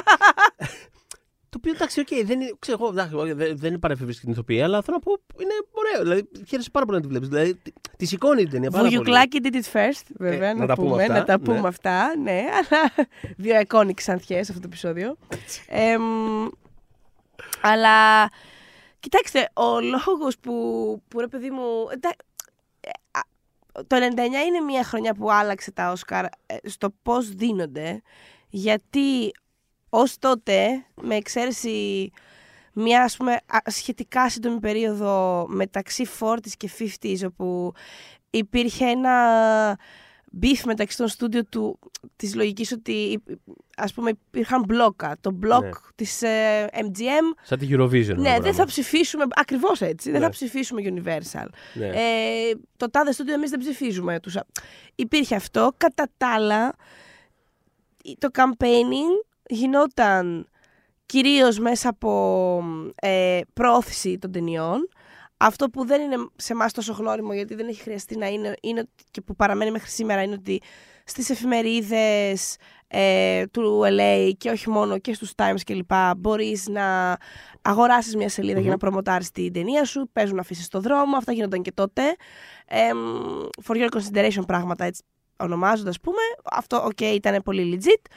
Ε, 1.50 1.52
το 1.52 1.58
οποίο 1.58 1.72
εντάξει, 1.76 2.00
οκ, 2.00 2.08
δεν 2.26 2.42
είναι, 2.42 2.54
ξέρω, 2.60 2.78
εγώ, 2.82 2.92
εντάξει, 2.92 3.16
όχι, 3.16 3.32
δεν, 3.34 3.58
δεν 3.58 3.70
είναι 3.70 3.80
επανεφεύρεση 3.80 4.20
στην 4.20 4.32
ηθοποιία, 4.32 4.64
αλλά 4.64 4.82
θέλω 4.82 4.98
να 4.98 5.12
πω 5.12 5.22
είναι 5.42 5.54
ωραίο. 5.72 6.02
Δηλαδή, 6.04 6.30
χαίρεσαι 6.48 6.70
πάρα 6.70 6.86
πολύ 6.86 6.98
να 6.98 7.04
τη 7.04 7.10
βλέπεις. 7.10 7.28
Δηλαδή, 7.30 7.56
τη- 7.56 7.72
τη 7.98 8.06
σηκώνει 8.06 8.42
την 8.42 8.52
ταινία 8.52 8.70
πάρα 8.70 8.84
πολύ. 8.84 8.96
Βουγιουκλάκι 8.96 9.40
did 9.44 9.56
it 9.56 9.78
first, 9.78 10.04
βέβαια, 10.10 10.50
Ε, 10.50 10.54
να, 10.54 10.60
να 10.60 10.68
τα 10.68 10.76
πούμε 10.76 10.90
πούμε, 10.90 11.02
αυτά, 11.04 11.14
να 11.18 11.24
τα 11.24 11.38
ναι. 11.38 11.44
πούμε 11.44 11.68
αυτά, 11.68 12.16
ναι, 12.18 12.44
αλλά 12.52 13.08
δύο 13.44 13.62
iconic 13.68 13.94
ξανθιές 13.94 14.50
αυτό 14.50 14.62
το 14.62 14.68
επεισόδιο. 14.68 15.18
Εμ, 15.68 16.02
αλλά 17.62 18.30
Κοιτάξτε, 19.00 19.50
ο 19.54 19.80
λόγος 19.80 20.40
που, 20.40 20.54
που 21.08 21.20
ρε 21.20 21.28
παιδί 21.28 21.50
μου... 21.50 21.64
Ε, 21.90 22.10
το 23.88 23.96
99 23.96 24.18
είναι 24.48 24.60
μια 24.66 24.84
χρονιά 24.84 25.14
που 25.14 25.32
άλλαξε 25.32 25.72
τα 25.72 25.92
Όσκαρ 25.92 26.26
ε, 26.26 26.30
στο 26.64 26.90
πώς 27.04 27.30
δίνονται, 27.30 28.02
γιατί 28.50 29.32
ως 29.90 30.18
τότε, 30.20 30.86
με 31.02 31.16
εξαίρεση 31.16 32.12
μια 32.74 33.04
ας 33.04 33.18
πούμε 33.18 33.38
σχετικά 33.66 34.30
σύντομη 34.30 34.60
περίοδο 34.60 35.46
μεταξύ 35.50 36.08
40s 36.20 36.52
και 36.58 36.70
50s, 36.80 37.26
όπου 37.26 37.74
υπήρχε 38.30 38.86
ένα 38.86 39.78
beef 40.42 40.62
μεταξύ 40.66 40.98
των 40.98 41.08
στούντιο 41.08 41.46
του, 41.46 41.80
της 42.16 42.36
λογικής 42.36 42.72
ότι 42.72 43.24
ας 43.78 43.94
πούμε 43.94 44.10
υπήρχαν 44.10 44.64
μπλόκα. 44.68 45.18
Το 45.22 45.32
μπλοκ 45.32 45.64
ναι. 45.64 45.72
της 45.96 46.22
ε, 46.22 46.68
MGM... 46.74 47.38
Σαν 47.42 47.58
τη 47.58 47.68
Eurovision. 47.72 48.16
Ναι, 48.16 48.38
δεν 48.42 48.54
θα 48.54 48.66
ψηφίσουμε, 48.66 49.26
ακριβώς 49.30 49.82
έτσι, 49.82 50.12
δεν 50.12 50.20
θα 50.20 50.26
ναι. 50.26 50.32
ψηφίσουμε 50.32 50.82
Universal. 50.86 51.48
Ναι. 51.74 51.88
Ε, 51.88 52.56
το 52.78 52.90
τάδε 52.90 53.12
στούντιο 53.12 53.34
εμείς 53.34 53.50
δεν 53.50 53.60
ψηφίζουμε. 53.60 54.20
Τους... 54.20 54.38
Υπήρχε 54.96 55.36
αυτό. 55.36 55.74
Κατά 55.78 56.08
τα 56.18 56.34
άλλα, 56.34 56.76
το 58.18 58.30
campaigning 58.34 59.29
γινόταν 59.50 60.48
κυρίως 61.06 61.60
μέσα 61.60 61.90
από 61.90 62.64
ε, 62.96 63.40
πρόθεση 63.54 64.18
των 64.18 64.32
ταινιών. 64.32 64.90
Αυτό 65.38 65.70
που 65.70 65.86
δεν 65.86 66.02
είναι 66.02 66.16
σε 66.36 66.54
εμάς 66.54 66.74
τόσο 66.74 66.94
γνώριμο 66.94 67.34
γιατί 67.34 67.56
δεν 67.56 67.68
έχει 67.68 67.82
χρειαστεί 67.82 68.18
να 68.18 68.28
είναι, 68.28 68.54
είναι 68.62 68.88
και 69.12 69.22
που 69.22 69.36
παραμένει 69.36 69.72
μέχρι 69.72 69.90
σήμερα 69.90 70.22
είναι 70.22 70.34
ότι 70.34 70.62
στις 71.04 71.30
εφημερίδες 71.30 72.56
ε, 72.88 73.46
του 73.48 73.82
LA 73.86 74.32
και 74.38 74.50
όχι 74.50 74.70
μόνο 74.70 74.98
και 74.98 75.14
στους 75.14 75.32
Times 75.36 75.62
και 75.64 75.74
λοιπά 75.74 76.16
μπορείς 76.18 76.68
να 76.68 77.18
αγοράσεις 77.62 78.16
μια 78.16 78.30
σελίδα 78.30 78.60
για 78.60 78.70
να 78.70 78.78
προμοτάρεις 78.78 79.32
την 79.32 79.54
ταινία 79.54 79.86
σου, 79.86 80.10
παίζουν 80.14 80.36
να 80.36 80.42
αφήσεις 80.42 80.66
στο 80.66 80.80
δρόμο, 80.80 81.18
αυτά 81.18 81.32
γίνονταν 81.32 81.62
και 81.62 81.72
τότε. 81.72 82.02
Ε, 82.66 82.90
for 83.66 83.76
your 83.76 83.90
consideration 83.90 84.46
πράγματα 84.48 84.86
έτσι 84.86 85.04
ονομάζοντας 85.38 86.00
πούμε, 86.00 86.22
αυτό 86.52 86.88
ok 86.88 87.02
ήταν 87.02 87.42
πολύ 87.44 87.80
legit 87.80 88.12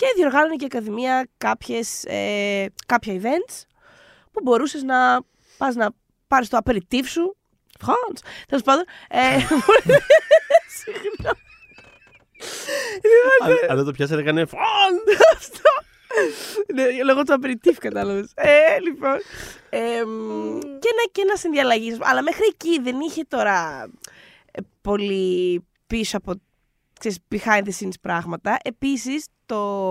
και 0.00 0.12
διοργάνωνε 0.16 0.56
και 0.56 0.64
η 0.64 0.68
Ακαδημία 0.72 1.28
κάποιες, 1.36 2.04
ε, 2.04 2.66
κάποια 2.86 3.20
events 3.20 3.62
που 4.32 4.40
μπορούσες 4.42 4.82
να 4.82 5.20
πας 5.58 5.74
να 5.74 5.90
πάρεις 6.26 6.48
το 6.48 6.56
απεριτίφ 6.56 7.10
σου. 7.10 7.36
Φραντ. 7.80 8.18
Τέλος 8.46 8.64
πάντων. 8.64 8.84
Ε, 9.08 9.18
Συγγνώμη. 10.78 11.38
Αν 13.68 13.76
δεν 13.76 13.84
το 13.84 13.90
πιάσατε, 13.90 14.20
έκανε 14.20 14.44
φραντ. 14.44 15.08
Αυτό. 15.36 15.70
Ναι, 16.74 17.02
λόγω 17.04 17.22
του 17.22 17.34
απεριτίφ, 17.34 17.78
κατάλαβες. 17.78 18.32
Ε, 18.34 18.78
λοιπόν. 18.80 19.18
και, 20.78 20.90
να, 20.96 21.10
και 21.12 21.24
να 21.24 21.36
συνδιαλλαγείς. 21.36 21.98
Αλλά 22.00 22.22
μέχρι 22.22 22.44
εκεί 22.48 22.80
δεν 22.80 23.00
είχε 23.00 23.24
τώρα 23.28 23.88
ε, 24.52 24.60
πολύ 24.80 25.64
πίσω 25.86 26.16
από 26.16 26.34
ξέρεις, 27.00 27.18
behind 27.30 27.62
the 27.62 27.84
scenes 27.84 28.00
πράγματα. 28.00 28.58
Επίσης, 28.62 29.26
το, 29.46 29.90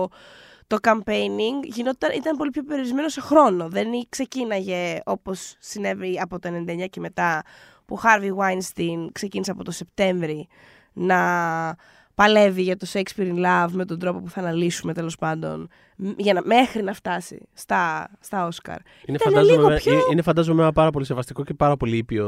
το 0.66 0.76
campaigning 0.82 1.62
γινόταν, 1.62 2.10
ήταν 2.16 2.36
πολύ 2.36 2.50
πιο 2.50 2.62
περιορισμένο 2.62 3.08
σε 3.08 3.20
χρόνο. 3.20 3.68
Δεν 3.68 3.88
ξεκίναγε 4.08 5.00
όπως 5.04 5.56
συνέβη 5.58 6.20
από 6.20 6.38
το 6.38 6.48
99 6.66 6.86
και 6.90 7.00
μετά 7.00 7.42
που 7.84 7.94
ο 7.94 8.00
Harvey 8.04 8.30
Weinstein 8.36 9.08
ξεκίνησε 9.12 9.50
από 9.50 9.64
το 9.64 9.70
Σεπτέμβρη 9.70 10.48
να 10.92 11.76
παλεύει 12.14 12.62
για 12.62 12.76
το 12.76 12.86
Shakespeare 12.92 13.34
in 13.34 13.44
Love 13.44 13.70
με 13.72 13.84
τον 13.84 13.98
τρόπο 13.98 14.20
που 14.20 14.30
θα 14.30 14.40
αναλύσουμε 14.40 14.92
τέλος 14.92 15.16
πάντων 15.16 15.68
για 16.16 16.32
να, 16.32 16.42
μέχρι 16.44 16.82
να 16.82 16.92
φτάσει 16.92 17.48
στα, 17.52 18.10
στα 18.20 18.48
Oscar. 18.48 18.76
Είναι, 19.04 19.18
φαντάζομαι, 19.18 19.76
πιο... 19.76 19.92
είναι, 19.92 20.02
είναι 20.12 20.22
φαντάζομαι 20.22 20.62
ένα 20.62 20.72
πάρα 20.72 20.90
πολύ 20.90 21.04
σεβαστικό 21.04 21.44
και 21.44 21.54
πάρα 21.54 21.76
πολύ 21.76 21.96
ήπιο 21.96 22.26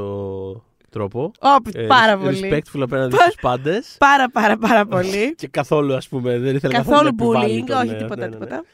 τρόπο. 0.93 1.31
ε, 1.73 1.87
πάρα 1.87 2.19
πολύ. 2.19 2.41
Respectful 2.43 2.81
απέναντι 2.81 3.17
στους 3.17 3.35
πάντες. 3.41 3.97
Πάρα, 3.99 4.31
πάρα, 4.31 4.57
πάρα 4.57 4.87
πολύ. 4.87 5.35
και 5.39 5.49
καθόλου, 5.49 5.95
ας 5.95 6.09
πούμε, 6.09 6.39
δεν 6.39 6.57
ήθελα 6.57 6.75
καθόλου 6.75 7.11
bullying, 7.19 7.69
όχι 7.71 7.87
ναι, 7.87 7.97
τίποτα, 7.97 8.17
ναι, 8.17 8.27
ναι, 8.27 8.33
τίποτα. 8.33 8.65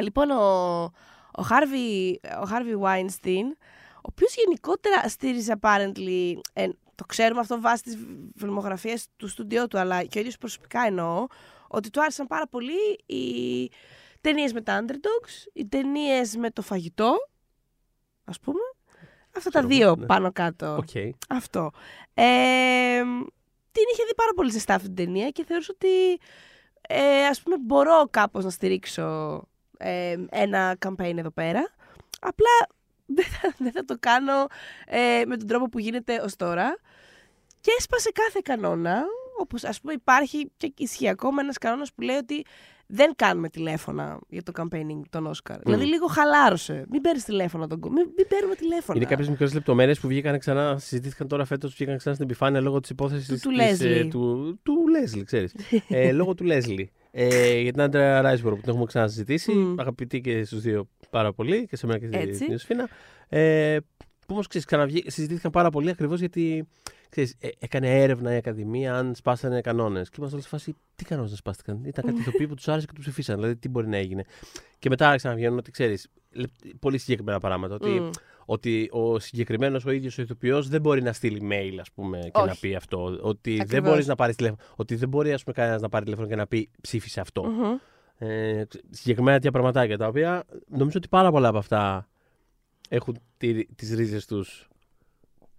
Λοιπόν, 0.00 0.30
ο, 0.30 0.82
ο 1.30 1.46
Harvey, 1.50 2.14
ο 2.44 2.48
Harvey 2.50 2.86
Weinstein, 2.86 3.46
ο 3.96 4.08
οποίος 4.12 4.34
γενικότερα 4.34 5.08
στήριζε 5.08 5.58
apparently, 5.60 6.34
ε, 6.52 6.68
το 6.94 7.04
ξέρουμε 7.06 7.40
αυτό 7.40 7.60
βάσει 7.60 7.82
τη 7.82 7.96
φιλμογραφία 8.36 8.98
του 9.16 9.28
στούντιό 9.28 9.68
του, 9.68 9.78
αλλά 9.78 10.04
και 10.04 10.18
ο 10.18 10.20
ίδιος 10.20 10.38
προσωπικά 10.38 10.80
εννοώ, 10.86 11.26
ότι 11.68 11.90
του 11.90 12.00
άρεσαν 12.00 12.26
πάρα 12.26 12.46
πολύ 12.46 12.98
οι 13.06 13.70
ταινίες 14.20 14.52
με 14.52 14.60
τα 14.60 14.84
underdogs, 14.84 15.48
οι 15.52 15.66
ταινίες 15.66 16.36
με 16.36 16.50
το 16.50 16.62
φαγητό, 16.62 17.14
ας 18.24 18.40
πούμε, 18.40 18.60
Αυτά 19.36 19.50
τα 19.50 19.62
δύο 19.62 19.96
ναι. 19.96 20.06
πάνω 20.06 20.32
κάτω. 20.32 20.84
Okay. 20.86 21.10
Αυτό. 21.28 21.70
Ε, 22.14 23.02
την 23.72 23.84
είχε 23.92 24.04
δει 24.06 24.14
πάρα 24.16 24.32
πολύ 24.34 24.50
ζεστά 24.50 24.74
αυτή 24.74 24.86
την 24.86 24.96
ταινία 24.96 25.30
και 25.30 25.44
θεωρούσα 25.44 25.72
ότι 25.74 26.20
ε, 26.88 27.26
ας 27.26 27.42
πούμε 27.42 27.56
μπορώ 27.58 28.08
κάπως 28.10 28.44
να 28.44 28.50
στηρίξω 28.50 29.42
ε, 29.78 30.16
ένα 30.30 30.76
campaign 30.86 31.16
εδώ 31.16 31.30
πέρα. 31.30 31.70
Απλά 32.20 32.68
δεν 33.06 33.24
θα, 33.24 33.54
δεν 33.58 33.72
θα 33.72 33.84
το 33.84 33.96
κάνω 34.00 34.46
ε, 34.86 35.22
με 35.26 35.36
τον 35.36 35.46
τρόπο 35.46 35.68
που 35.68 35.78
γίνεται 35.78 36.20
ως 36.20 36.36
τώρα. 36.36 36.78
Και 37.60 37.70
έσπασε 37.78 38.10
κάθε 38.12 38.40
κανόνα, 38.44 39.04
όπως 39.38 39.64
ας 39.64 39.80
πούμε 39.80 39.92
υπάρχει 39.92 40.52
και 40.56 40.72
ισχύει 40.76 41.08
ακόμα 41.08 41.42
ένας 41.42 41.58
κανόνας 41.58 41.92
που 41.92 42.00
λέει 42.00 42.16
ότι 42.16 42.44
δεν 42.90 43.12
κάνουμε 43.16 43.48
τηλέφωνα 43.48 44.18
για 44.28 44.42
το 44.42 44.52
campaigning 44.56 45.00
των 45.10 45.26
Όσκαρ. 45.26 45.58
Mm. 45.58 45.62
Δηλαδή 45.64 45.84
λίγο 45.84 46.06
χαλάρωσε. 46.06 46.84
Μην 46.90 47.00
παίρνεις 47.00 47.24
τηλέφωνο 47.24 47.66
τον 47.66 47.80
κόσμο. 47.80 47.96
Μην, 47.96 48.12
μην 48.16 48.26
παίρνουμε 48.28 48.54
τηλέφωνα. 48.54 48.98
Είναι 48.98 49.08
κάποιες 49.08 49.28
μικρές 49.28 49.54
λεπτομέρειες 49.54 50.00
που 50.00 50.08
βγήκαν 50.08 50.38
ξανά, 50.38 50.78
συζητήθηκαν 50.78 51.28
τώρα 51.28 51.44
φέτος, 51.44 51.74
βγήκαν 51.74 51.96
ξανά 51.96 52.14
στην 52.14 52.26
επιφάνεια 52.26 52.60
λόγω 52.60 52.80
της 52.80 52.90
υπόθεσης 52.90 53.26
του, 53.26 53.50
του, 53.50 53.60
ε, 53.80 54.04
του, 54.04 54.58
του 54.62 54.88
Λέσλι, 54.88 55.24
ξέρεις. 55.24 55.54
ε, 55.88 56.12
λόγω 56.12 56.34
του 56.34 56.44
Λέσλι. 56.44 56.90
Ε, 57.10 57.60
για 57.60 57.72
την 57.72 57.80
Άντρα 57.80 58.20
Ράισπορο 58.20 58.54
που 58.54 58.60
την 58.60 58.70
έχουμε 58.70 58.84
ξανασυζητήσει. 58.84 59.52
Mm. 59.56 59.74
Αγαπητή 59.78 60.20
και 60.20 60.44
στους 60.44 60.60
δύο 60.60 60.88
πάρα 61.10 61.32
πολύ 61.32 61.66
και 61.66 61.76
σε 61.76 61.86
μένα 61.86 61.98
και 61.98 62.32
στην 62.34 62.50
Ιωσήφινα. 62.50 62.88
Ε, 63.28 63.76
που 64.26 64.34
όμω 64.34 64.42
συζητήθηκαν 65.06 65.50
πάρα 65.50 65.70
πολύ 65.70 65.90
ακριβώς 65.90 66.18
γιατί 66.18 66.68
ξέρεις, 67.10 67.36
ε, 67.38 67.48
έκανε 67.58 68.02
έρευνα 68.02 68.32
η 68.32 68.36
Ακαδημία 68.36 68.96
αν 68.96 69.14
σπάσανε 69.14 69.60
κανόνες. 69.60 70.08
Και 70.08 70.14
είμαστε 70.18 70.36
όλοι 70.36 70.44
σε 70.44 70.50
φάση, 70.50 70.74
τι 70.94 71.04
κανόνες 71.04 71.30
δεν 71.30 71.38
σπάστηκαν; 71.38 71.84
Ήταν 71.84 72.04
κάτι 72.04 72.20
ηθοποιοί 72.20 72.46
που 72.46 72.54
τους 72.54 72.68
άρεσε 72.68 72.86
και 72.86 72.92
τους 72.92 73.04
ψηφίσαν. 73.04 73.36
Δηλαδή, 73.36 73.56
τι 73.56 73.68
μπορεί 73.68 73.88
να 73.88 73.96
έγινε; 73.96 74.24
Και 74.78 74.88
μετά 74.88 75.08
άρχισαν 75.08 75.30
να 75.30 75.36
βγαίνουν 75.36 75.58
ότι 75.58 75.70
ξέρεις, 75.70 76.08
πολύ 76.78 76.98
συγκεκριμένα 76.98 77.40
πράγματα. 77.40 77.74
Ότι, 77.74 78.10
ότι 78.44 78.88
ο 78.90 79.18
συγκεκριμένος 79.18 79.84
ο 79.84 79.90
ίδιος 79.90 80.18
ο 80.18 80.22
ηθοποιός 80.22 80.68
δεν 80.68 80.80
μπορεί 80.80 81.02
να 81.02 81.12
στείλει 81.12 81.48
mail, 81.52 81.78
ας 81.80 81.90
πούμε, 81.92 82.18
και 82.18 82.30
Όχι. 82.34 82.46
να 82.46 82.54
πει 82.60 82.74
αυτό. 82.74 83.18
Ότι 83.20 83.50
Ακριβώς. 83.50 83.70
δεν 83.70 83.82
μπορείς 83.82 84.06
να 84.06 84.14
πάρεις 84.14 84.36
τηλέφωνο. 84.36 84.62
Ότι 84.76 84.94
δεν 84.94 85.08
μπορεί, 85.08 85.32
ας 85.32 85.42
πούμε, 85.42 85.54
κανένας 85.54 85.80
να 85.80 85.88
πάρει 85.88 86.04
τηλέφωνο 86.04 86.28
και 86.28 86.36
να 86.36 86.46
πει 86.46 86.70
ψήφισε 86.80 87.20
αυτό. 87.20 87.44
Mm-hmm. 87.44 87.88
Ε, 88.22 88.62
συγκεκριμένα 88.90 89.36
τέτοια 89.36 89.50
πραγματάκια 89.50 89.98
τα 89.98 90.06
οποία 90.06 90.44
νομίζω 90.68 90.98
ότι 90.98 91.08
πάρα 91.08 91.30
πολλά 91.30 91.48
από 91.48 91.58
αυτά 91.58 92.08
έχουν 92.88 93.16
τις 93.76 93.94
ρίζες 93.94 94.26
τους 94.26 94.69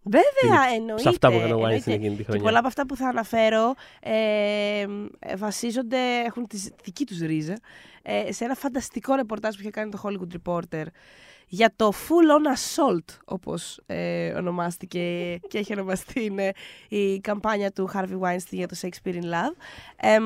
Βέβαια, 0.04 0.74
εννοείται. 0.76 1.02
Σε 1.02 1.10
αυτά 1.10 1.30
που 1.30 1.36
έκανε 1.36 1.54
ο 1.54 1.60
Weinstein 1.60 1.88
εκείνη 1.88 2.16
τη 2.16 2.24
χρονιά. 2.24 2.38
Και 2.38 2.40
πολλά 2.40 2.58
από 2.58 2.68
αυτά 2.68 2.86
που 2.86 2.96
θα 2.96 3.08
αναφέρω 3.08 3.74
ε, 4.00 4.86
βασίζονται, 5.38 5.98
έχουν 6.26 6.48
τη 6.48 6.58
δική 6.84 7.06
τους 7.06 7.20
ρίζα 7.20 7.58
ε, 8.02 8.32
σε 8.32 8.44
ένα 8.44 8.56
φανταστικό 8.56 9.16
ρεπορτάζ 9.16 9.56
που 9.56 9.62
είχε 9.62 9.70
κάνει 9.70 9.92
το 9.92 10.02
Hollywood 10.04 10.36
Reporter 10.38 10.86
για 11.48 11.74
το 11.76 11.92
full 11.94 12.38
on 12.38 12.56
assault, 12.56 13.18
όπως 13.26 13.82
ε, 13.86 14.32
ονομάστηκε 14.34 15.38
και 15.48 15.58
έχει 15.58 15.74
ονομαστεί 15.74 16.24
είναι 16.24 16.52
η 16.90 17.20
καμπάνια 17.20 17.72
του 17.72 17.90
Harvey 17.94 18.20
Weinstein 18.20 18.50
για 18.50 18.68
το 18.68 18.76
Shakespeare 18.82 19.14
in 19.14 19.24
Love. 19.24 19.56
Ε, 19.96 20.18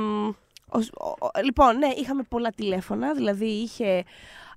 λοιπόν, 1.44 1.78
ναι, 1.78 1.88
είχαμε 1.98 2.24
πολλά 2.24 2.52
τηλέφωνα, 2.52 3.14
δηλαδή 3.14 3.46
είχε 3.46 4.04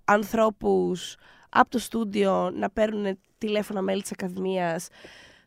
ανθρώπους 0.04 1.16
από 1.60 1.70
το 1.70 1.78
στούντιο 1.78 2.50
να 2.54 2.70
παίρνουν 2.70 3.18
τηλέφωνα 3.38 3.82
μέλη 3.82 4.02
της 4.02 4.12
Ακαδημίας 4.12 4.88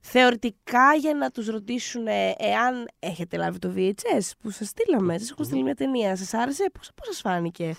θεωρητικά 0.01 0.93
για 0.99 1.13
να 1.13 1.31
τους 1.31 1.47
ρωτήσουν 1.47 2.07
εάν 2.37 2.87
έχετε 2.99 3.37
λάβει 3.37 3.59
το 3.59 3.73
VHS 3.75 4.31
που 4.41 4.49
σας 4.49 4.67
στείλαμε, 4.67 5.17
σας 5.17 5.31
έχουν 5.31 5.45
στείλει 5.45 5.63
μια 5.63 5.75
ταινία, 5.75 6.15
σας 6.15 6.33
άρεσε, 6.33 6.69
πώς, 6.73 6.91
πώς 6.95 7.07
σας 7.07 7.19
φάνηκε. 7.19 7.75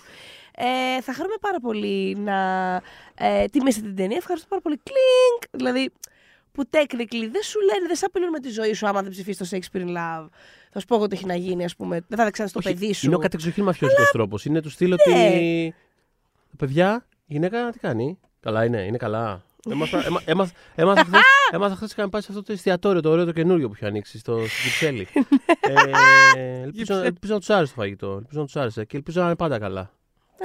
Ε, 0.55 1.01
θα 1.01 1.13
χαρούμε 1.13 1.35
πάρα 1.41 1.59
πολύ 1.59 2.15
να 2.15 2.75
ε, 3.15 3.45
τιμήσετε 3.45 3.85
την 3.85 3.95
ταινία, 3.95 4.17
ευχαριστώ 4.17 4.47
πάρα 4.47 4.61
πολύ. 4.61 4.79
Κλίνκ! 4.83 5.63
Δηλαδή, 5.63 5.91
που 6.51 6.63
technically 6.69 7.29
δεν 7.31 7.43
σου 7.43 7.59
λένε, 7.61 7.87
δεν 7.87 7.95
σε 7.95 8.05
απειλούν 8.05 8.29
με 8.29 8.39
τη 8.39 8.49
ζωή 8.49 8.73
σου 8.73 8.87
άμα 8.87 9.01
δεν 9.01 9.11
ψηφίσεις 9.11 9.49
το 9.49 9.57
Shakespeare 9.57 9.81
in 9.81 9.87
Love. 9.87 10.27
Θα 10.71 10.79
σου 10.79 10.85
πω 10.85 10.95
εγώ 10.95 11.07
τι 11.07 11.15
έχει 11.15 11.25
να 11.25 11.35
γίνει, 11.35 11.63
ας 11.63 11.75
πούμε. 11.75 12.05
Δεν 12.07 12.17
θα 12.17 12.23
δεξάνε 12.23 12.49
στο 12.49 12.59
παιδί 12.59 12.93
σου. 12.93 13.05
Είναι 13.05 13.15
ο 13.15 13.19
κατεξοχήν 13.19 13.63
μαφιόζικος 13.63 14.03
Αλλά... 14.03 14.11
τρόπος. 14.11 14.45
Είναι 14.45 14.61
του 14.61 14.69
στείλω 14.69 14.95
ναι. 15.07 15.25
ότι. 15.25 15.73
Παιδιά, 16.57 17.05
η 17.25 17.33
γυναίκα 17.33 17.69
τι 17.69 17.79
κάνει; 17.79 18.19
Καλά 18.39 18.65
είναι, 18.65 18.81
είναι 18.81 18.97
καλά. 18.97 19.43
Έμαθα 21.51 21.75
χθες 21.75 21.91
είχαμε 21.91 22.09
πάει 22.09 22.21
σε 22.21 22.27
αυτό 22.29 22.43
το 22.43 22.51
εστιατόριο 22.51 23.01
το 23.01 23.09
ωραίο 23.09 23.25
το 23.25 23.31
καινούριο 23.31 23.67
που 23.67 23.73
είχε 23.75 23.85
ανοίξει 23.85 24.17
στο 24.17 24.39
Κυψέλη. 24.63 25.07
ε, 26.35 26.61
ελπίζω, 26.61 26.95
ελπίζω 26.95 27.33
να 27.33 27.39
τους 27.39 27.49
άρεσε 27.49 27.73
το 27.73 27.81
φαγητό. 27.81 28.11
Ελπίζω 28.11 28.39
να 28.39 28.45
τους 28.45 28.55
άρεσε 28.55 28.85
και 28.85 28.97
ελπίζω 28.97 29.19
να 29.19 29.25
είναι 29.25 29.35
πάντα 29.35 29.59
καλά. 29.59 29.91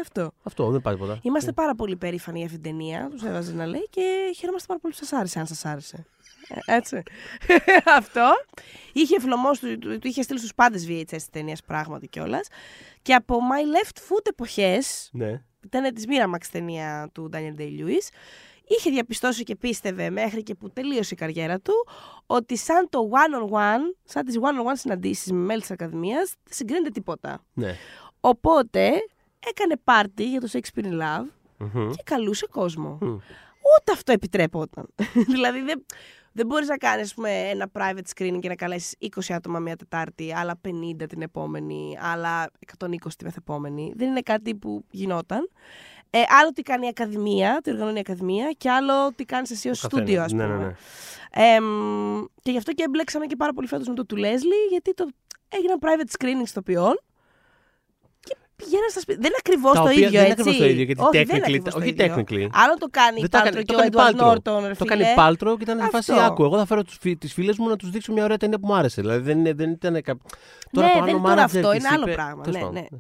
Αυτό. 0.01 0.33
Αυτό 0.43 0.71
δεν 0.71 0.81
πάει 0.81 0.95
τίποτα. 0.95 1.19
Είμαστε 1.23 1.53
πάρα 1.53 1.75
πολύ 1.75 1.97
περήφανοι 1.97 2.38
για 2.38 2.47
αυτήν 2.47 2.62
την 2.62 2.71
ταινία, 2.73 3.09
τους 3.11 3.23
έβαζε 3.23 3.53
να 3.53 3.67
λέει 3.67 3.88
και 3.91 4.33
χαιρόμαστε 4.37 4.67
πάρα 4.67 4.81
πολύ 4.81 4.95
που 4.95 5.05
σας 5.05 5.12
άρεσε, 5.12 5.38
αν 5.38 5.47
σας 5.47 5.64
άρεσε. 5.64 6.07
Ε, 6.49 6.77
Έτσι. 6.77 7.03
Αυτό. 7.99 8.31
Είχε 8.93 9.21
φλωμό 9.21 9.51
του, 9.51 9.79
του, 9.79 9.99
του 9.99 10.07
είχε 10.09 10.23
στείλει 10.23 10.38
στους 10.38 10.55
πάντες 10.55 10.87
VHS 10.88 11.05
της 11.07 11.31
ταινίας 11.31 11.62
πράγματι 11.62 12.09
κιόλας. 12.09 12.49
Και 13.03 13.14
από 13.14 13.37
My 13.37 13.77
Left 13.77 13.97
Foot 13.97 14.27
εποχές, 14.29 15.09
Ναι. 15.12 15.43
Ήταν 15.64 15.94
της 15.94 16.05
Miramax 16.09 16.44
ταινία 16.53 17.11
του 17.14 17.31
Daniel 17.33 17.61
Day-Lewis, 17.61 18.09
είχε 18.66 18.90
διαπιστώσει 18.90 19.42
και 19.42 19.57
πίστευε 19.57 20.11
μέχρι 20.11 20.42
και 20.42 20.55
που 20.55 20.71
τελείωσε 20.71 21.14
η 21.14 21.16
καριέρα 21.16 21.61
του 21.61 21.73
ότι 22.27 22.57
σαν 22.57 22.88
το 22.90 23.11
one-on-one, 23.12 23.94
σαν 24.05 24.25
τις 24.25 24.38
one-on-one 24.40 24.73
συναντήσεις 24.75 25.33
με 25.33 25.38
μέλη 25.38 25.61
της 25.61 25.71
Ακαδημίας, 25.71 26.35
δεν 26.44 26.53
συγκρίνεται 26.53 26.90
τίποτα. 26.90 27.44
ναι. 27.53 27.77
Οπότε 28.21 28.90
έκανε 29.49 29.77
πάρτι 29.85 30.29
για 30.29 30.40
το 30.40 30.49
Shakespeare 30.53 30.85
in 30.85 31.01
Love 31.01 31.27
Μμμ. 31.59 31.90
και 31.90 32.03
καλούσε 32.05 32.47
κόσμο. 32.51 32.99
Μμ. 33.01 33.07
Ούτε 33.79 33.92
αυτό 33.92 34.12
επιτρέπονταν. 34.12 34.88
δηλαδή 35.35 35.62
δεν, 35.62 35.87
δεν 36.33 36.47
μπορείς 36.47 36.69
να 36.69 36.77
κάνεις 36.77 37.14
πούμε, 37.14 37.31
ένα 37.31 37.71
private 37.73 38.14
screening 38.17 38.38
και 38.41 38.49
να 38.49 38.55
καλέσεις 38.55 38.95
20 39.01 39.35
άτομα 39.35 39.59
μια 39.59 39.77
Τετάρτη, 39.77 40.35
άλλα 40.35 40.61
50 40.69 41.09
την 41.09 41.23
επόμενη, 41.23 41.99
άλλα 42.01 42.51
120 42.79 42.97
τη 43.17 43.25
μεθεπόμενη. 43.25 43.93
Δεν 43.97 44.09
είναι 44.09 44.21
κάτι 44.21 44.55
που 44.55 44.85
γινόταν. 44.91 45.51
Ε, 46.11 46.23
άλλο 46.41 46.53
τι 46.53 46.62
κάνει 46.62 46.85
η 46.85 46.88
Ακαδημία, 46.88 47.61
τι 47.62 47.71
οργανώνει 47.71 47.97
η 47.97 48.01
Ακαδημία, 48.01 48.53
και 48.59 48.71
άλλο 48.71 49.12
τι 49.12 49.25
κάνεις 49.25 49.51
εσύ 49.51 49.69
ως 49.69 49.81
Καθένα. 49.81 50.03
στούντιο, 50.03 50.23
ας 50.23 50.31
πούμε. 50.31 50.47
Ναι, 50.47 50.55
ναι, 50.55 50.64
ναι. 50.64 50.75
Εμ, 51.31 52.25
και 52.43 52.51
γι' 52.51 52.57
αυτό 52.57 52.73
και 52.73 52.83
εμπλέξαμε 52.83 53.27
και 53.27 53.37
πάρα 53.37 53.53
πολύ 53.53 53.67
φέτος 53.67 53.88
με 53.88 53.95
το 53.95 54.07
του 54.07 54.17
Leslie, 54.17 54.69
γιατί 54.71 54.95
το 54.95 55.09
έγιναν 55.49 55.79
private 55.81 56.25
screening 56.25 56.47
στο 56.47 56.62
ποιόν 56.62 57.01
και 57.01 57.08
πηγαίναν 58.61 58.90
στα 58.90 59.01
σπίτια. 59.01 59.21
Δεν 59.23 59.31
είναι 59.31 59.42
ακριβώς 59.44 59.73
Τα 59.73 59.79
το 59.83 59.88
οποία 59.90 60.07
ίδιο, 60.07 60.11
δεν 60.11 60.21
είναι 60.21 60.29
έτσι. 60.38 60.40
ακριβώς 60.40 60.59
το 60.64 60.71
ίδιο, 60.73 60.85
γιατί 60.85 61.01
όχι, 61.03 61.11
δεν 61.11 61.21
είναι 61.23 61.33
technically- 61.33 61.42
ακριβώς 61.42 61.73
το 61.73 61.79
όχι 61.79 61.88
ίδιο. 61.88 62.07
technically. 62.07 62.49
Άλλο 62.62 62.75
το 62.79 62.88
κάνει 62.90 63.21
Δεν 63.21 63.25
η 63.25 63.29
Πάλτρο 63.29 63.62
και 63.62 63.75
ο 63.75 63.83
Έντουαρντ 63.83 64.16
Νόρτον, 64.21 64.62
ρε 64.66 64.75
Το 64.75 64.85
φίλε. 64.85 65.05
κάνει 65.05 65.14
Πάλτρο 65.14 65.57
και 65.57 65.62
ήταν 65.62 65.79
σε 65.81 65.88
φάση 65.88 66.12
Αυτό. 66.12 66.25
άκου. 66.25 66.44
Εγώ 66.44 66.57
θα 66.59 66.66
φέρω 66.66 66.83
τις 67.18 67.33
φίλες 67.33 67.59
μου 67.59 67.68
να 67.68 67.77
τους 67.77 67.90
δείξω 67.90 68.12
μια 68.12 68.25
ωραία 68.25 68.37
ταινία 68.37 68.59
που 68.59 68.66
μου 68.66 68.75
άρεσε. 68.75 69.01
Δηλαδή 69.01 69.21
δεν, 69.23 69.38
είναι- 69.38 69.53
δεν 69.53 69.71
ήταν. 69.71 70.03
κα- 70.03 70.12
Ναι, 70.14 70.21
το 70.73 70.81
δεν 70.81 70.90
άλλο 71.03 71.11
είναι 71.11 71.21
τώρα 71.21 71.35
manager 71.35 71.44
αυτό, 71.44 71.71
της 71.71 71.79
είναι 71.79 71.88
άλλο 71.92 72.03
είπε- 72.03 72.14
πράγμα, 72.14 72.42
Τέλος 72.42 72.59
ναι, 72.59 72.64
πάντων. 72.66 72.75
ναι. 72.90 72.99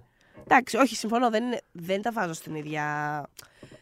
Εντάξει, 0.50 0.76
όχι, 0.76 0.96
συμφωνώ, 0.96 1.30
δεν, 1.30 1.44
είναι, 1.44 1.60
δεν 1.72 2.02
τα 2.02 2.12
βάζω 2.12 2.32
στην 2.32 2.54
ίδια, 2.54 2.84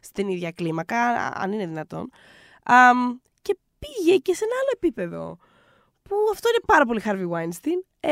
στην 0.00 0.28
ίδια 0.28 0.50
κλίμακα, 0.50 0.98
α- 0.98 1.32
αν 1.34 1.52
είναι 1.52 1.66
δυνατόν. 1.66 2.10
Αμ, 2.64 3.16
και 3.42 3.56
πήγε 3.78 4.16
και 4.16 4.34
σε 4.34 4.44
ένα 4.44 4.54
άλλο 4.60 4.70
επίπεδο, 4.74 5.38
που 6.02 6.14
αυτό 6.32 6.48
είναι 6.48 6.60
πάρα 6.66 6.84
πολύ 6.84 7.00
Harvey 7.04 7.36
Weinstein. 7.36 7.80
Ε, 8.00 8.10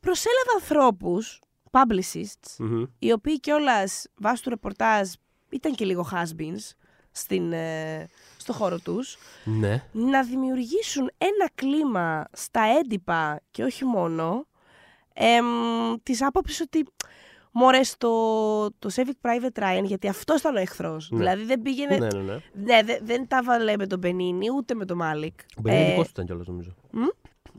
προσέλαβε 0.00 0.50
ανθρώπους, 0.54 1.40
publicists, 1.70 2.56
Μμμ. 2.58 2.84
οι 2.98 3.12
οποίοι 3.12 3.40
κιόλας 3.40 4.06
βάσει 4.16 4.42
του 4.42 4.48
ρεπορτάζ 4.50 5.08
ήταν 5.48 5.74
και 5.74 5.84
λίγο 5.84 6.08
has-beens 6.12 6.70
στην, 7.10 7.52
ε, 7.52 8.08
στο 8.36 8.52
χώρο 8.52 8.78
τους, 8.78 9.16
Ναι. 9.44 9.84
να 9.92 10.22
δημιουργήσουν 10.22 11.10
ένα 11.18 11.50
κλίμα 11.54 12.24
στα 12.32 12.60
έντυπα 12.78 13.40
και 13.50 13.62
όχι 13.64 13.84
μόνο 13.84 14.46
εμ, 15.14 15.46
της 16.02 16.22
άποψης 16.22 16.60
ότι 16.60 16.86
μωρέ 17.52 17.82
στο 17.82 18.08
το 18.78 18.90
Civic 18.94 19.28
Private 19.28 19.62
Ryan 19.62 19.82
γιατί 19.84 20.08
αυτός 20.08 20.40
ήταν 20.40 20.56
ο 20.56 20.58
εχθρός. 20.58 21.10
Ναι. 21.10 21.18
Δηλαδή 21.18 21.44
δεν 21.44 21.62
πήγαινε... 21.62 21.96
Ναι, 21.96 22.06
ναι, 22.06 22.20
ναι. 22.22 22.38
Ναι, 22.54 22.82
δε- 22.82 22.98
δεν 23.02 23.26
τα 23.28 23.42
βάλε 23.42 23.76
με 23.76 23.86
τον 23.86 23.98
Μπενίνι 23.98 24.46
ούτε 24.56 24.74
με 24.74 24.84
τον 24.84 24.96
Μάλικ. 24.96 25.40
Ο 25.56 25.60
Μπενίνι 25.60 25.82
Ε, 25.84 25.88
δικός 25.88 26.04
του 26.04 26.10
ήταν 26.12 26.26
κιόλας 26.26 26.46
νομίζω. 26.46 26.74
μ; 26.90 27.00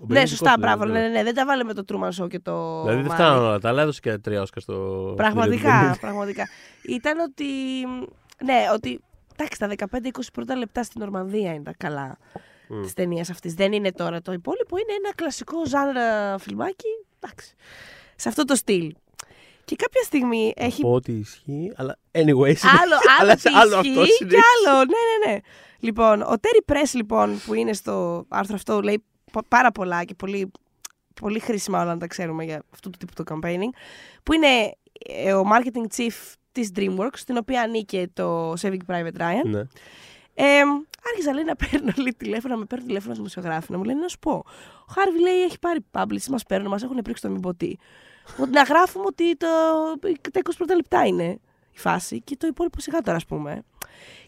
Ο 0.01 0.05
Μπενίνι 0.05 0.13
ναι, 0.19 0.19
δικός 0.25 0.29
σωστά, 0.29 0.53
του 0.53 0.59
ήταν, 0.59 0.77
μπράβο. 0.77 0.93
Ναι, 0.93 0.99
ναι, 0.99 1.07
ναι, 1.07 1.23
δεν 1.23 1.33
τα 1.35 1.45
βάλε 1.45 1.63
με 1.63 1.73
το 1.73 1.83
Truman 1.87 2.23
Show 2.23 2.29
και 2.29 2.39
το. 2.39 2.81
Δηλαδή 2.83 3.01
δεν 3.01 3.11
Malik. 3.11 3.13
φτάνουν 3.13 3.43
όλα 3.45 3.59
τα, 3.59 3.69
αλλά 3.69 3.81
έδωσε 3.81 3.99
και 3.99 4.17
τρία 4.17 4.41
Όσκα 4.41 4.59
στο. 4.59 5.13
Πραγματικά, 5.15 5.95
πραγματικά. 6.01 6.47
Ήταν 6.81 7.19
ότι. 7.19 7.45
Ναι, 8.43 8.55
ότι. 8.73 8.99
Εντάξει, 9.37 9.59
τα 9.59 9.87
15-20 10.01 10.09
πρώτα 10.33 10.55
λεπτά 10.55 10.83
στην 10.83 11.01
Νορμανδία 11.01 11.53
είναι 11.53 11.63
τα 11.63 11.73
καλά 11.77 12.17
Μμ. 12.67 12.81
της 12.81 12.93
ταινίας 12.93 13.29
αυτής. 13.29 13.53
Δεν 13.53 13.71
είναι 13.73 13.91
τώρα 13.91 14.21
το 14.21 14.31
υπόλοιπο, 14.31 14.77
είναι 14.77 14.93
ένα 15.03 15.13
κλασικό 15.15 15.65
ζάνρα 15.65 16.37
φιλμάκι. 16.37 16.87
Εντάξει. 17.19 17.53
Σε 18.15 18.29
αυτό 18.29 18.43
το 18.45 18.55
στυλ. 18.55 18.93
Και 19.65 19.75
κάποια 19.75 20.01
στιγμή 20.03 20.53
έχει. 20.55 20.81
Πω 20.81 20.91
ότι 20.93 21.11
ισχύει, 21.11 21.71
αλλά 21.75 21.97
anyway. 22.11 22.21
Άλλο, 22.21 22.35
άλλο, 22.39 22.97
αλλά 23.19 23.33
τι 23.35 23.39
σε 23.41 23.49
άλλο 23.53 23.79
ισχύει 23.79 23.89
αυτό 23.89 24.03
και 24.05 24.11
συνέχισε. 24.11 24.41
άλλο. 24.67 24.77
Ναι, 24.77 24.83
ναι, 25.27 25.31
ναι. 25.33 25.39
Λοιπόν, 25.79 26.21
ο 26.21 26.39
Τέρι 26.39 26.61
Πρέσ, 26.65 26.93
λοιπόν, 26.93 27.41
που 27.45 27.53
είναι 27.53 27.73
στο 27.73 28.25
άρθρο 28.29 28.55
αυτό, 28.55 28.81
λέει 28.81 29.03
πα- 29.08 29.08
πάρα 29.47 29.71
πολλά 29.71 30.03
και 30.03 30.13
πολύ, 30.13 30.51
πολύ 31.21 31.39
χρήσιμα 31.39 31.81
όλα 31.81 31.93
να 31.93 31.99
τα 31.99 32.07
ξέρουμε 32.07 32.43
για 32.43 32.63
αυτού 32.73 32.89
του 32.89 32.97
τύπου 32.97 33.23
το 33.23 33.23
campaigning, 33.35 33.77
που 34.23 34.33
είναι 34.33 34.75
ε, 35.07 35.33
ο 35.33 35.43
marketing 35.53 35.97
chief 35.97 36.33
της 36.51 36.71
DreamWorks, 36.75 37.15
στην 37.15 37.37
οποία 37.37 37.61
ανήκε 37.61 38.09
το 38.13 38.51
Saving 38.51 38.85
Private 38.87 39.17
Ryan. 39.17 39.45
Ναι. 39.45 39.61
Ε, 40.33 40.61
άρχισα 41.09 41.33
λέει 41.33 41.43
να 41.43 41.55
παίρνω 41.55 41.91
λέει, 41.95 42.15
τηλέφωνα, 42.17 42.57
με 42.57 42.65
παίρνουν 42.65 42.87
τηλέφωνα 42.87 43.15
δημοσιογράφοι 43.15 43.71
να 43.71 43.77
μου 43.77 43.83
λένε 43.83 43.99
να 43.99 44.07
σου 44.07 44.19
πω. 44.19 44.43
Ο 44.87 44.93
Χάρβι 44.93 45.19
λέει 45.19 45.43
έχει 45.43 45.59
πάρει 45.59 45.85
publish, 45.91 46.25
μας 46.29 46.43
παίρνουν, 46.43 46.69
μας 46.69 46.83
έχουν 46.83 47.01
πρίξει 47.03 47.21
το 47.21 47.29
μην 47.29 47.41
πω 47.41 47.53
τι. 47.53 47.75
Ότι 48.37 48.51
να 48.51 48.61
γράφουμε 48.61 49.05
ότι 49.07 49.37
το, 49.37 49.47
τα 50.31 50.41
20 50.43 50.51
πρώτα 50.57 50.75
λεπτά 50.75 51.05
είναι 51.05 51.39
η 51.71 51.79
φάση 51.79 52.21
και 52.21 52.35
το 52.37 52.47
υπόλοιπο 52.47 52.79
σιγά 52.79 53.01
τώρα, 53.01 53.17
ας 53.17 53.25
πούμε. 53.25 53.63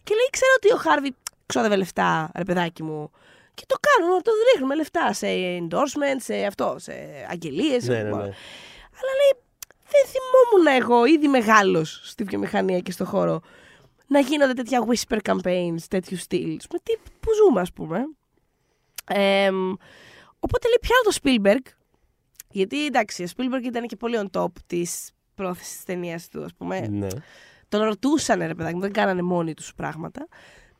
Και 0.02 0.14
λέει, 0.14 0.28
ξέρω 0.30 0.52
ότι 0.56 0.72
ο 0.72 0.76
Χάρβι 0.76 1.14
ξόδευε 1.46 1.76
λεφτά, 1.76 2.30
ρε 2.34 2.44
παιδάκι 2.44 2.82
μου. 2.82 3.10
Και 3.54 3.64
το 3.66 3.76
κάνουν, 3.80 4.22
το 4.22 4.30
ρίχνουμε 4.52 4.74
λεφτά 4.74 5.12
σε 5.12 5.26
endorsement, 5.60 6.16
σε 6.16 6.44
αυτό, 6.44 6.76
σε 6.78 6.92
αγγελίες. 7.30 7.86
Ναι, 7.86 7.96
ναι, 7.96 8.02
ναι. 8.02 8.10
Αλλά 8.12 9.12
λέει, 9.20 9.42
δεν 9.88 10.04
θυμόμουν 10.06 10.82
εγώ, 10.82 11.04
ήδη 11.04 11.28
μεγάλος 11.28 12.00
στη 12.04 12.24
βιομηχανία 12.24 12.78
και 12.78 12.92
στο 12.92 13.04
χώρο, 13.04 13.40
να 14.06 14.20
γίνονται 14.20 14.52
τέτοια 14.52 14.86
whisper 14.88 15.18
campaigns, 15.22 15.82
τέτοιου 15.88 16.16
στυλ. 16.16 16.58
Με 16.72 16.78
τι, 16.82 16.96
που 17.20 17.30
ζούμε, 17.34 17.60
ας 17.60 17.72
πούμε. 17.72 17.98
Εμ, 19.06 19.72
οπότε 20.38 20.68
λέει, 20.68 20.78
πιάνω 20.80 21.02
το 21.04 21.16
Spielberg. 21.22 21.72
Γιατί 22.50 22.86
εντάξει, 22.86 23.22
ο 23.22 23.26
Spielberg 23.36 23.64
ήταν 23.64 23.86
και 23.86 23.96
πολύ 23.96 24.18
on 24.22 24.40
top 24.40 24.52
της 24.66 25.10
πρόθεσης 25.34 25.74
της 25.74 25.84
ταινίας 25.84 26.28
του, 26.28 26.44
ας 26.44 26.54
πούμε. 26.54 26.80
Ναι. 26.80 27.08
Τον 27.68 27.82
ρωτούσαν, 27.82 28.38
ρε 28.38 28.54
παιδάκι 28.54 28.74
μου, 28.74 28.80
δεν 28.80 28.92
κάνανε 28.92 29.22
μόνοι 29.22 29.54
τους 29.54 29.74
πράγματα. 29.74 30.28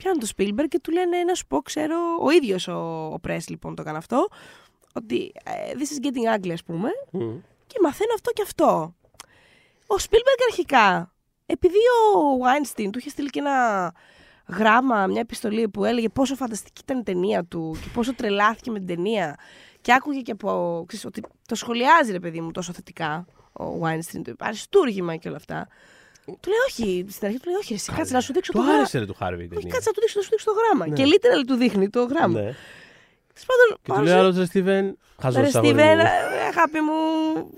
Πιάνουν 0.03 0.21
το 0.21 0.29
Spielberg 0.37 0.69
και 0.69 0.79
του 0.79 0.91
λένε 0.91 1.25
να 1.25 1.35
σου 1.35 1.47
πω, 1.47 1.63
ξέρω, 1.63 1.97
ο 2.21 2.31
ίδιος 2.31 2.69
ο, 2.69 2.73
ο 3.05 3.21
Press 3.27 3.45
λοιπόν 3.49 3.75
το 3.75 3.83
έκανε 3.83 3.99
αυτό, 3.99 4.29
ότι 4.95 5.33
ε, 5.45 5.73
this 5.75 5.81
is 5.81 6.07
getting 6.07 6.37
ugly, 6.37 6.51
ας 6.53 6.63
πούμε, 6.63 6.89
Μμ. 7.11 7.37
και 7.67 7.79
μαθαίνω 7.83 8.11
αυτό 8.15 8.31
και 8.31 8.43
αυτό. 8.43 8.95
Ο 9.87 9.95
Spielberg 9.99 10.41
αρχικά, 10.49 11.13
επειδή 11.47 11.77
ο 12.15 12.41
Weinstein 12.45 12.89
του 12.93 12.99
είχε 12.99 13.09
στείλει 13.09 13.31
και 13.31 13.39
ένα 13.39 13.93
γράμμα, 14.47 15.07
μια 15.07 15.21
επιστολή 15.21 15.69
που 15.69 15.85
έλεγε 15.85 16.09
πόσο 16.09 16.35
φανταστική 16.35 16.81
ήταν 16.85 16.99
η 16.99 17.03
ταινία 17.03 17.45
του 17.45 17.77
και 17.83 17.89
πόσο 17.95 18.15
τρελάθηκε 18.15 18.71
με 18.71 18.79
την 18.79 18.87
ταινία 18.87 19.37
και 19.81 19.93
άκουγε 19.93 20.21
και 20.21 20.33
από, 20.33 20.85
ξέρεις, 20.87 21.05
ότι 21.05 21.23
το 21.47 21.55
σχολιάζει 21.55 22.13
ρε 22.13 22.21
παιδί 22.21 22.41
μου 22.41 22.51
τόσο 22.51 22.73
θετικά 22.73 23.27
ο 23.53 23.65
Weinstein, 23.83 24.21
το 24.25 24.35
αριστούργημα 24.39 25.17
και 25.17 25.29
όλα 25.29 25.37
αυτά. 25.37 25.69
Του 26.25 26.49
λέει 26.53 26.59
όχι, 26.69 27.07
στην 27.11 27.27
αρχή 27.27 27.39
του 27.39 27.49
λέει 27.49 27.59
όχι, 27.59 27.75
εσύ, 27.75 27.93
κάτσε 27.93 28.13
να 28.15 28.21
σου 28.21 28.33
δείξω 28.33 28.53
Του 28.53 28.59
το 28.59 28.65
γράμμα. 28.65 28.79
άρεσε 28.79 28.99
ρε 28.99 29.07
του 29.07 29.15
Χάρβι 29.15 29.43
η 29.43 29.47
Όχι, 29.47 29.55
ταινία. 29.55 29.73
κάτσε 29.73 29.89
να 29.89 29.95
του 29.95 30.01
δείξω, 30.01 30.19
να 30.19 30.25
σου 30.25 30.31
δείξω 30.31 30.45
το 30.51 30.53
γράμμα. 30.61 30.87
Ναι. 30.87 30.95
Και 30.95 31.05
literal 31.13 31.45
του 31.47 31.55
δείχνει 31.55 31.89
το 31.89 32.03
γράμμα. 32.05 32.41
Ναι. 32.41 32.55
Τέλος 33.35 33.47
πάντων, 33.51 33.69
Και 33.69 33.81
του 33.83 33.93
πάω 33.93 34.03
λέει 34.03 34.13
σε- 34.13 34.19
άλλο 34.19 34.39
ρε 34.39 34.45
Στίβεν, 34.45 34.99
χαζό 35.23 35.41
Ρε 35.41 35.47
αγόρι 35.47 35.67
Στίβεν, 35.67 35.97
μου. 35.97 36.03
ε, 36.03 36.47
αγάπη 36.53 36.81
μου, 36.81 36.95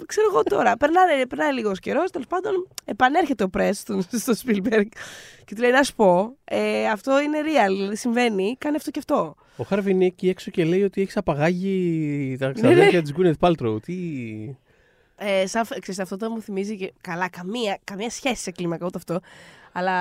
ξέρω 0.07 0.27
εγώ 0.31 0.43
τώρα. 0.43 0.77
Περνάει, 0.77 1.27
περνάει 1.27 1.53
λίγος 1.53 1.79
καιρός. 1.81 2.11
Τέλος 2.11 2.27
πάντων, 2.27 2.69
επανέρχεται 2.85 3.45
ο 3.45 3.49
Πρέσ 3.49 3.79
στο, 3.79 4.01
στο 4.11 4.33
Spielberg 4.45 4.87
και 5.45 5.55
του 5.55 5.61
λέει: 5.61 5.71
Να 5.71 5.83
σου 5.83 5.95
πω, 5.95 6.37
ε, 6.45 6.87
αυτό 6.89 7.21
είναι 7.21 7.39
real. 7.43 7.73
δηλαδή 7.73 7.97
Συμβαίνει, 7.97 8.57
κάνει 8.59 8.77
αυτό 8.77 8.91
και 8.91 8.99
αυτό. 8.99 9.35
Ο 9.57 9.65
Χάρβι 9.65 9.91
είναι 9.91 10.05
εκεί 10.05 10.29
έξω 10.29 10.51
και 10.51 10.65
λέει 10.65 10.83
ότι 10.83 11.01
έχει 11.03 11.13
απαγάγει 11.19 12.37
τα 12.39 12.47
Ναι, 12.47 12.53
ξαδέρφια 12.53 13.03
της 13.03 13.13
Γκούνεθ 13.13 13.37
Πάλτρο. 13.39 13.81
Τι. 13.81 13.95
Ε, 15.17 15.47
σαν, 15.47 15.63
ξέρεις, 15.65 15.99
αυτό 15.99 16.17
το 16.17 16.31
μου 16.31 16.41
θυμίζει 16.41 16.77
και 16.77 16.93
καλά, 17.01 17.29
καμία, 17.29 17.79
καμία 17.85 18.11
σχέση 18.11 18.43
σε 18.43 18.51
κλίμακα, 18.51 18.87
ούτε 18.87 18.99
αυτό. 18.99 19.21
Αλλά 19.73 19.95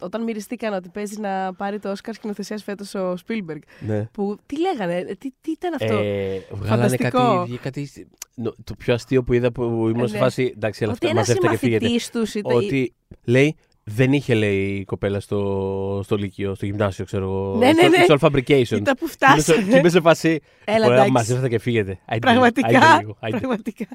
όταν 0.00 0.22
μυριστήκαν 0.22 0.72
ότι 0.72 0.88
παίζεις 0.88 1.18
να 1.18 1.54
πάρει 1.54 1.78
το 1.78 1.90
Όσκαρ 1.90 2.14
σκηνοθεσίας 2.14 2.62
φέτος 2.62 2.94
ο 2.94 3.14
Spielberg. 3.26 3.58
Ναι. 3.80 4.08
Που 4.12 4.36
τι 4.46 4.60
λέγανε, 4.60 4.96
ε, 4.96 5.04
τι, 5.14 5.30
τι 5.40 5.50
ήταν 5.50 5.74
αυτό; 5.74 5.94
Ε, 5.98 6.42
βγάλανε 6.50 6.82
Φανταστικό. 6.96 7.10
κάτι, 7.10 7.44
βγήκε 7.44 7.58
κάτι. 7.62 8.06
νο- 8.34 8.54
Το 8.64 8.74
πιο 8.74 8.94
αστείο 8.94 9.22
που 9.22 9.32
είδα 9.32 9.52
που 9.52 9.62
ήμουν 9.62 10.08
σε 10.08 10.14
ναι. 10.14 10.20
φάση. 10.20 10.52
Εντάξει, 10.56 10.84
αλλά 10.84 10.92
ότι 10.92 11.06
αυτά 11.06 11.18
ένας 11.18 11.28
μαζεύτε 11.28 11.48
και 11.48 11.56
φύγετε. 11.56 11.84
συμμαθητής 11.86 12.10
τους 12.10 12.34
ήταν. 12.34 12.56
Ότι 12.56 12.94
λέει 13.24 13.56
δεν 13.84 14.12
είχε 14.12 14.34
λέει 14.34 14.64
η 14.74 14.84
κοπέλα 14.84 15.20
στο, 15.20 16.00
στο 16.04 16.16
Λύκειο, 16.16 16.54
στο 16.54 16.66
γυμνάσιο, 16.66 17.04
ξέρω 17.04 17.24
εγώ. 17.24 17.56
Ναι, 17.58 17.66
ναι, 17.66 17.72
στο 17.72 17.88
ναι. 17.88 18.04
Visual 18.06 18.18
Fabrication. 18.28 18.76
Ήταν 18.80 18.96
που 18.98 19.06
Και 19.18 19.26
είμαι 19.30 19.40
σε- 19.40 19.42
φτάσανε. 19.52 19.70
Και 19.72 19.76
είμαι 19.78 19.88
σε 19.88 20.00
φάση. 20.00 20.40
Έλα, 20.64 20.76
Ωραία, 20.84 20.92
εντάξει. 20.94 21.12
μαζεύετε 21.12 21.48
και 21.48 21.58
φύγετε. 21.58 21.98
Άιντε, 22.06 22.26
Πραγματικά. 22.26 22.66
άιντε 22.66 22.98
λίγο, 23.00 23.16
άιντε. 23.20 23.38
Πραγματικά. 23.38 23.86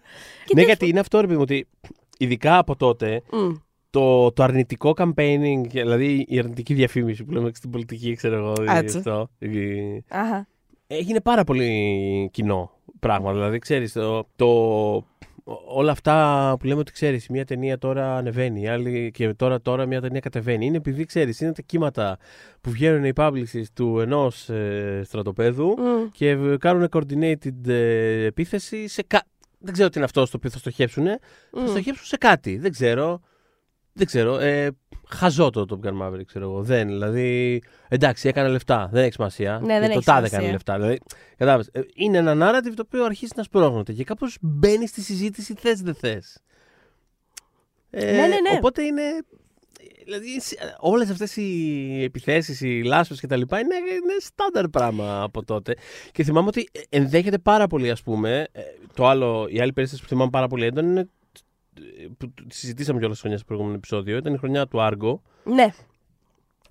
Ναι, 0.56 0.62
γιατί 0.62 0.88
είναι 0.88 1.00
αυτό, 1.00 1.18
ρε 1.20 1.24
παιδί 1.28 1.36
μου, 1.38 1.42
ότι 1.50 1.68
ειδικά 2.18 2.58
από 2.58 2.76
τότε 2.76 3.22
Μμ. 3.32 3.54
το, 3.90 4.32
το 4.32 4.44
αρνητικό 4.44 4.94
campaigning, 4.98 5.62
δηλαδή 5.70 6.26
η 6.28 6.40
αρνητική 6.40 6.74
διαφήμιση 6.74 7.24
που 7.24 7.32
λέμε 7.32 7.52
στην 7.54 7.70
πολιτική, 7.70 8.16
ξέρω 8.16 8.36
εγώ. 8.36 8.54
Έτσι. 8.78 8.98
Αυτό, 8.98 9.30
η- 9.40 10.04
Αχα. 10.10 10.48
έγινε 10.88 11.22
πάρα 11.22 11.44
πολύ 11.44 12.30
κοινό 12.34 12.72
πράγμα. 13.00 13.32
Δηλαδή, 13.34 13.60
ξέρεις, 13.60 13.92
το, 13.94 14.28
το 14.36 14.48
όλα 15.68 15.92
αυτά 15.92 16.56
που 16.60 16.66
λέμε 16.66 16.80
ότι 16.80 16.92
ξέρεις, 16.92 17.28
μια 17.30 17.46
ταινία 17.46 17.78
τώρα 17.78 18.18
ανεβαίνει, 18.18 18.62
η 18.62 18.68
άλλη 18.68 19.12
και 19.14 19.34
τώρα, 19.34 19.62
τώρα 19.62 19.86
μια 19.86 20.02
ταινία 20.02 20.20
κατεβαίνει. 20.20 20.66
Είναι 20.66 20.78
επειδή 20.78 21.06
ξέρεις, 21.06 21.42
είναι 21.42 21.52
τα 21.52 21.62
κύματα 21.62 22.18
που 22.62 22.70
βγαίνουν 22.70 23.04
οι 23.04 23.12
publicists 23.16 23.64
του 23.74 24.00
ενός 24.00 24.50
ε, 24.50 25.02
στρατοπέδου 25.06 25.76
Μμ. 25.78 26.10
και 26.12 26.58
κάνουν 26.60 26.88
coordinated 26.92 27.68
ε, 27.68 28.26
επίθεση 28.26 28.88
σε 28.88 29.04
κα... 29.08 29.24
Δεν 29.60 29.74
ξέρω 29.74 29.90
τι 29.90 29.96
είναι 29.96 30.06
αυτό 30.06 30.26
στο 30.26 30.38
οποίο 30.38 30.50
θα 30.50 30.58
στοχεύσουν. 30.58 31.06
Θα 31.06 31.20
Μμ. 31.62 31.68
στοχεύσουν 31.68 32.06
σε 32.06 32.18
κάτι. 32.18 32.58
Δεν 32.58 32.72
ξέρω. 32.72 33.22
Δεν 33.94 34.06
ξέρω. 34.06 34.40
Ε, 34.40 34.70
χαζό 35.10 35.50
το 35.50 35.66
Top 35.70 35.88
Gun 35.88 36.02
Maverick, 36.02 36.26
ξέρω 36.26 36.46
εγώ. 36.46 36.64
Δεν. 36.64 36.88
Δηλαδή. 36.88 37.62
Εντάξει, 37.88 38.28
έκανε 38.28 38.50
λεφτά. 38.50 38.90
Δεν 38.92 39.04
έχει 39.04 39.12
σημασία. 39.14 39.60
Ναι, 39.64 39.80
δεν 39.80 39.82
Και 39.82 39.88
το 39.88 39.92
έχει 39.94 40.04
τάδε 40.06 40.18
σημασία. 40.28 40.38
έκανε 40.38 40.52
λεφτά. 40.52 40.76
Δηλαδή, 40.76 40.98
κατάλαβες. 41.38 41.70
Ε, 41.72 41.82
είναι 41.96 42.18
ένα 42.18 42.34
narrative 42.34 42.74
το 42.76 42.84
οποίο 42.86 43.04
αρχίζει 43.06 43.32
να 43.36 43.44
σπρώχνεται 43.44 43.94
και 43.94 44.04
κάπως 44.04 44.38
μπαίνει 44.42 44.88
στη 44.88 45.02
συζήτηση 45.02 45.54
θες 45.60 45.82
δεν 45.82 45.96
θες. 45.96 46.38
Ε, 47.90 48.06
Ναι, 48.12 48.22
ναι, 48.22 48.28
ναι. 48.28 48.58
Οπότε 48.58 48.84
είναι. 48.84 49.02
Δηλαδή, 50.04 50.26
όλες 50.80 51.10
αυτές 51.10 51.36
οι 51.36 52.04
επιθέσεις, 52.04 52.62
οι 52.62 52.82
λάσπες 52.84 53.20
κτλ. 53.22 53.34
Είναι, 53.42 53.76
είναι 53.76 54.16
στάνταρ 54.20 54.68
πράγμα 54.68 55.22
από 55.24 55.44
τότε. 55.44 55.76
Και 56.12 56.24
θυμάμαι 56.24 56.48
ότι 56.48 56.70
ενδέχεται 56.90 57.38
πάρα 57.38 57.68
πολύ, 57.68 57.90
ας 57.92 58.02
πούμε. 58.02 58.48
ε, 58.52 58.62
Το 58.94 59.08
άλλο, 59.08 59.48
η 59.50 59.60
άλλη 59.62 59.74
περίσταση 59.74 60.02
που 60.02 60.08
θυμάμαι 60.08 60.30
πάρα 60.30 60.48
πολύ 60.48 60.66
έντονα 60.66 60.88
είναι. 60.88 61.10
Ε, 62.04 62.08
που 62.18 62.34
τη 62.48 62.56
συζητήσαμε 62.56 63.00
κιόλας 63.00 63.20
χρονιά 63.20 63.38
στο 63.38 63.46
προηγούμενο 63.46 63.78
επεισόδιο. 63.78 64.18
Ήταν 64.18 64.34
η 64.34 64.38
χρονιά 64.38 64.68
του 64.68 64.82
Άργο. 64.82 65.22
Ναι. 65.44 65.68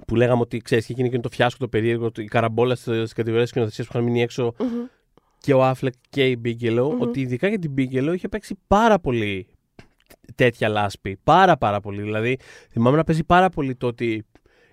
Που 0.07 0.17
λέγαμε 0.17 0.41
ότι 0.41 0.59
ξέρεις, 0.59 0.85
είχε 0.85 0.93
γίνει 0.93 1.11
και 1.11 1.19
το 1.19 1.29
φιάσκο, 1.29 1.59
το 1.59 1.69
περίεργο, 1.69 2.11
η 2.17 2.25
καραμπόλα 2.25 2.75
στι 2.75 3.07
κατηγορίες 3.15 3.49
σκηνοθεσίας 3.49 3.87
που 3.87 3.93
είχαν 3.93 4.09
μείνει 4.09 4.23
έξω 4.23 4.55
Μμμ. 4.59 4.69
και 5.41 5.55
ο 5.55 5.65
Άφλεκ 5.65 5.95
και 6.09 6.29
η 6.29 6.37
Μπίγκελο. 6.41 6.91
Μμμ. 6.91 7.01
Ότι 7.01 7.21
ειδικά 7.21 7.49
για 7.49 7.59
την 7.59 7.71
Μπίγκελο 7.71 8.13
είχε 8.13 8.29
παίξει 8.29 8.59
πάρα 8.67 8.99
πολύ 8.99 9.47
τέτοια 10.35 10.69
λάσπη. 10.69 11.19
Πάρα 11.25 11.57
πάρα 11.57 11.81
πολύ. 11.81 12.03
Δηλαδή, 12.03 12.39
θυμάμαι 12.71 12.97
να 12.97 13.05
παίζει 13.05 13.25
πάρα 13.25 13.49
πολύ 13.49 13.75
το 13.75 13.87
ότι 13.87 14.27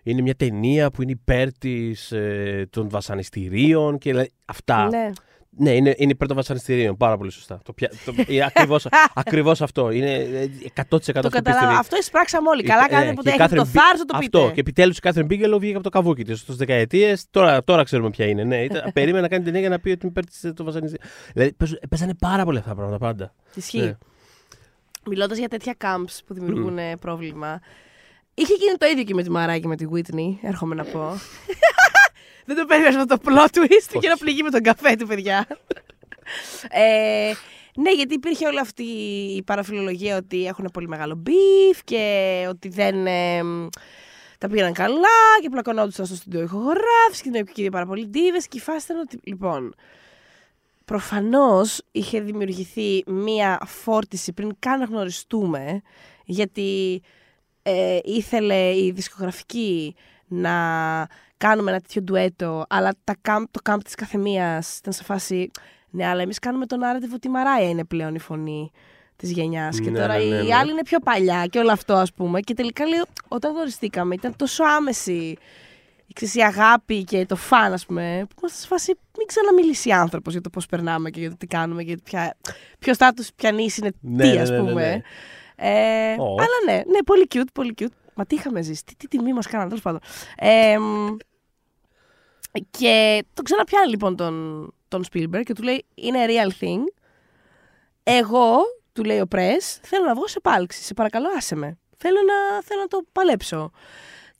είναι 0.03 0.21
μια 0.21 0.35
ταινία 0.35 0.91
που 0.91 1.01
είναι 1.01 1.11
υπέρ 1.11 1.57
της, 1.57 2.11
ε, 2.11 2.67
των 2.69 2.89
βασανιστήριων 2.89 3.97
και 3.97 4.09
δηλαδή, 4.09 4.29
αυτά. 4.45 4.87
Ναι. 4.87 5.09
Ναι, 5.57 5.71
είναι, 5.75 5.93
είναι 5.97 6.11
υπέρ 6.11 6.27
των 6.27 6.35
βασανιστήριων. 6.35 6.97
Πάρα 6.97 7.17
πολύ 7.17 7.31
σωστά. 7.31 7.59
Το, 7.63 7.73
πια- 7.73 7.91
το, 8.05 8.13
είναι 8.27 8.43
ακριβώς, 8.45 8.87
ακριβώς 9.15 9.61
αυτό. 9.61 9.91
Είναι 9.91 10.13
ε, 10.13 10.43
100% 10.43 10.49
Το 10.87 10.95
αυτό 10.95 10.97
που 10.97 11.29
καταλάβα. 11.29 11.31
πιστεύει. 11.39 11.73
Αυτό 11.79 11.97
εισπράξαμε 11.97 12.49
όλοι. 12.49 12.61
Η- 12.61 12.65
Καλά 12.65 12.83
ε, 12.83 12.87
κάνετε 12.87 13.09
και 13.09 13.13
που 13.15 13.21
η 13.21 13.23
δεν 13.23 13.33
έχετε 13.33 13.55
Κάθριν 13.55 13.57
το 13.63 13.65
Μπι- 13.71 13.81
θάρρο 13.81 14.05
το 14.05 14.17
πείτε. 14.19 14.37
Αυτό. 14.37 14.51
Και 14.53 14.59
επιτέλους 14.59 14.97
η 14.97 14.99
Κάθριν 15.01 15.25
Μπίγκελο 15.25 15.59
βγήκε 15.59 15.73
από 15.73 15.83
το 15.83 15.89
καβούκι 15.89 16.23
της 16.23 16.39
στις 16.39 16.55
δεκαετίες. 16.55 17.25
Τώρα, 17.31 17.63
τώρα 17.63 17.83
ξέρουμε 17.83 18.09
ποια 18.09 18.25
είναι. 18.27 18.43
Ναι, 18.43 18.63
ήταν, 18.63 18.91
περίμενε 18.93 19.21
να 19.21 19.27
κάνει 19.27 19.43
ταινία 19.43 19.59
για 19.59 19.69
να 19.69 19.79
πει 19.79 19.89
ότι 19.89 19.99
είναι 20.05 20.11
υπέρ 20.15 20.25
της- 20.25 20.53
των 20.55 20.65
βασανιστήριων. 20.65 21.11
Δηλαδή 21.33 21.53
παίζουν- 21.53 21.79
παίζανε 21.89 22.13
πάρα 22.19 22.43
πολλά 22.43 22.57
αυτά 22.59 22.69
τα 22.69 22.75
πράγματα 22.75 22.97
πάντα. 23.05 23.33
Ισχύει. 23.55 23.79
Ναι. 23.79 23.97
Μιλώντας 25.05 25.37
για 25.37 25.47
τέτοια 25.47 25.75
camps 25.81 26.17
που 26.25 26.33
δημιουργούν 26.33 26.77
ε, 26.77 26.95
πρόβλημα. 26.97 27.59
Είχε 28.33 28.53
γίνει 28.53 28.77
το 28.77 28.85
ίδιο 28.85 29.03
και 29.03 29.13
με 29.13 29.23
τη 29.23 29.29
Μαρά 29.29 29.57
και 29.57 29.67
με 29.67 29.75
τη 29.75 29.85
Whitney, 29.93 30.37
έρχομαι 30.41 30.75
να 30.75 30.83
πω. 30.83 30.99
Δεν 32.45 32.55
το 32.55 32.65
περίμενα 32.65 33.01
αυτό 33.01 33.17
το 33.17 33.21
plot 33.25 33.57
twist 33.57 33.97
και 33.99 34.07
να 34.07 34.17
πληγεί 34.17 34.43
με 34.43 34.49
τον 34.49 34.61
καφέ 34.61 34.95
του, 34.95 35.07
παιδιά. 35.07 35.47
ε, 36.69 37.33
ναι, 37.75 37.91
γιατί 37.93 38.13
υπήρχε 38.13 38.47
όλη 38.47 38.59
αυτή 38.59 38.83
η 39.35 39.43
παραφιλολογία 39.43 40.17
ότι 40.17 40.45
έχουν 40.45 40.69
πολύ 40.73 40.87
μεγάλο 40.87 41.23
beef 41.27 41.79
και 41.83 42.45
ότι 42.49 42.69
δεν 42.69 43.07
ε, 43.07 43.43
μ, 43.43 43.67
τα 44.37 44.47
πήγαιναν 44.47 44.73
καλά 44.73 45.39
και 45.41 45.49
πλακωνόντουσαν 45.49 46.05
στο 46.05 46.15
στούντιο 46.15 46.41
ηχογράφηση 46.41 47.23
και 47.23 47.29
δεν 47.29 47.41
υπήρχε 47.41 47.69
πάρα 47.69 47.85
πολύ 47.85 48.07
ντίβες 48.07 48.47
και 48.47 48.57
η 48.57 48.61
φάση 48.61 48.85
ήταν 48.89 48.99
ότι, 48.99 49.19
λοιπόν, 49.23 49.75
προφανώς 50.85 51.81
είχε 51.91 52.21
δημιουργηθεί 52.21 53.03
μία 53.07 53.59
φόρτιση 53.65 54.33
πριν 54.33 54.55
καν 54.59 54.79
να 54.79 54.85
γνωριστούμε 54.85 55.81
γιατί 56.25 57.01
ε, 57.63 57.99
ήθελε 58.03 58.75
η 58.75 58.91
δισκογραφική 58.91 59.95
να 60.41 61.07
κάνουμε 61.37 61.71
ένα 61.71 61.79
τέτοιο 61.79 62.01
ντουέτο 62.01 62.65
αλλά 62.69 62.91
τα 63.03 63.15
camp, 63.27 63.43
το 63.51 63.59
κάμπ 63.63 63.79
της 63.81 63.95
καθεμίας 63.95 64.77
ήταν 64.77 64.93
σε 64.93 65.03
φάση 65.03 65.51
ναι 65.89 66.05
αλλά 66.07 66.21
εμείς 66.21 66.39
κάνουμε 66.39 66.65
τον 66.65 66.79
narrative 66.83 67.13
ότι 67.13 67.27
η 67.27 67.31
Μαράια 67.31 67.69
είναι 67.69 67.83
πλέον 67.83 68.15
η 68.15 68.19
φωνή 68.19 68.71
της 69.15 69.31
γενιάς 69.31 69.79
και 69.79 69.89
Ναι, 69.89 69.99
τώρα 69.99 70.17
ναι, 70.17 70.23
ναι, 70.23 70.35
η 70.35 70.45
ναι. 70.47 70.55
άλλη 70.55 70.71
είναι 70.71 70.83
πιο 70.83 70.99
παλιά 70.99 71.45
και 71.45 71.59
όλο 71.59 71.71
αυτό 71.71 71.93
ας 71.93 72.13
πούμε 72.13 72.39
και 72.39 72.53
τελικά 72.53 72.85
λέω 72.87 73.03
όταν 73.27 73.51
γνωριστήκαμε 73.51 74.15
ήταν 74.15 74.35
τόσο 74.35 74.63
άμεση 74.63 75.37
η, 76.07 76.13
ξέρεις, 76.13 76.35
η 76.35 76.41
αγάπη 76.41 77.03
και 77.03 77.25
το 77.25 77.35
φαν, 77.35 77.73
ας 77.73 77.85
πούμε, 77.85 78.25
που 78.29 78.35
είμαστε 78.39 78.59
σε 78.61 78.67
φάση 78.67 78.93
μην 79.17 79.27
ξαναμιλήσει 79.27 79.91
άνθρωπος 79.91 80.31
για 80.33 80.41
το 80.41 80.49
πώς 80.49 80.65
περνάμε 80.65 81.09
και 81.09 81.19
για 81.19 81.29
το 81.29 81.35
τι 81.37 81.47
κάνουμε 81.47 81.81
και 81.83 81.87
για 81.87 81.97
το 81.97 82.03
ποια, 82.05 82.37
ποιος 82.79 82.95
στάτου 82.95 83.23
πιανή 83.35 83.67
είναι 83.77 83.91
Ναι, 83.99 84.23
τι, 84.23 84.33
ναι, 84.33 84.41
ας 84.41 84.49
ναι, 84.49 84.57
ναι, 84.61 84.69
πούμε. 84.69 84.81
ναι. 84.87 85.01
Ε, 85.55 86.15
Ω. 86.19 86.25
Αλλά 86.33 86.57
ναι, 86.65 86.73
ναι, 86.73 87.03
πολύ 87.05 87.27
cute, 87.33 87.41
πολύ 87.53 87.73
cute. 87.79 88.02
Μα 88.15 88.25
τι 88.25 88.35
είχαμε 88.35 88.61
ζήσει, 88.61 88.85
τι, 88.85 88.95
τι 88.95 89.07
τιμή 89.07 89.33
μας 89.33 89.47
κάνανε, 89.47 89.69
τέλος 89.69 89.83
πάντων. 89.83 89.99
Ε, 90.37 90.77
μ, 90.77 91.15
και 92.69 93.23
τον 93.33 93.43
ξαναπιάνει 93.43 93.89
λοιπόν 93.89 94.15
τον, 94.15 94.73
τον 94.87 95.03
Spielberg 95.11 95.41
και 95.43 95.53
του 95.53 95.63
λέει: 95.63 95.85
Είναι 95.95 96.25
real 96.27 96.63
thing. 96.63 96.79
Εγώ, 98.03 98.57
του 98.93 99.03
λέει 99.03 99.19
ο 99.19 99.27
Πρέσ, 99.27 99.79
θέλω 99.81 100.05
να 100.05 100.13
βγω 100.15 100.27
σε 100.27 100.39
πάλξη. 100.39 100.83
Σε 100.83 100.93
παρακαλώ, 100.93 101.27
άσε 101.37 101.55
με. 101.55 101.77
Θέλω 101.97 102.19
να, 102.27 102.61
θέλω 102.61 102.81
να 102.81 102.87
το 102.87 103.03
παλέψω. 103.11 103.71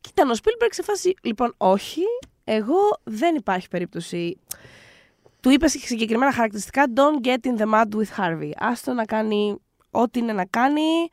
Και 0.01 0.09
ήταν 0.11 0.30
ο 0.30 0.34
Spielberg 0.43 0.69
σε 0.69 0.84
φάση, 0.84 1.13
λοιπόν, 1.21 1.53
όχι, 1.57 2.01
εγώ 2.43 2.99
δεν 3.03 3.36
υπάρχει 3.36 3.67
περίπτωση. 3.67 4.39
Του 5.39 5.49
είπε 5.49 5.67
συγκεκριμένα 5.67 6.34
χαρακτηριστικά 6.34 6.86
Don't 6.95 7.28
get 7.28 7.38
in 7.43 7.61
the 7.61 7.74
mud 7.74 7.95
with 7.95 8.17
Harvey. 8.17 8.51
Άστο 8.55 8.93
να 8.93 9.05
κάνει 9.05 9.57
ό,τι 9.91 10.19
είναι 10.19 10.34
να 10.34 10.45
κάνει. 10.45 11.09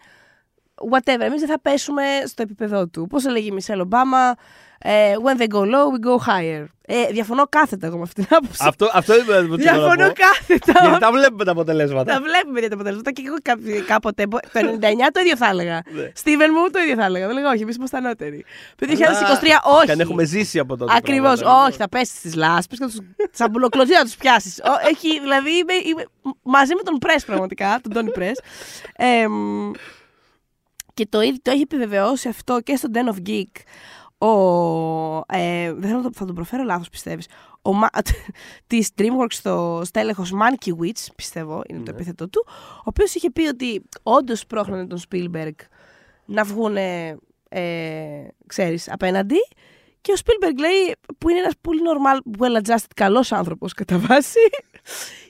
Whatever. 0.91 1.21
Εμείς 1.21 1.41
δεν 1.41 1.49
θα 1.49 1.61
πέσουμε 1.61 2.03
στο 2.27 2.43
επίπεδό 2.43 2.87
του. 2.89 3.07
Πώς 3.07 3.25
έλεγε 3.25 3.47
η 3.47 3.51
Μισελ 3.51 3.81
Ομπάμα, 3.81 4.35
ε, 4.83 5.15
When 5.25 5.41
they 5.41 5.47
go 5.57 5.61
low, 5.61 5.85
we 5.93 6.07
go 6.09 6.17
higher. 6.29 6.65
Ε, 6.93 7.07
διαφωνώ 7.11 7.45
κάθετα 7.49 7.87
εγώ 7.87 7.97
με 7.97 8.03
αυτήν 8.03 8.27
την 8.27 8.37
άποψη. 8.37 8.65
Αυτό, 8.67 8.91
αυτό 8.93 9.15
είναι 9.15 9.25
το 9.25 9.57
τι 9.57 9.63
θέλω 9.63 9.77
να 9.77 9.83
Διαφωνώ 9.95 10.07
πω. 10.07 10.13
κάθετα. 10.13 10.81
Γιατί 10.83 10.99
τα 11.01 11.11
βλέπουμε 11.13 11.45
τα 11.45 11.51
αποτελέσματα. 11.51 12.13
Τα 12.15 12.21
βλέπουμε 12.21 12.59
για 12.61 12.69
τα 12.69 12.75
αποτελέσματα 12.75 13.11
και 13.13 13.23
εγώ 13.27 13.37
κάποι- 13.43 13.85
κάποτε. 13.87 14.27
μπο- 14.27 14.39
Το 14.41 14.59
99 14.59 15.11
το 15.13 15.21
ίδιο 15.21 15.37
θα 15.37 15.47
έλεγα. 15.47 15.83
Ναι. 15.97 16.11
Στίβεν 16.15 16.51
μου 16.55 16.71
το 16.71 16.79
ίδιο 16.79 16.95
θα 16.95 17.05
έλεγα. 17.05 17.27
Δεν 17.27 17.35
λέγα 17.35 17.49
όχι, 17.51 17.63
εμείς 17.63 17.77
είμαστε 17.77 17.97
ανώτεροι. 17.97 18.45
Το 18.77 18.87
2023 18.87 19.61
Αλλά- 19.63 19.77
όχι. 19.77 19.85
Και 19.87 19.93
αν 19.93 20.01
έχουμε 20.01 20.25
ζήσει 20.25 20.59
από 20.59 20.77
τότε. 20.77 20.93
Ακριβώς. 20.97 21.41
πράγματα, 21.41 21.65
Όχι, 21.67 21.77
θα 21.77 21.89
πέσει 21.89 22.17
στις 22.17 22.35
λάσπες 22.35 22.79
και 22.79 22.85
θα 22.85 22.91
του 22.91 23.07
τσαμπουλοκλωθεί 23.33 23.93
να 23.93 24.03
τους 24.03 24.17
πιάσεις. 24.17 24.61
Έχει, 24.91 25.21
δηλαδή 25.21 25.51
είμαι, 25.51 25.73
είμαι 25.85 26.05
μαζί 26.43 26.75
με 26.75 26.83
τον 26.83 26.99
Πρέ 26.99 27.15
πραγματικά, 27.27 27.79
τον 27.83 27.93
Τόνι 27.93 28.11
Πρέ. 28.11 28.31
Και 31.01 31.07
το, 31.11 31.21
ίδιο- 31.21 31.43
το 31.43 31.51
έχει 31.51 31.61
επιβεβαιώσει 31.61 32.29
αυτό 32.29 32.61
και 32.61 32.77
στο 32.77 32.89
Den 32.95 33.15
of 33.15 33.29
Geek. 33.29 33.53
Ο, 34.29 35.17
ε, 35.27 35.73
δεν 35.73 35.91
θα, 35.91 36.01
το, 36.03 36.11
θα 36.15 36.25
τον 36.25 36.35
προφέρω 36.35 36.63
λάθος 36.63 36.89
πιστεύεις 36.89 37.29
ο, 37.63 37.73
Μα- 37.73 37.89
της 38.67 38.91
DreamWorks 38.99 39.35
το 39.43 39.81
στέλεχος 39.85 40.33
Mankiewicz 40.35 41.07
πιστεύω 41.17 41.63
είναι 41.69 41.79
το 41.79 41.91
Ναι. 41.91 41.97
επίθετο 41.97 42.29
του 42.29 42.45
ο 42.79 42.83
οποίος 42.85 43.15
είχε 43.15 43.31
πει 43.31 43.47
ότι 43.47 43.83
όντως 44.03 44.47
πρόχνανε 44.47 44.87
τον 44.87 44.99
Spielberg 45.11 45.55
να 46.25 46.45
βγουν 46.45 46.77
ε, 46.77 47.17
ξέρεις 48.47 48.91
απέναντι 48.93 49.37
και 50.01 50.13
ο 50.13 50.15
Spielberg 50.25 50.55
λέει 50.59 50.97
που 51.19 51.29
είναι 51.31 51.39
ένας 51.39 51.55
πολύ 51.61 51.81
normal, 51.85 52.39
well 52.41 52.63
adjusted 52.63 52.91
καλός 52.97 53.33
άνθρωπος 53.33 53.73
κατά 53.73 53.99
βάση 53.99 54.39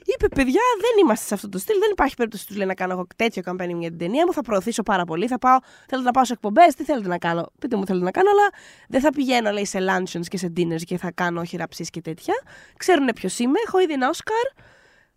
είπε 0.04 0.28
παιδιά 0.28 0.60
δεν 0.80 0.90
είμαστε 1.04 1.26
σε 1.26 1.34
αυτό 1.34 1.48
το 1.48 1.58
στυλ 1.58 1.78
δεν 1.78 1.90
υπάρχει 1.90 2.14
περίπτωση 2.14 2.46
τους 2.46 2.56
λέει 2.56 2.66
να 2.66 2.74
κάνω 2.74 2.92
εγώ 2.92 3.06
τέτοιο 3.16 3.42
campaigning 3.46 3.78
για 3.78 3.88
την 3.88 3.98
ταινία 3.98 4.26
μου 4.26 4.32
θα 4.32 4.42
προωθήσω 4.42 4.82
πάρα 4.82 5.04
πολύ 5.04 5.26
θα 5.26 5.38
πάω, 5.38 5.58
θέλετε 5.88 6.06
να 6.06 6.12
πάω 6.12 6.24
σε 6.24 6.32
εκπομπές 6.32 6.74
τι 6.74 6.84
θέλετε 6.84 7.08
να 7.08 7.18
κάνω 7.18 7.50
πείτε 7.58 7.76
μου 7.76 7.86
θέλετε 7.86 8.04
να 8.04 8.10
κάνω 8.10 8.30
αλλά 8.30 8.50
δεν 8.88 9.00
θα 9.00 9.10
πηγαίνω 9.10 9.50
λέει 9.50 9.64
σε 9.66 9.78
luncheons 9.80 10.26
και 10.28 10.36
σε 10.38 10.52
dinners 10.56 10.82
και 10.84 10.96
θα 10.98 11.10
κάνω 11.12 11.44
χειραψίες 11.44 11.90
και 11.90 12.00
τέτοια 12.00 12.34
ξέρουν 12.76 13.08
ποιος 13.14 13.38
είμαι 13.38 13.58
έχω 13.66 13.80
ήδη 13.80 13.92
ένα 13.92 14.10
Oscar 14.14 14.60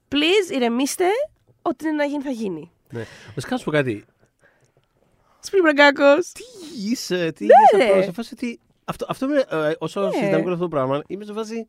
please 0.10 0.52
ηρεμήστε 0.54 1.06
ό,τι 1.62 1.88
είναι 1.88 1.96
να 1.96 2.04
γίνει 2.06 2.24
θα 2.24 2.32
γίνει 2.32 2.72
Ναι. 2.90 3.04
Να 3.50 3.58
σου 3.58 3.64
πω 3.64 3.72
κάτι. 3.72 4.06
Spielbergάκος 5.50 6.32
Τι 6.34 6.44
είσαι, 6.92 7.32
τι 7.32 7.46
Ναι, 7.46 7.52
είσαι 7.74 7.84
ρε. 7.84 7.90
αυτό. 7.92 8.04
Σε 8.04 8.12
φάση 8.12 8.34
ότι. 8.34 8.60
Αυτό, 8.86 9.06
αυτό 9.10 9.28
με, 9.28 9.46
ε, 9.50 9.74
όσο 9.80 10.02
Ναι. 10.02 10.12
συζητάμε 10.12 10.44
όλο 10.44 10.54
αυτό 10.54 10.64
το 10.64 10.68
πράγμα, 10.70 11.02
είμαι 11.08 11.26
σε 11.26 11.34
φάση. 11.34 11.68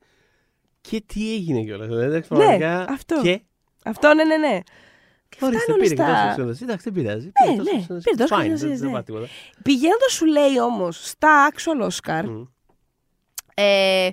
Και 0.89 1.01
τι 1.07 1.35
έγινε 1.35 1.63
κιόλας. 1.63 1.87
Δηλαδή, 1.87 2.05
εντάξει, 2.07 2.33
Ναι, 2.33 2.39
πραγματικά. 2.39 2.85
αυτό. 2.93 3.21
Και. 3.23 3.41
αυτό 3.85 4.15
ναι 4.15 4.25
ναι 4.25 4.37
ναι 4.37 4.61
και 5.29 5.45
Ορίστε, 5.45 5.63
φτάνουν 5.63 5.81
πήρε 5.83 5.95
και 5.95 6.03
στα- 6.03 6.13
τόσο 6.13 6.27
εξοδοσία. 6.29 6.67
Εντάξει, 6.67 6.91
δεν 6.91 7.03
πειράζει. 7.03 7.25
Ναι, 7.47 7.57
τόσο 7.57 7.71
ναι, 7.73 7.79
εξοδοσία. 7.81 8.13
πήρε 8.13 8.25
τόσο 8.25 8.35
Fine, 8.35 8.39
εξοδοσίες, 8.45 8.69
δεν- 8.71 8.79
Δεν 8.79 8.87
ναι. 8.87 8.93
πάει 8.93 9.03
τίποτα. 9.03 9.27
Πηγαίνοντας 9.63 10.13
σου 10.13 10.25
λέει 10.27 10.59
όμως 10.61 11.09
στα 11.09 11.51
actual 11.53 11.89
Oscar, 11.91 12.25
Μμ. 12.25 12.43
ε, 13.55 14.09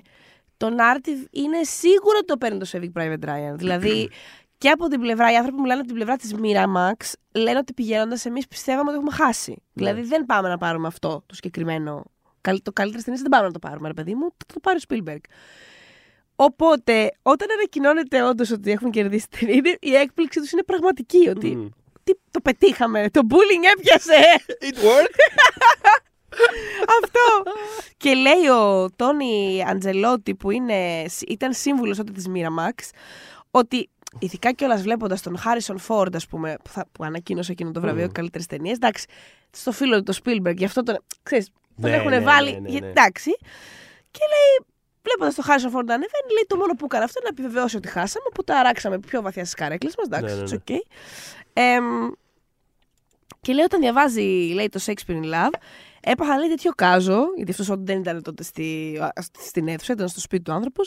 το 0.56 0.66
narrative 0.78 1.26
είναι 1.30 1.62
σίγουρο 1.62 2.16
ότι 2.16 2.24
το 2.26 2.36
παίρνει 2.36 2.58
το 2.58 2.66
Saving 2.72 2.92
Private 3.02 3.24
Ryan. 3.28 3.54
δηλαδή 3.54 4.10
και 4.58 4.68
από 4.70 4.88
την 4.88 5.00
πλευρά, 5.00 5.32
οι 5.32 5.34
άνθρωποι 5.36 5.56
που 5.56 5.62
μιλάνε 5.62 5.80
από 5.80 5.88
την 5.88 5.96
πλευρά 5.96 6.16
της 6.16 6.34
Miramax 6.42 7.12
λένε 7.32 7.58
ότι 7.58 7.72
πηγαίνοντας 7.72 8.24
εμείς 8.24 8.46
πιστεύαμε 8.48 8.90
ότι 8.90 8.94
έχουμε 8.98 9.10
χάσει. 9.12 9.62
Δηλαδή 9.72 10.02
δεν 10.02 10.26
πάμε 10.26 10.48
να 10.48 10.58
πάρουμε 10.58 10.86
αυτό 10.86 11.22
το 11.26 11.34
συγκεκριμένο. 11.34 12.04
καλ- 12.40 12.62
Το 12.62 12.72
καλύτερο 12.72 13.02
ταινία 13.02 13.20
δεν 13.20 13.30
πάμε 13.30 13.46
να 13.46 13.52
το 13.52 13.58
πάρουμε, 13.58 13.88
ρε 13.88 13.94
παιδί 13.94 14.14
μου, 14.14 14.30
θα 14.46 14.54
το 14.54 14.60
πάρει 14.60 14.78
ο 14.78 14.82
Spielberg. 14.88 15.20
Οπότε, 16.44 17.10
όταν 17.22 17.48
ανακοινώνεται 17.50 18.22
όντως 18.22 18.50
ότι 18.50 18.70
έχουν 18.70 18.90
κερδίσει 18.90 19.26
την 19.28 19.38
ταινία, 19.38 19.54
είναι- 19.56 19.76
η 19.80 19.94
έκπληξη 19.94 20.40
τους 20.40 20.50
είναι 20.52 20.62
πραγματική. 20.62 21.28
Ότι 21.28 21.56
Μμ. 21.56 21.68
τι, 22.04 22.12
το 22.30 22.40
πετύχαμε. 22.40 23.08
Το 23.10 23.20
bullying 23.30 23.78
έπιασε. 23.78 24.14
It 24.60 24.74
worked. 24.76 25.16
Αυτό. 27.02 27.50
και 27.96 28.14
λέει 28.14 28.46
ο 28.48 28.90
Τόνι 28.96 29.64
Αντζελότη 29.68 30.34
που 30.34 30.50
είναι, 30.50 31.04
ήταν 31.28 31.52
σύμβουλος 31.52 31.96
τότε 31.96 32.12
της 32.12 32.26
Miramax 32.34 32.88
ότι 33.50 33.88
ειδικά 34.18 34.52
κιόλας 34.52 34.82
βλέποντας 34.82 35.22
τον 35.22 35.38
Χάρισον 35.38 35.78
Φόρντ, 35.78 36.14
ας 36.16 36.26
πούμε, 36.26 36.56
που, 36.64 36.70
θα, 36.70 36.86
που 36.92 37.04
ανακοίνωσε 37.04 37.52
εκείνο 37.52 37.70
το 37.70 37.80
βραβείο 37.80 38.06
mm. 38.06 38.12
καλύτερη 38.12 38.44
ταινία. 38.44 38.72
Εντάξει, 38.72 39.06
στο 39.50 39.72
φίλο 39.72 40.02
του 40.02 40.14
Spielberg, 40.14 40.56
γι' 40.56 40.64
αυτό 40.64 40.82
τον. 40.82 40.98
Ξέρεις, 41.22 41.48
τον 41.80 41.90
Ναι, 41.90 41.96
έχουν 41.96 42.10
ναι, 42.10 42.20
βάλει. 42.20 42.52
ναι, 42.52 42.58
ναι, 42.70 42.78
ναι. 42.78 42.86
Εντάξει. 42.88 43.30
Και 44.10 44.20
λέει, 44.28 44.66
βλέποντας 45.02 45.34
τον 45.34 45.44
Χάρισον 45.44 45.70
Φόρντ 45.70 45.88
να 45.88 45.94
ανεβαίνει, 45.94 46.32
λέει 46.32 46.44
το 46.46 46.56
μόνο 46.56 46.72
που 46.72 46.84
έκανε 46.84 47.04
αυτό 47.04 47.20
είναι 47.20 47.30
να 47.34 47.42
επιβεβαιώσει 47.42 47.76
ότι 47.76 47.88
χάσαμε. 47.88 48.24
Οπότε 48.28 48.54
αράξαμε 48.54 48.98
πιο 48.98 49.22
βαθιά 49.22 49.42
στις 49.42 49.54
καρέκλες 49.54 49.94
μας. 49.96 50.06
Εντάξει, 50.06 50.34
Ναι, 50.34 50.42
ναι, 50.42 50.50
ναι. 50.50 50.56
it's 50.56 50.70
okay. 50.70 50.82
Εμ, 51.52 52.10
και 53.40 53.52
λέει 53.52 53.64
όταν 53.64 53.80
διαβάζει 53.80 54.50
λέει, 54.54 54.68
το 54.68 54.80
Shakespeare 54.84 55.22
in 55.22 55.24
Love, 55.24 55.52
έπαθα 56.00 56.38
λέει 56.38 56.48
τέτοιο 56.48 56.72
κάζο, 56.76 57.24
γιατί 57.36 57.50
αυτός 57.50 57.76
δεν 57.78 57.98
ήταν 57.98 58.22
τότε 58.22 58.42
στη, 58.42 58.98
στην 59.38 59.68
αίθουσα, 59.68 59.92
ήταν 59.92 60.08
στο 60.08 60.20
σπίτι 60.20 60.42
του 60.42 60.52
άνθρωπο, 60.52 60.82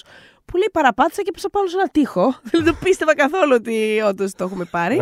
που 0.45 0.57
λέει 0.57 0.69
παραπάτησα 0.71 1.21
και 1.21 1.31
πέσα 1.31 1.49
πάνω 1.49 1.67
σε 1.67 1.77
ένα 1.77 1.87
τοίχο. 1.87 2.35
δεν 2.51 2.65
το 2.65 2.73
πίστευα 2.83 3.15
καθόλου 3.15 3.53
ότι 3.53 4.01
όντως 4.05 4.31
το 4.31 4.43
έχουμε 4.43 4.65
πάρει. 4.65 5.01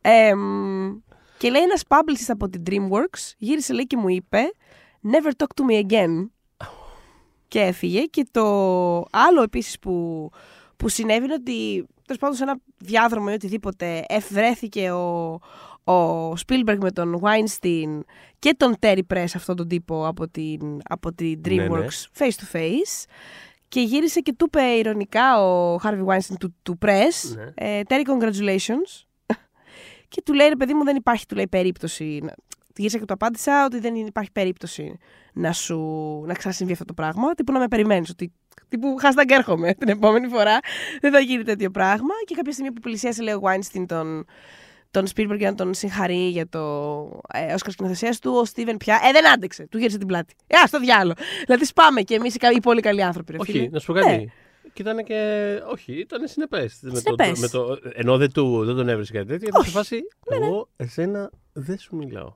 Εμ, 0.00 1.00
και 1.38 1.50
λέει 1.50 1.62
ένας 1.62 1.82
publicist 1.88 2.28
από 2.28 2.48
την 2.48 2.62
DreamWorks 2.66 3.32
γύρισε 3.38 3.72
λέει 3.72 3.86
και 3.86 3.96
μου 3.96 4.08
είπε 4.08 4.38
Never 5.12 5.30
talk 5.36 5.62
to 5.62 5.70
me 5.70 5.86
again. 5.86 6.28
Και 7.52 7.60
έφυγε. 7.60 8.00
Και 8.00 8.26
το 8.30 8.42
άλλο 9.10 9.42
επίσης 9.42 9.78
που, 9.78 10.28
που 10.76 10.88
συνέβη 10.88 11.24
είναι 11.24 11.34
ότι 11.34 11.86
τέλος 12.06 12.20
πάντων 12.20 12.36
σε 12.36 12.42
ένα 12.42 12.56
διάδρομο 12.78 13.26
ή 13.30 13.32
οτιδήποτε 13.32 14.04
ευρέθηκε 14.08 14.90
ο, 14.90 15.32
ο 15.92 16.30
Spielberg 16.32 16.76
με 16.80 16.90
τον 16.90 17.20
Weinstein 17.22 18.00
και 18.38 18.54
τον 18.56 18.76
Terry 18.80 19.00
Press, 19.14 19.24
αυτόν 19.34 19.56
τον 19.56 19.68
τύπο 19.68 20.06
από 20.06 20.28
την, 20.28 20.80
από 20.84 21.12
την 21.12 21.40
Ναι, 21.46 21.54
ναι. 21.54 21.68
DreamWorks 21.68 22.18
face 22.18 22.30
to 22.30 22.56
face. 22.56 23.04
Και 23.68 23.80
γύρισε 23.80 24.20
και 24.20 24.32
του 24.32 24.44
είπε 24.46 24.62
ηρωνικά 24.62 25.42
ο 25.44 25.78
Harvey 25.82 26.04
Weinstein 26.06 26.36
του, 26.40 26.54
του 26.62 26.78
Press, 26.86 27.34
Ναι. 27.36 27.52
ε, 27.54 27.80
Terry, 27.88 28.02
congratulations. 28.04 29.04
και 30.08 30.22
του 30.24 30.32
λέει, 30.34 30.48
ρε 30.48 30.56
παιδί 30.56 30.74
μου, 30.74 30.84
δεν 30.84 30.96
υπάρχει, 30.96 31.26
του 31.26 31.34
λέει, 31.34 31.48
περίπτωση. 31.48 32.20
Να- 32.72 32.82
Γύρισα 32.82 32.98
και 32.98 33.04
του 33.04 33.12
απάντησα 33.14 33.64
ότι 33.64 33.78
δεν 33.80 33.94
υπάρχει 33.94 34.30
περίπτωση 34.32 34.98
να 35.32 35.52
σου 35.52 35.78
να 36.26 36.34
ξανασυμβεί 36.34 36.72
αυτό 36.72 36.84
το 36.84 36.92
πράγμα. 36.94 37.34
Τύπου 37.34 37.52
να 37.52 37.58
με 37.58 37.68
περιμένεις. 37.68 38.10
Ότι 38.10 38.32
τύπου 38.68 38.96
hashtag 39.02 39.30
έρχομαι 39.30 39.74
την 39.74 39.88
επόμενη 39.88 40.28
φορά. 40.28 40.58
Δεν 41.00 41.12
θα 41.12 41.18
γίνει 41.18 41.42
τέτοιο 41.42 41.70
πράγμα. 41.70 42.14
Και 42.26 42.34
κάποια 42.34 42.52
στιγμή 42.52 42.72
που 42.72 42.80
πλησίασε, 42.80 43.22
λέει 43.22 43.34
ο 43.34 43.40
Weinstein 43.44 43.84
τον, 43.86 44.24
τον 44.90 45.06
Spielberg 45.14 45.36
για 45.38 45.50
να 45.50 45.54
τον 45.56 45.74
συγχαρεί 45.74 46.28
για 46.28 46.48
το 46.48 46.60
ε, 47.32 47.52
Όσκαρ 47.52 47.72
σκηνοθεσία 47.72 48.14
του, 48.20 48.32
ο 48.44 48.50
Steven 48.54 48.74
πια. 48.78 49.00
Ε, 49.08 49.12
δεν 49.12 49.28
άντεξε. 49.32 49.66
Του 49.70 49.78
γύρισε 49.78 49.98
την 49.98 50.06
πλάτη. 50.06 50.34
Ε, 50.46 50.56
ας 50.64 50.70
το 50.70 50.78
διάλο. 50.78 51.14
Δηλαδή 51.44 51.64
σπάμε 51.64 52.02
κι 52.02 52.14
εμείς 52.14 52.34
οι, 52.34 52.38
κα- 52.38 52.50
οι 52.52 52.60
πολύ 52.60 52.80
καλοί 52.80 53.02
άνθρωποι. 53.02 53.32
Ρε, 53.32 53.38
φίλε. 53.44 53.58
Όχι, 53.58 53.68
να 53.72 53.78
σου 53.78 53.86
πω 53.86 53.92
κάτι. 53.92 54.08
Ναι. 54.16 54.24
Και 54.72 54.82
ήταν 54.82 55.04
και. 55.04 55.18
Όχι, 55.72 55.92
ήταν 56.00 56.28
συνεπές. 56.28 56.72
Συνεπές. 56.92 57.38
Με 57.40 57.48
το, 57.48 57.78
ενώ 57.94 58.16
δεν, 58.16 58.32
του, 58.32 58.64
δεν 58.64 58.74
τον 58.74 58.88
έβρισε 58.88 59.12
κάτι 59.12 59.26
τέτοιο, 59.26 59.46
ήταν 59.48 59.62
σε 59.62 59.68
Όχι. 59.68 59.76
φάση. 59.76 60.00
Εγώ, 60.30 60.68
εσένα 60.76 61.30
δεν 61.52 61.78
σου 61.78 61.96
μιλάω. 61.96 62.34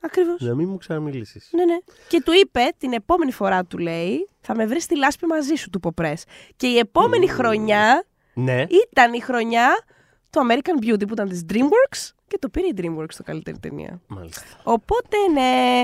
Ακριβώς. 0.00 0.40
Να 0.40 0.54
μην 0.54 0.68
μου 0.68 0.76
ξαναμιλήσεις. 0.76 1.48
Ναι, 1.52 1.64
ναι. 1.64 1.76
Και 2.08 2.22
του 2.22 2.32
είπε 2.32 2.60
την 2.78 2.92
επόμενη 2.92 3.32
φορά 3.32 3.64
του 3.64 3.78
λέει 3.78 4.28
θα 4.40 4.54
με 4.54 4.66
βρεις 4.66 4.82
στη 4.82 4.96
λάσπη 4.96 5.26
μαζί 5.26 5.54
σου 5.54 5.70
του 5.70 5.80
Ποπρές. 5.80 6.24
Και 6.56 6.66
η 6.66 6.78
επόμενη 6.78 7.28
χρονιά 7.28 8.04
Ναι. 8.34 8.64
ήταν 8.92 9.12
η 9.12 9.20
χρονιά 9.20 9.84
του 10.30 10.46
American 10.50 10.84
Beauty 10.86 11.06
που 11.06 11.12
ήταν 11.12 11.28
της 11.28 11.44
DreamWorks 11.52 12.10
και 12.28 12.38
το 12.38 12.48
πήρε 12.48 12.66
η 12.66 12.74
DreamWorks 12.76 13.14
το 13.16 13.22
καλύτερη 13.24 13.58
ταινία. 13.58 14.00
Μάλιστα. 14.06 14.42
Οπότε 14.62 15.16
ναι. 15.32 15.82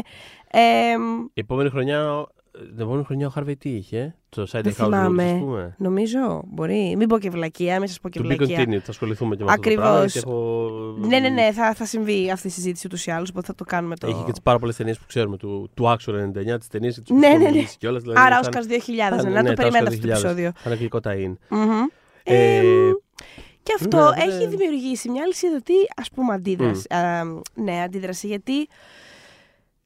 εμ, 0.50 1.20
Η 1.20 1.40
επόμενη 1.40 1.70
χρονιά. 1.70 2.26
Την 2.52 2.80
επόμενη 2.80 3.04
χρονιά 3.04 3.26
ο 3.26 3.32
Harvey 3.36 3.52
τι 3.58 3.70
είχε; 3.70 4.14
Το 4.28 4.42
Side 4.42 4.60
Δεν 4.62 4.62
House 4.64 4.80
Rules, 4.80 4.84
θυμάμαι. 4.84 5.30
ας 5.32 5.38
πούμε. 5.38 5.74
νομίζω, 5.78 6.42
μπορεί. 6.46 6.94
Μην 6.96 7.08
πω 7.08 7.18
και 7.18 7.30
βλακεία, 7.30 7.78
μην 7.78 7.88
σας 7.88 8.00
πω 8.00 8.08
και 8.08 8.20
To 8.22 8.22
be 8.22 8.26
βλακεία. 8.36 8.58
continued. 8.64 8.78
Θα 8.78 8.90
ασχοληθούμε 8.90 9.36
και 9.36 9.44
με 9.44 9.50
αυτό 9.50 9.62
το 9.62 9.68
Ακριβώς. 9.70 9.84
πράγμα. 9.88 10.04
γιατί 10.06 10.28
Έχω... 10.28 10.96
Ναι, 11.08 11.18
ναι, 11.18 11.28
ναι, 11.28 11.52
θα, 11.52 11.74
θα 11.74 11.84
συμβεί 11.84 12.30
αυτή 12.30 12.46
η 12.46 12.50
συζήτηση 12.50 12.86
ούτως 12.86 13.06
ή 13.06 13.10
άλλως, 13.10 13.28
οπότε 13.30 13.46
θα 13.46 13.54
το 13.54 13.64
κάνουμε 13.64 13.96
το. 13.96 14.06
Έχει 14.06 14.22
και 14.24 14.30
τις 14.30 14.40
πάρα 14.42 14.58
πολλές 14.58 14.76
ταινίες 14.76 14.98
που 14.98 15.04
ξέρουμε 15.08 15.36
του, 15.36 15.70
του 15.74 15.88
Άξορα 15.88 16.30
99, 16.30 16.58
τις 16.58 16.68
ταινίες 16.68 17.00
τη 17.04 17.14
Ναι, 17.14 17.28
ναι, 17.28 17.50
ναι. 17.50 17.62
Κιόλας, 17.78 18.02
δηλαδή, 18.02 18.20
Άρα, 18.20 18.42
θα- 18.42 18.48
Oscars 18.50 18.66
2000, 18.66 19.16
θα- 19.16 19.22
ναι, 19.22 19.30
να 19.30 19.42
ναι, 19.42 19.48
το 19.48 19.54
τα 19.54 19.62
περιμένετε 19.62 19.94
Oscars 19.96 20.10
αυτό 20.10 20.22
το 20.22 20.28
2000. 20.28 20.32
επεισόδιο. 20.34 20.52
Θα 20.54 20.70
είναι 20.70 20.78
γλυκό 20.78 20.98
είναι. 21.04 21.38
Μμμ. 21.48 21.70
Ε, 22.24 22.56
Εμ, 22.58 22.90
Και 23.62 23.72
αυτό 23.74 23.96
Ναι, 23.96 24.04
δεν- 24.24 24.28
έχει 24.28 24.46
δημιουργήσει 24.48 25.10
μια 25.10 25.22
αλυσιδωτή 25.22 25.74
ας 25.96 26.10
πούμε 26.14 26.34
αντίδραση. 26.34 26.94
Α, 26.94 27.22
ναι, 27.54 27.82
αντίδραση 27.82 28.26
γιατί 28.26 28.68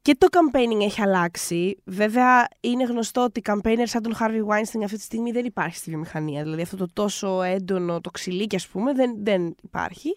και 0.06 0.16
το 0.18 0.26
campaigning 0.30 0.82
έχει 0.82 1.02
αλλάξει. 1.02 1.76
Βέβαια 1.84 2.48
είναι 2.60 2.84
γνωστό 2.84 3.22
ότι 3.22 3.42
campaigner 3.44 3.82
σαν 3.84 4.02
τον 4.02 4.14
Harvey 4.20 4.46
Weinstein 4.48 4.82
αυτή 4.84 4.96
τη 4.96 5.02
στιγμή 5.02 5.30
δεν 5.30 5.44
υπάρχει 5.44 5.76
στη 5.76 5.90
βιομηχανία. 5.90 6.42
Δηλαδή 6.42 6.62
αυτό 6.62 6.76
το 6.76 6.86
τόσο 6.92 7.42
έντονο, 7.42 8.00
το 8.00 8.10
ξυλίκι 8.10 8.56
ας 8.56 8.66
πούμε 8.68 8.92
δεν, 8.92 9.14
δεν 9.24 9.54
υπάρχει. 9.62 10.16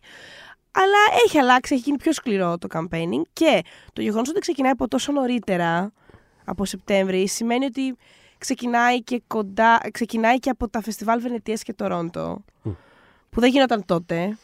Αλλά 0.71 1.21
έχει 1.25 1.37
αλλάξει, 1.37 1.73
έχει 1.73 1.83
γίνει 1.83 1.97
πιο 1.97 2.13
σκληρό 2.13 2.57
το 2.57 2.67
campaigning 2.71 3.21
και 3.33 3.61
το 3.93 4.01
γεγονός 4.01 4.29
ότι 4.29 4.39
ξεκινάει 4.39 4.71
από 4.71 4.87
τόσο 4.87 5.11
νωρίτερα, 5.11 5.91
από 6.45 6.65
Σεπτέμβρη, 6.65 7.27
σημαίνει 7.27 7.65
ότι 7.65 7.95
ξεκινάει 8.37 9.03
και, 9.03 9.21
κοντά, 9.27 9.81
ξεκινάει 9.91 10.39
και 10.39 10.49
από 10.49 10.69
τα 10.69 10.81
φεστιβάλ 10.81 11.21
Βενετίας 11.21 11.63
και 11.63 11.73
Τορόντο, 11.73 12.43
Μμ. 12.61 12.71
που 13.29 13.39
δεν 13.39 13.49
γινόταν 13.49 13.85
τότε. 13.85 14.37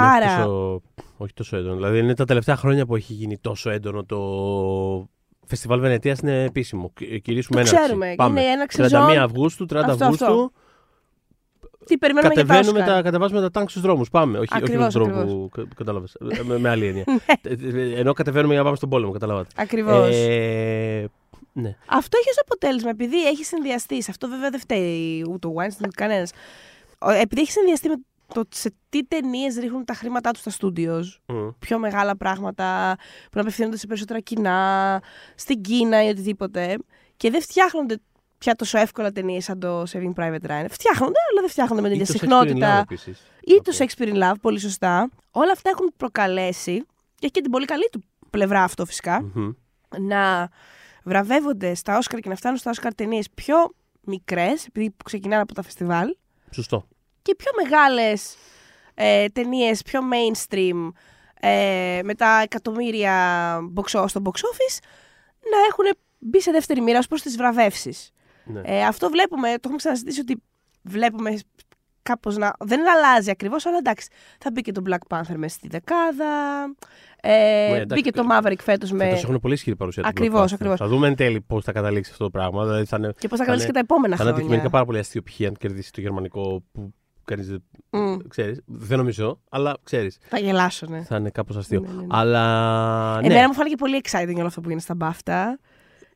Ναι, 0.00 0.06
Άρα, 0.06 0.36
Τόσο, 0.44 0.82
όχι 1.16 1.32
τόσο 1.32 1.56
έντονο. 1.56 1.74
Δηλαδή 1.74 1.98
είναι 1.98 2.14
τα 2.14 2.24
τελευταία 2.24 2.56
χρόνια 2.56 2.86
που 2.86 2.96
έχει 2.96 3.12
γίνει 3.12 3.38
τόσο 3.38 3.70
έντονο 3.70 4.04
το. 4.04 5.08
Φεστιβάλ 5.46 5.80
Βενετίας 5.80 6.18
είναι 6.18 6.42
επίσημο. 6.44 6.90
Κυ- 6.94 7.22
Κηρύσουμε 7.22 7.62
Το 7.62 7.66
έναρξη. 7.68 7.82
ξέρουμε. 7.84 8.14
Πάμε. 8.16 8.40
Είναι 8.40 8.50
έναρξη 8.50 8.78
31 8.82 8.88
ζώων. 8.88 9.18
Αυγούστου, 9.18 9.66
30 9.66 9.76
Αυτό, 9.76 10.04
Αυγούστου. 10.04 10.24
αυτό. 10.24 10.52
τι 11.86 11.98
περιμένουμε 11.98 12.34
για 12.34 12.44
τα 12.44 12.52
Κατεβαίνουμε 12.52 12.80
Όσκαρ. 12.80 12.96
τα, 12.96 13.02
κατεβάζουμε 13.02 13.40
τα 13.40 13.50
τάγκ 13.50 13.68
στους 13.68 13.82
δρόμους. 13.82 14.08
Πάμε. 14.10 14.38
Όχι, 14.38 14.48
όχι 14.54 14.62
με 14.62 14.66
Ακριβώς, 14.66 14.92
τον 14.92 15.02
τρόπο 15.02 15.18
ακριβώς. 15.20 15.68
που 15.68 15.74
κατάλαβες. 15.74 16.16
με, 16.44 16.58
με 16.58 16.68
άλλη 16.68 16.86
έννοια. 16.86 17.04
Ε, 17.42 17.52
ε, 17.80 17.98
Ενώ 17.98 18.12
κατεβαίνουμε 18.12 18.48
για 18.48 18.58
να 18.58 18.64
πάμε 18.64 18.76
στον 18.76 18.88
πόλεμο, 18.88 19.12
καταλάβατε. 19.12 19.48
Ακριβώς. 19.56 20.14
Ε, 20.16 21.08
ναι. 21.52 21.76
Αυτό 21.86 22.16
έχεις 22.18 22.30
ως 22.30 22.38
αποτέλεσμα, 22.44 22.90
επειδή 22.90 23.26
έχεις 23.26 23.46
συνδυαστεί, 23.46 24.02
σε 24.02 24.10
αυτό 24.10 24.28
βέβαια 24.28 24.50
δεν 24.50 24.60
φταίει 24.60 25.24
ούτε 25.30 25.46
ο 25.46 25.52
Weinstein 25.56 25.78
ούτε 25.80 25.88
κανένας. 25.94 26.32
Επειδή 27.20 27.40
έχεις 27.40 27.52
συνδυαστεί 27.52 27.88
με 27.88 27.94
το 28.34 28.44
σε 28.48 28.74
τι 28.88 29.04
ταινίες 29.04 29.56
ρίχνουν 29.56 29.84
τα 29.84 29.94
χρήματά 29.94 30.30
τους 30.30 30.40
στα 30.40 30.50
στούντιος, 30.50 31.20
Μμ. 31.26 31.48
πιο 31.58 31.78
μεγάλα 31.78 32.16
πράγματα 32.16 32.96
που 33.22 33.30
να 33.34 33.40
απευθύνονται 33.40 33.76
σε 33.76 33.86
περισσότερα 33.86 34.20
κοινά, 34.20 35.02
στην 35.34 35.60
Κίνα 35.60 36.04
ή 36.04 36.08
οτιδήποτε, 36.08 36.76
και 37.16 37.30
δεν 37.30 37.42
φτιάχνονται 37.42 37.98
πια 38.38 38.54
τόσο 38.54 38.78
εύκολα 38.78 39.12
ταινίες 39.12 39.44
σαν 39.44 39.58
το 39.60 39.82
Saving 39.82 40.12
Private 40.14 40.46
Ryan. 40.46 40.64
Φτιάχνονται, 40.70 41.18
αλλά 41.30 41.40
δεν 41.40 41.48
φτιάχνονται 41.48 41.82
με 41.82 41.88
την 41.88 41.98
Ή 41.98 42.00
ίδια 42.00 42.14
το 42.14 42.18
Shakespeare 42.20 42.30
in 42.30 42.30
συχνότητα. 42.30 42.78
Love 42.78 42.82
επίσης. 42.82 43.18
Ή 43.40 43.60
το 43.62 43.70
Αυτό. 43.70 43.84
Shakespeare 43.84 44.14
in 44.14 44.22
Love, 44.22 44.34
πολύ 44.40 44.58
σωστά. 44.58 45.10
Όλα 45.30 45.52
αυτά 45.52 45.70
έχουν 45.70 45.92
προκαλέσει, 45.96 46.76
και 47.14 47.20
έχει 47.20 47.30
και 47.30 47.40
την 47.40 47.50
πολύ 47.50 47.64
καλή 47.64 47.88
του 47.92 48.02
πλευρά 48.30 48.62
αυτό 48.62 48.84
φυσικά, 48.84 49.22
Μμμ. 49.22 49.52
να 49.98 50.48
βραβεύονται 51.04 51.74
στα 51.74 51.98
Όσκαρ 51.98 52.20
και 52.20 52.28
να 52.28 52.34
φτάνουν 52.34 52.58
στα 52.58 52.70
Όσκαρ 52.70 52.94
ταινίες 52.94 53.30
πιο 53.34 53.54
μικρές, 54.00 54.66
επειδή 54.66 54.90
που 54.90 55.04
ξεκινάνε 55.04 55.42
από 55.42 55.54
τα 55.54 55.62
φεστιβάλ, 55.62 56.16
Σωστό. 56.50 56.86
Και 57.30 57.36
πιο 57.36 57.50
μεγάλες 57.62 58.36
ε, 58.94 59.26
ταινίες, 59.28 59.82
πιο 59.82 60.00
mainstream, 60.12 60.92
ε, 61.40 62.00
με 62.04 62.14
τα 62.14 62.40
εκατομμύρια 62.42 63.14
box, 63.76 63.86
στο 64.06 64.20
box 64.24 64.28
office, 64.30 64.78
να 65.50 65.58
έχουν 65.68 65.84
μπει 66.18 66.40
σε 66.40 66.50
δεύτερη 66.50 66.80
μοίρα 66.80 66.98
ως 66.98 67.06
προς 67.06 67.22
τις 67.22 67.36
βραβεύσεις. 67.36 68.10
Ναι. 68.44 68.60
Ε, 68.64 68.84
αυτό 68.84 69.08
βλέπουμε, 69.08 69.48
το 69.48 69.58
έχουμε 69.62 69.76
ξαναζητήσει 69.76 70.20
ότι 70.20 70.42
βλέπουμε 70.82 71.38
κάπως 72.02 72.36
να... 72.36 72.52
Δεν 72.60 72.80
αλλάζει 72.88 73.30
ακριβώς, 73.30 73.66
αλλά 73.66 73.76
εντάξει. 73.76 74.08
Θα 74.38 74.50
μπει 74.50 74.60
και 74.60 74.72
το 74.72 74.82
Black 74.88 75.16
Panther 75.16 75.34
μέσα 75.36 75.54
στη 75.54 75.68
δεκάδα. 75.68 76.64
Ε, 77.22 77.68
Ναι, 77.70 77.76
εντάξει, 77.76 77.86
μπήκε 78.02 78.10
το 78.10 78.24
Maverick 78.30 78.58
φέτος 78.62 78.90
με... 78.92 79.04
Φέτος 79.04 79.22
έχουν 79.22 79.40
πολύ 79.40 79.54
ισχυρή 79.54 79.76
παρουσία. 79.76 80.02
του 80.02 80.08
Ακριβώς, 80.08 80.40
Blockbuster. 80.50 80.54
ακριβώς. 80.54 80.78
Θα 80.78 80.86
δούμε 80.88 81.06
εν 81.08 81.14
τέλει 81.16 81.40
πώς 81.40 81.64
θα 81.64 81.72
καταλήξει 81.72 82.10
αυτό 82.12 82.24
το 82.24 82.30
πράγμα. 82.30 82.64
Δηλαδή 82.64 82.84
θα 82.84 82.96
είναι, 82.96 83.12
Και 83.18 83.28
πώς 83.28 83.38
θα 83.38 83.44
θα 83.44 83.50
καλέσει 83.50 83.66
και 83.66 83.70
είναι- 83.76 83.86
τα 83.86 83.94
επόμενα 83.94 84.16
θα 84.16 84.22
είναι 84.22 84.32
αντικειμενικά 84.32 84.68
χρόνια. 84.68 84.70
πάρα 84.70 84.84
πολύ 84.84 84.98
αστείο 84.98 85.22
π.χ. 85.22 85.40
αν 85.46 85.54
κερδίσει 85.56 85.92
το 85.92 86.00
γερμανικό 86.00 86.64
που 86.72 86.94
κανεί 87.34 87.42
δεν 87.42 87.62
Μμ, 87.90 88.16
ξέρεις. 88.28 88.60
Δεν 88.66 88.98
νομίζω, 88.98 89.40
αλλά 89.50 89.76
ξέρεις. 89.82 90.18
θα 90.28 90.38
γελάσω, 90.38 90.86
ναι. 90.88 91.02
Θα 91.02 91.16
είναι 91.16 91.30
κάπως 91.30 91.56
αστείο. 91.56 91.80
Ναι, 91.80 91.88
ναι, 91.88 91.94
ναι. 92.00 92.06
Αλλά. 92.10 93.20
Ναι. 93.20 93.26
Εμένα 93.26 93.46
μου 93.48 93.54
φάνηκε 93.54 93.76
πολύ 93.76 94.00
exciting 94.04 94.34
όλο 94.36 94.46
αυτό 94.46 94.60
που 94.60 94.70
είναι 94.70 94.80
στα 94.80 94.96
BAFTA. 95.00 95.44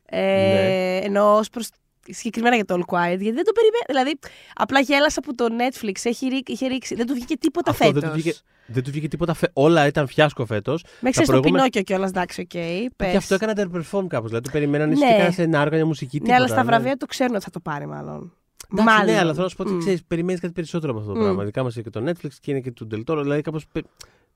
Ε, 0.07 0.19
Ναι. 0.21 1.07
Ενώ 1.07 1.37
ως 1.37 1.49
προς 1.49 1.69
συγκεκριμένα 2.09 2.55
για 2.55 2.65
το 2.65 2.75
All 2.75 2.95
Quiet, 2.95 3.19
γιατί 3.21 3.33
δεν 3.33 3.45
το 3.45 3.53
περιμένω. 3.53 3.85
Δηλαδή, 3.87 4.19
απλά 4.55 4.81
γέλασα 4.81 5.21
που 5.21 5.35
το 5.35 5.47
Netflix 5.59 5.93
έχει, 6.03 6.27
ρί- 6.29 6.49
είχε 6.49 6.67
ρίξει. 6.67 6.95
Δεν 6.95 7.07
του 7.07 7.15
βγήκε 7.15 7.37
τίποτα 7.37 7.71
Αυτό 7.71 7.85
φέτος. 7.85 8.01
δεν 8.01 8.11
του, 8.11 8.17
βγήκε, 8.17 8.39
δεν 8.67 8.83
του 8.83 8.91
βγήκε 8.91 9.09
τίποτα. 9.09 9.35
Φε... 9.35 9.47
Όλα 9.53 9.87
ήταν 9.87 10.07
φιάσκο 10.07 10.47
φέτος. 10.47 10.85
Με 11.01 11.11
ξέρει 11.11 11.27
το 11.27 11.33
προηγούμε- 11.33 11.57
Πινόκιο 11.59 11.83
κιόλας, 11.83 12.09
εντάξει, 12.11 12.41
οκ. 12.41 12.51
πες. 12.97 13.11
Και 13.11 13.17
αυτό 13.17 13.35
έκανα 13.35 13.53
perform 13.73 14.07
κάπως. 14.09 14.29
Δηλαδή 14.29 14.45
το 14.45 14.51
περιμέναν 14.53 14.91
ίσω 14.93 15.05
Ναι. 15.05 15.11
και 15.11 15.17
κάνανε 15.17 15.35
ένα 15.43 15.61
άργο 15.61 15.77
για 15.77 15.87
μουσική. 15.87 16.21
Ναι, 16.21 16.35
αλλά 16.35 16.45
τίποτα, 16.45 16.63
στα 16.63 16.71
βραβεία 16.71 16.97
το 16.97 17.07
ξέρουν 17.07 17.35
ότι 17.35 17.45
θα 17.45 17.51
το 17.51 17.61
πάρει, 17.61 17.87
μάλλον. 17.87 18.33
Εντάξει, 18.81 18.97
μάλλον. 18.99 19.13
Ναι, 19.15 19.19
αλλά 19.21 19.31
θέλω 19.33 19.43
να 19.43 19.49
σου 19.49 19.57
πω 19.57 19.63
ότι 19.63 19.73
Μμ. 19.73 19.79
ξέρεις, 19.79 20.05
περιμένεις 20.05 20.41
κάτι 20.41 20.53
περισσότερο 20.53 20.93
από 20.93 21.01
αυτό 21.01 21.13
το 21.13 21.19
Μμ. 21.19 21.23
πράγμα. 21.23 21.45
Δικά 21.45 21.63
μα 21.63 21.71
και 21.71 21.91
το 21.91 22.05
Netflix 22.11 22.29
και 22.41 22.51
είναι 22.51 22.61
και 22.61 22.71
του 22.71 22.87
Del 22.91 23.03
Toro. 23.07 23.19
Δηλαδή 23.23 23.41
κάπως. 23.43 23.67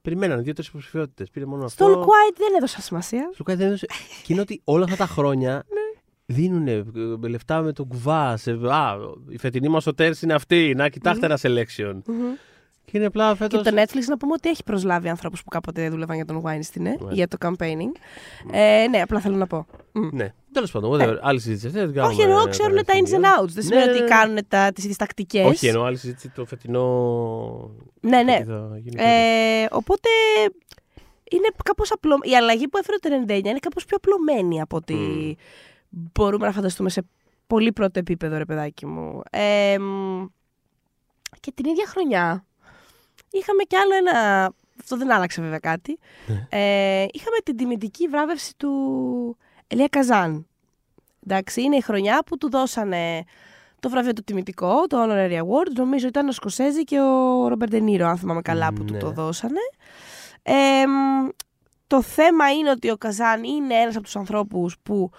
περιμένανε 0.03 0.43
δύο-τρεις 0.43 0.69
υποψηφιότητες. 0.69 1.31
Πήρε 1.31 1.45
μόνο 1.47 1.69
Στο 1.69 1.85
αυτό. 1.85 2.01
All 2.01 2.05
Quiet 2.05 2.35
δεν 2.37 2.49
έδωσα 2.57 2.81
σημασία. 2.81 3.31
Στο 3.35 3.45
Quiet 3.49 3.57
δεν 3.57 3.67
έδωσε. 3.67 3.87
και 4.25 4.33
είναι 4.33 4.41
ότι 4.41 4.61
όλα 4.65 4.85
αυτά 4.85 4.97
τα 4.97 5.07
χρόνια 5.07 5.65
δίνουν 6.27 6.67
λεφτά 7.29 7.63
με 7.63 7.73
τον 7.73 7.89
κουβά. 7.89 8.37
Σε, 8.37 8.51
α, 8.51 8.97
η 9.29 9.39
φετινή 9.39 9.69
μας 9.69 9.87
ο 9.87 9.95
Τέρς 9.95 10.23
είναι 10.23 10.35
αυτή. 10.35 10.75
Να 10.77 10.89
κοιτάξτε 10.89 11.27
ένα 11.27 11.39
selection. 11.43 11.95
Μμμ. 12.89 12.93
Και 12.93 12.97
είναι 12.99 13.07
απλά 13.07 13.35
φέτο. 13.35 13.63
Και 13.63 13.71
το 13.71 13.83
Netflix 13.83 14.03
να 14.09 14.17
πούμε 14.17 14.33
ότι 14.33 14.49
έχει 14.49 14.63
προσλάβει 14.65 15.09
ανθρώπους 15.09 15.43
που 15.43 15.49
κάποτε 15.49 15.89
δούλευαν 15.89 16.17
για 16.17 16.25
τον 16.25 16.43
Weinstein 16.45 16.77
ε, 16.77 16.81
Ναι. 16.81 16.95
για 17.11 17.29
το 17.29 17.37
campaigning. 17.41 17.93
Ε, 18.53 18.87
ναι, 18.91 19.01
απλά 19.01 19.21
θέλω 19.21 19.37
να 19.37 19.47
πω. 19.47 19.67
Μμ. 19.93 20.09
Ναι, 20.13 20.33
τέλος 20.53 20.71
πάντων, 20.71 20.91
whatever. 21.01 21.17
άλλη 21.21 21.41
συζήτηση. 21.41 21.67
αυτή, 21.67 21.79
δεν 21.79 21.87
την 21.89 21.97
κάνουμε 21.97 22.15
Όχι, 22.15 22.23
εννοώ 22.23 22.49
ξέρουν 22.49 22.75
τα 22.77 22.83
ins 22.83 22.87
παρεξηγία. 22.87 23.37
and 23.37 23.43
outs. 23.43 23.49
Δεν 23.49 23.63
σημαίνει 23.65 23.85
Ναι, 23.85 23.91
ότι 23.91 23.99
ναι, 24.01 24.05
ναι. 24.07 24.11
κάνουν 24.15 24.39
τα, 24.49 24.73
τις 24.73 24.83
ίδιες 24.85 24.97
τακτικές. 24.97 25.45
Όχι, 25.47 25.67
εννοώ 25.67 25.85
άλλη 25.85 25.97
συζήτηση 25.97 26.29
το 26.29 26.45
φετινό. 26.45 27.71
Ναι, 28.01 28.23
ναι. 28.23 28.37
τι 28.39 28.45
θα 28.45 28.71
γίνει 28.79 28.97
φέτος. 28.97 29.13
Ε, 29.13 29.67
οπότε 29.71 30.09
είναι 31.31 31.49
κάπως 31.65 31.93
απλό. 31.93 32.17
Η 32.23 32.37
αλλαγή 32.37 32.69
που 32.69 32.79
έφερε 32.79 32.97
το 33.27 33.33
99 33.35 33.47
είναι 33.49 33.59
κάπως 33.59 33.85
πιο 33.85 33.97
απλωμένη 33.97 34.61
από 34.61 34.77
ότι 34.77 34.95
Μμ. 34.95 35.33
μπορούμε 35.89 36.47
να 36.47 36.53
φανταστούμε 36.53 36.91
σε 36.91 37.03
πολύ 37.47 37.73
πρώτο 37.73 37.99
επίπεδο, 37.99 38.37
ρε 38.37 38.45
παιδάκι 38.45 38.87
μου. 38.87 39.21
Ε, 39.31 39.79
μ, 39.79 40.25
και 41.41 41.53
την 41.55 41.71
ίδια 41.71 41.85
χρονιά 41.89 42.45
είχαμε 43.31 43.63
κι 43.63 43.77
άλλο 43.77 43.95
ένα. 43.95 44.45
Αυτό 44.81 44.97
δεν 44.97 45.13
άλλαξε 45.13 45.43
βέβαια 45.43 45.59
κάτι. 45.59 45.99
Ναι. 46.27 46.47
Ε, 46.51 47.07
είχαμε 47.13 47.37
την 47.45 47.57
τιμητική 47.57 48.09
βράβευση 48.09 48.57
του 48.57 48.71
Ελία 49.67 49.89
Καζάν. 49.89 50.47
Εντάξει, 51.27 51.63
είναι 51.63 51.77
η 51.77 51.81
χρονιά 51.81 52.23
που 52.27 52.39
του 52.39 52.51
δώσανε 52.51 53.25
το 53.81 53.89
βραβείο 53.91 54.13
το 54.13 54.25
τιμητικό, 54.25 54.87
το 54.87 55.03
Honorary 55.03 55.39
Award. 55.39 55.71
Νομίζω 55.77 56.07
ήταν 56.07 56.29
ο 56.29 56.33
Σκοσέζη 56.33 56.85
και 56.85 57.01
ο 57.01 57.49
Ρομπερ 57.49 57.69
Ντενίρο, 57.69 58.07
αν 58.07 58.17
θυμάμαι 58.19 58.43
καλά, 58.43 58.73
που 58.73 58.85
του 58.85 58.93
Ναι. 58.93 58.99
το 58.99 59.11
δώσανε. 59.11 59.61
Ε, 60.43 60.87
μ, 60.87 61.29
το 61.87 62.03
θέμα 62.03 62.51
είναι 62.53 62.71
ότι 62.71 62.91
ο 62.91 62.97
Καζάν 62.97 63.45
είναι 63.45 63.75
ένας 63.75 63.95
από 63.95 64.05
τους 64.05 64.17
ανθρώπους 64.17 64.77
που 64.83 65.11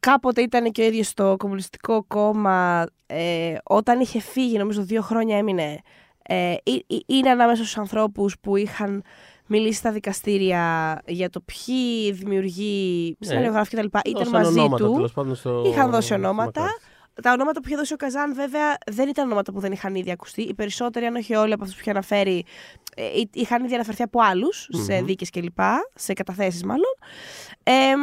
κάποτε 0.00 0.42
ήταν 0.42 0.72
και 0.72 0.82
ο 0.82 0.84
ίδιος 0.84 1.06
στο 1.06 1.34
Κομμουνιστικό 1.38 2.04
Κόμμα. 2.08 2.86
Ε, 3.06 3.54
όταν 3.62 4.00
είχε 4.00 4.20
φύγει, 4.20 4.58
νομίζω 4.58 4.82
δύο 4.82 5.02
χρόνια 5.02 5.36
έμεινε, 5.36 5.80
ε, 6.32 6.54
ή- 6.62 6.84
ή- 6.86 7.04
είναι 7.06 7.30
ανάμεσα 7.30 7.62
στους 7.62 7.78
ανθρώπους 7.78 8.34
που 8.40 8.56
είχαν 8.56 9.02
μιλήσει 9.46 9.78
στα 9.78 9.92
δικαστήρια 9.92 10.98
για 11.06 11.30
το 11.30 11.40
ποιοι 11.40 12.12
δημιουργοί, 12.12 13.16
Ναι. 13.18 13.26
σενάριογράφοι 13.26 13.76
κτλ. 13.76 13.84
Ήταν 13.86 14.00
Δώσαν 14.24 14.30
μαζί 14.42 14.58
ονόματα, 14.58 14.84
του. 14.84 14.92
τέλος 14.92 15.12
πάντων, 15.12 15.34
στο... 15.34 15.62
Είχαν 15.66 15.90
δώσει 15.90 16.06
στο 16.06 16.14
ονόματα. 16.14 16.60
μακάρι. 16.60 16.78
Τα 17.22 17.32
ονόματα 17.32 17.60
που 17.60 17.66
είχε 17.68 17.76
δώσει 17.76 17.92
ο 17.92 17.96
Καζάν, 17.96 18.34
βέβαια, 18.34 18.76
δεν 18.90 19.08
ήταν 19.08 19.24
ονόματα 19.26 19.52
που 19.52 19.60
δεν 19.60 19.72
είχαν 19.72 19.94
ήδη 19.94 20.10
ακουστεί. 20.10 20.42
Οι 20.42 20.54
περισσότεροι, 20.54 21.06
αν 21.06 21.14
όχι 21.14 21.34
όλοι 21.34 21.52
από 21.52 21.62
αυτούς 21.62 21.76
που 21.76 21.82
είχε 21.82 21.90
αναφέρει, 21.90 22.44
ε, 22.96 23.20
εί- 23.20 23.30
είχαν 23.36 23.64
ήδη 23.64 23.74
αναφερθεί 23.74 24.02
από 24.02 24.20
άλλους 24.22 24.68
σε 24.70 24.98
Μμμ. 24.98 25.06
δίκες 25.06 25.30
κλπ. 25.30 25.58
Σε 25.94 26.12
καταθέσεις, 26.12 26.64
μάλλον. 26.64 26.94
Ε, 27.62 27.96
μ, 27.96 28.00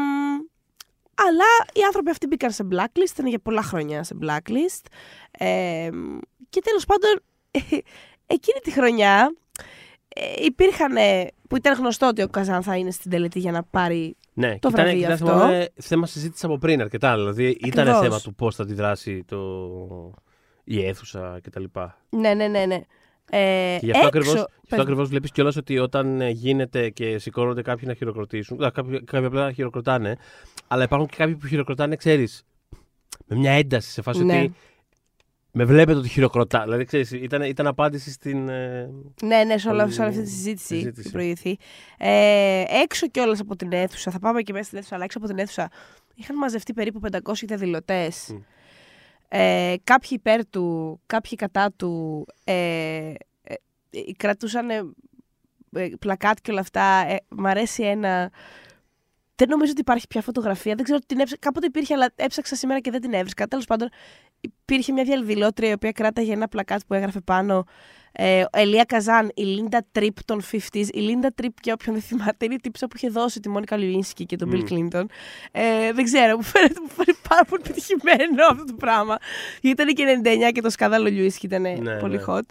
αλλά 1.16 1.46
οι 1.74 1.82
άνθρωποι 1.86 2.10
αυτοί 2.10 2.28
μπήκαν 2.28 2.52
σε 2.52 2.68
blacklist, 2.72 3.10
ήταν 3.14 3.28
για 3.28 3.40
πολλά 3.40 3.62
χρόνια 3.62 4.04
σε 4.04 4.16
blacklist. 4.22 4.86
Ε, 5.32 5.90
μ, 5.94 6.18
και 6.50 6.62
τέλος 6.64 6.86
πάντων, 6.86 7.24
εκείνη 8.28 8.60
τη 8.64 8.72
χρονιά 8.72 9.36
ε, 10.08 10.22
υπήρχαν. 10.46 10.96
ε, 10.96 11.28
που 11.50 11.56
ήταν 11.56 11.74
γνωστό 11.78 12.08
ότι 12.08 12.22
ο 12.22 12.28
Καζάν 12.28 12.64
θα 12.64 12.78
είναι 12.78 12.92
στην 12.92 13.12
τελετή 13.12 13.40
για 13.40 13.52
να 13.52 13.64
πάρει. 13.64 14.16
Ναι, 14.34 14.48
το 14.60 14.68
και 14.68 14.68
ήταν, 14.68 14.72
βραβείο 14.74 14.92
και 14.94 15.00
ήταν, 15.00 15.12
αυτό. 15.14 15.26
θυμάμαι, 15.26 15.68
θέμα 15.76 16.06
συζήτηση 16.06 16.46
από 16.46 16.58
πριν 16.58 16.82
αρκετά. 16.82 17.16
Δηλαδή 17.16 17.46
ήταν 17.66 17.88
Ακριβώς. 17.88 18.00
θέμα 18.08 18.20
του 18.20 18.36
πώς 18.36 18.56
θα 18.56 18.64
αντιδράσει 18.64 19.24
το... 19.24 19.38
η 20.64 20.86
αίθουσα 20.86 21.40
κτλ. 21.44 21.64
Ναι, 22.10 22.34
ναι, 22.34 22.48
ναι. 22.48 22.66
ναι. 22.66 22.80
Ε, 23.30 23.78
Και 23.80 23.86
γι' 23.86 23.92
αυτό 23.92 24.06
έξω- 24.06 24.08
ακριβώ 24.08 24.34
πες 24.34 24.78
μου. 24.78 24.82
ακριβώς 24.82 25.10
βλέπεις 25.10 25.32
κιόλας 25.32 25.56
ότι 25.56 25.80
όταν 25.80 26.22
ε, 26.22 26.30
γίνεται 26.30 26.90
και 26.90 27.18
σηκώνονται 27.20 27.62
κάποιοι 27.62 27.84
να 27.88 27.94
χειροκροτήσουν. 27.94 28.64
α, 28.64 28.72
Κάποιοι, 28.72 29.04
κάποιοι 29.04 29.26
απλά 29.26 29.52
χειροκροτάνε. 29.52 30.18
Αλλά 30.68 30.84
υπάρχουν 30.84 31.08
και 31.08 31.16
κάποιοι 31.18 31.36
που 31.36 31.48
χειροκροτάνε, 31.48 31.96
ξέρεις, 31.96 32.44
με 33.26 33.36
μια 33.36 33.52
ένταση 33.52 33.92
σε 33.92 34.02
φάση 34.02 34.24
Ναι. 34.26 34.38
ότι. 34.40 34.54
Με 35.60 35.66
βλέπετε 35.66 35.98
ότι 35.98 36.08
χειροκροτά. 36.10 36.64
Δηλαδή, 36.64 36.84
ξέρεις, 36.86 37.12
ήταν, 37.12 37.42
ήταν 37.42 37.68
απάντηση 37.68 38.12
στην. 38.12 38.50
ε, 38.50 38.90
Ναι, 39.22 39.44
ναι, 39.44 39.58
σε, 39.58 39.70
όλα, 39.70 39.84
Όλη 39.84 39.92
σε 39.94 40.02
όλη 40.02 40.10
αυτή 40.10 40.22
η 40.22 40.26
τη 40.26 40.30
συζήτηση, 40.30 40.66
συζήτηση. 40.76 41.02
την 41.02 41.12
προηγηθεί. 41.12 41.58
Ε, 41.98 42.64
έξω 42.84 43.08
κιόλας 43.08 43.40
από 43.40 43.56
την 43.56 43.72
αίθουσα, 43.72 44.12
θα 44.12 44.20
πάμε 44.20 44.42
και 44.42 44.52
μέσα 44.54 44.66
στην 44.66 44.78
αίθουσα, 44.78 44.96
αλλά 44.96 45.04
έξω 45.04 45.18
από 45.18 45.28
την 45.28 45.38
αίθουσα 45.38 45.70
είχαν 46.16 46.38
μαζευτεί 46.38 46.74
περίπου 46.74 47.00
500 47.12 47.34
διαδηλωτές. 47.46 48.30
Μμ. 48.34 48.38
Ε, 49.30 49.76
κάποιοι 49.84 50.10
υπέρ 50.12 50.48
του, 50.50 51.00
κάποιοι 51.06 51.38
κατά 51.38 51.72
του. 51.76 52.26
Ε, 52.44 52.54
ε, 52.54 53.54
ε, 53.90 54.00
κρατούσαν 54.18 54.70
ε, 54.70 54.84
ε, 55.72 55.90
πλακάτ 56.00 56.38
και 56.42 56.52
όλα 56.52 56.60
αυτά. 56.60 56.82
Ε, 57.08 57.16
μ' 57.30 57.46
αρέσει 57.48 57.84
ένα. 57.84 58.32
Δεν 59.36 59.50
νομίζω 59.50 59.72
ότι 59.72 59.82
υπάρχει 59.82 60.08
πια 60.08 60.22
φωτογραφία. 60.22 60.76
Δεν 60.76 60.84
ξέρω 60.84 61.00
την 61.06 61.18
έψαξα. 61.20 61.38
Κάποτε 61.40 61.66
υπήρχε, 61.66 61.94
αλλά 61.94 62.10
έψαξα 62.16 62.56
σήμερα 62.56 62.80
και 62.80 62.92
δεν 62.92 63.02
την 63.02 63.14
έβρισκα. 63.14 63.48
Τέλος 63.48 63.66
πάντων, 63.66 63.90
υπήρχε 64.42 64.92
μια 64.92 65.04
διαδηλώτρια 65.04 65.70
η 65.70 65.74
οποία 65.74 65.92
κράταγε 65.92 66.34
ένα 66.34 66.48
πλακάτ 66.48 66.82
που 66.88 66.94
έγραφε 66.94 67.20
πάνω 67.20 67.66
ε, 68.20 68.44
Ελία 68.52 68.84
Καζάν, 68.84 69.32
η 69.36 69.44
Λίντα 69.44 69.86
Τρίπ 69.92 70.24
των 70.26 70.42
50s. 70.52 70.88
Η 70.92 71.00
Λίντα 71.00 71.34
Τρίπ, 71.34 71.54
για 71.64 71.74
όποιον 71.74 71.96
δεν 71.96 72.04
θυμάται, 72.04 72.46
είναι 72.46 72.54
η 72.54 72.60
τύπισσα 72.60 72.88
που 72.88 72.94
είχε 72.96 73.10
δώσει 73.10 73.40
τη 73.40 73.50
Μόνικα 73.50 73.78
Λιουίνσκι 73.78 74.26
και 74.26 74.36
τον 74.36 74.48
Μμ. 74.48 74.54
Bill 74.54 74.64
Κλίντον. 74.64 75.10
Ε, 75.52 75.92
δεν 75.94 76.04
ξέρω, 76.04 76.36
μου 76.36 76.44
φαίνεται, 76.44 76.80
μου 76.82 76.90
φαίνεται 76.90 77.20
πάρα 77.30 77.46
πολύ 77.46 77.62
πετυχημένο 77.62 78.46
αυτό 78.52 78.64
το 78.64 78.74
πράγμα. 78.74 79.18
Γιατί 79.62 79.94
ήταν 79.94 79.94
και 79.94 80.22
99 80.48 80.52
και 80.52 80.62
το 80.62 80.70
σκάνδαλο 80.70 81.10
Λιουίνσκι 81.10 81.46
ήταν 81.46 81.62
Ναι, 81.62 81.98
πολύ 82.00 82.16
ναι. 82.16 82.24
hot. 82.28 82.42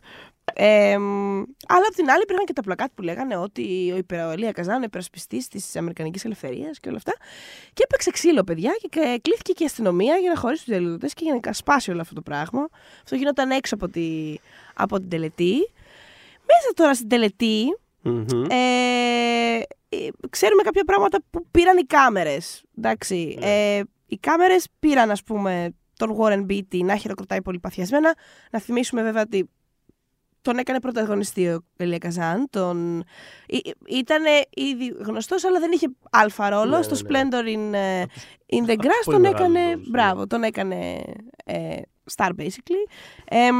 Ε, 0.55 0.99
μ, 0.99 1.37
αλλά 1.67 1.85
απ' 1.89 1.95
την 1.95 2.11
άλλη 2.11 2.23
υπήρχαν 2.23 2.45
και 2.45 2.53
τα 2.53 2.63
πλακάτ 2.63 2.91
που 2.95 3.03
λέγανε 3.03 3.37
ότι 3.37 3.91
ο 3.95 3.97
υπερα- 3.97 4.29
ο 4.29 4.31
Ελία 4.31 4.53
Καζάν 4.53 4.77
είναι 4.77 4.85
υπερασπιστής 4.85 5.49
της 5.49 5.77
Αμερικανικής 5.77 6.25
Ελευθερίας 6.25 6.79
και 6.81 6.89
όλα 6.89 6.97
αυτά. 6.97 7.13
Και 7.73 7.83
έπαιξε 7.85 8.11
ξύλο, 8.11 8.45
παιδιά, 8.45 8.77
και 8.81 8.89
κα- 8.91 9.19
κλήθηκε 9.23 9.53
και 9.53 9.63
η 9.63 9.67
αστυνομία 9.67 10.17
για 10.17 10.31
να 10.31 10.37
χωρίσει 10.37 10.65
τους 10.65 10.73
διαδηλωτέ 10.73 11.07
και 11.07 11.25
για 11.25 11.41
να 11.45 11.53
σπάσει 11.53 11.91
όλο 11.91 12.01
αυτό 12.01 12.15
το 12.15 12.23
πράγμα. 12.23 12.69
Αυτό 13.03 13.15
γινόταν 13.17 13.51
έξω 13.51 13.75
από, 13.75 13.89
τη, 13.89 14.35
από 14.75 14.99
την 14.99 15.09
τελετή. 15.09 15.55
Μέσα 16.49 16.73
τώρα 16.75 16.95
στην 16.95 17.09
τελετή, 17.09 17.65
μμμ. 18.03 18.45
ε, 18.51 19.59
ε, 19.89 20.09
ξέρουμε 20.31 20.63
κάποια 20.63 20.85
πράγματα 20.85 21.19
που 21.31 21.47
πήραν 21.51 21.77
οι 21.77 21.85
κάμερες. 21.85 22.63
Εντάξει. 22.79 23.37
Ναι. 23.41 23.77
Ε, 23.77 23.83
οι 24.07 24.17
κάμερες 24.19 24.67
πήραν, 24.79 25.11
ας 25.11 25.23
πούμε, 25.23 25.75
τον 25.97 26.17
Warren 26.21 26.47
Beatty 26.51 26.81
να 26.85 26.97
χειροκροτάει 26.97 27.43
πολύ 27.43 27.59
παθιασμένα. 27.59 28.15
Να 28.51 28.61
θυμίσουμε 28.61 29.03
βέβαια 29.03 29.23
ότι 29.23 29.51
τον 30.47 30.59
έκανε 30.59 30.81
πρωταγωνιστή 30.81 31.49
ο 31.49 31.61
Ελία 31.77 31.99
Καζάν. 31.99 32.47
Τον... 32.51 33.05
Ήταν 33.89 34.23
ήδη 34.51 34.87
γνωστός, 34.99 35.45
αλλά 35.45 35.59
δεν 35.59 35.73
είχε 35.73 35.87
αλφα 36.11 36.49
ρόλο. 36.49 36.77
Ναι, 36.77 36.83
Στο 36.83 36.95
ναι, 36.95 37.23
ναι. 37.23 37.29
Splendor 37.31 37.45
in, 37.45 37.73
ε, 37.75 38.03
Από 38.03 38.09
τους- 38.13 38.23
in 38.53 38.65
the 38.69 38.73
από 38.73 38.83
Grass 38.83 38.97
τους 39.05 39.05
τον 39.05 39.15
πολύ 39.15 39.27
έκανε, 39.27 39.49
μεγάλους 39.49 39.71
ρόλους, 39.73 39.85
ναι. 39.85 39.91
μπράβο, 39.91 40.27
τον 40.27 40.43
έκανε 40.43 41.03
ε, 41.45 41.77
star 42.17 42.31
basically. 42.39 42.91
Εμ, 43.25 43.57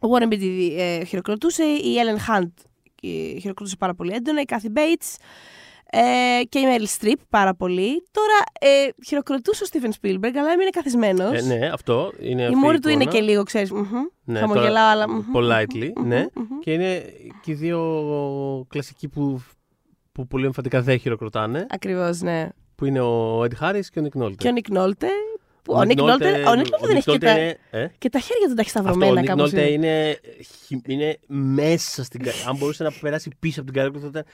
ο 0.00 0.08
Warren 0.16 0.28
Beatty 0.32 0.70
ε, 0.76 1.04
χειροκροτούσε, 1.04 1.64
η 1.64 1.94
Ellen 1.96 2.32
Hunt 2.34 2.50
ε, 3.02 3.38
χειροκροτούσε 3.38 3.76
πάρα 3.76 3.94
πολύ 3.94 4.12
έντονα, 4.12 4.40
η 4.40 4.44
Kathy 4.48 4.78
Bates 4.78 5.16
ε, 5.92 6.44
και 6.48 6.58
η 6.58 6.62
Meryl 6.66 7.04
Streep 7.04 7.16
πάρα 7.30 7.54
πολύ. 7.54 8.04
Τώρα 8.10 8.72
ε, 8.74 8.88
χειροκροτούσε 9.06 9.64
ο 9.64 9.66
Steven 9.72 9.86
Spielberg, 9.88 10.32
αλλά 10.38 10.52
έμεινε 10.52 10.70
καθισμένος. 10.70 11.32
Ε, 11.32 11.40
ναι, 11.56 11.66
αυτό 11.72 12.12
είναι 12.20 12.42
η 12.42 12.44
αυτή 12.44 12.56
μούρη 12.56 12.78
του 12.78 12.88
είναι 12.88 13.02
εικόνα. 13.02 13.18
και 13.18 13.24
λίγο, 13.24 13.42
ξέρεις, 13.42 13.70
μμμ, 13.72 13.86
Ναι, 14.24 14.38
χαμογελάω, 14.38 14.70
τώρα, 14.72 14.84
αλλά... 14.84 15.08
μμμ, 15.10 15.22
Politely, 15.34 15.90
μμμ, 15.96 16.06
ναι. 16.08 16.26
μμμ. 16.34 16.58
Και 16.60 16.72
είναι 16.72 17.04
και 17.42 17.50
οι 17.50 17.54
δύο 17.54 17.80
κλασικοί 18.68 19.08
που, 19.08 19.42
που 20.12 20.26
πολύ 20.26 20.44
εμφαντικά 20.46 20.82
δεν 20.82 20.98
χειροκροτάνε. 20.98 21.66
Ακριβώς, 21.70 22.20
ναι. 22.20 22.48
Που 22.74 22.84
είναι 22.84 23.00
ο 23.00 23.42
Ed 23.42 23.52
Harris 23.60 23.84
και 23.92 24.00
ο 24.00 24.02
Nick 24.12 24.22
Nolte. 24.22 24.34
Και 24.36 24.48
ο 24.48 24.52
Nick 24.54 24.76
Nolte, 24.78 25.06
που 25.62 25.74
ο 25.74 25.80
Nick 25.80 25.98
Nolte, 25.98 26.46
ο 26.46 26.52
Nick 26.52 26.64
Nolte 26.66 26.86
δεν 26.86 26.96
έχει 26.96 27.10
και 27.10 27.18
τα, 27.18 27.30
είναι, 27.30 27.56
ε, 27.70 27.86
και 27.98 28.08
τα 28.08 28.18
χέρια 28.18 28.48
του 28.48 28.54
τα 28.54 28.60
έχει 28.60 28.70
αυτό, 28.78 28.90
ο 28.90 28.92
σταυρωμένα 28.92 29.20
Nick 29.20 29.24
κάπως. 29.24 29.50
Nolte 29.50 29.54
είναι. 29.54 29.66
είναι, 29.68 30.18
χι- 30.66 30.88
είναι 30.88 31.18
μέσα 31.26 32.04
στην 32.04 32.22
καρδιά. 32.22 32.48
Αν 32.48 32.56
μπορούσε 32.56 32.82
να 32.82 32.92
περάσει 33.00 33.30
πίσω 33.38 33.60
από 33.60 33.72
την 33.72 33.80
καρδιά 33.82 34.00
του, 34.00 34.04
θα 34.04 34.06
ήταν 34.18 34.24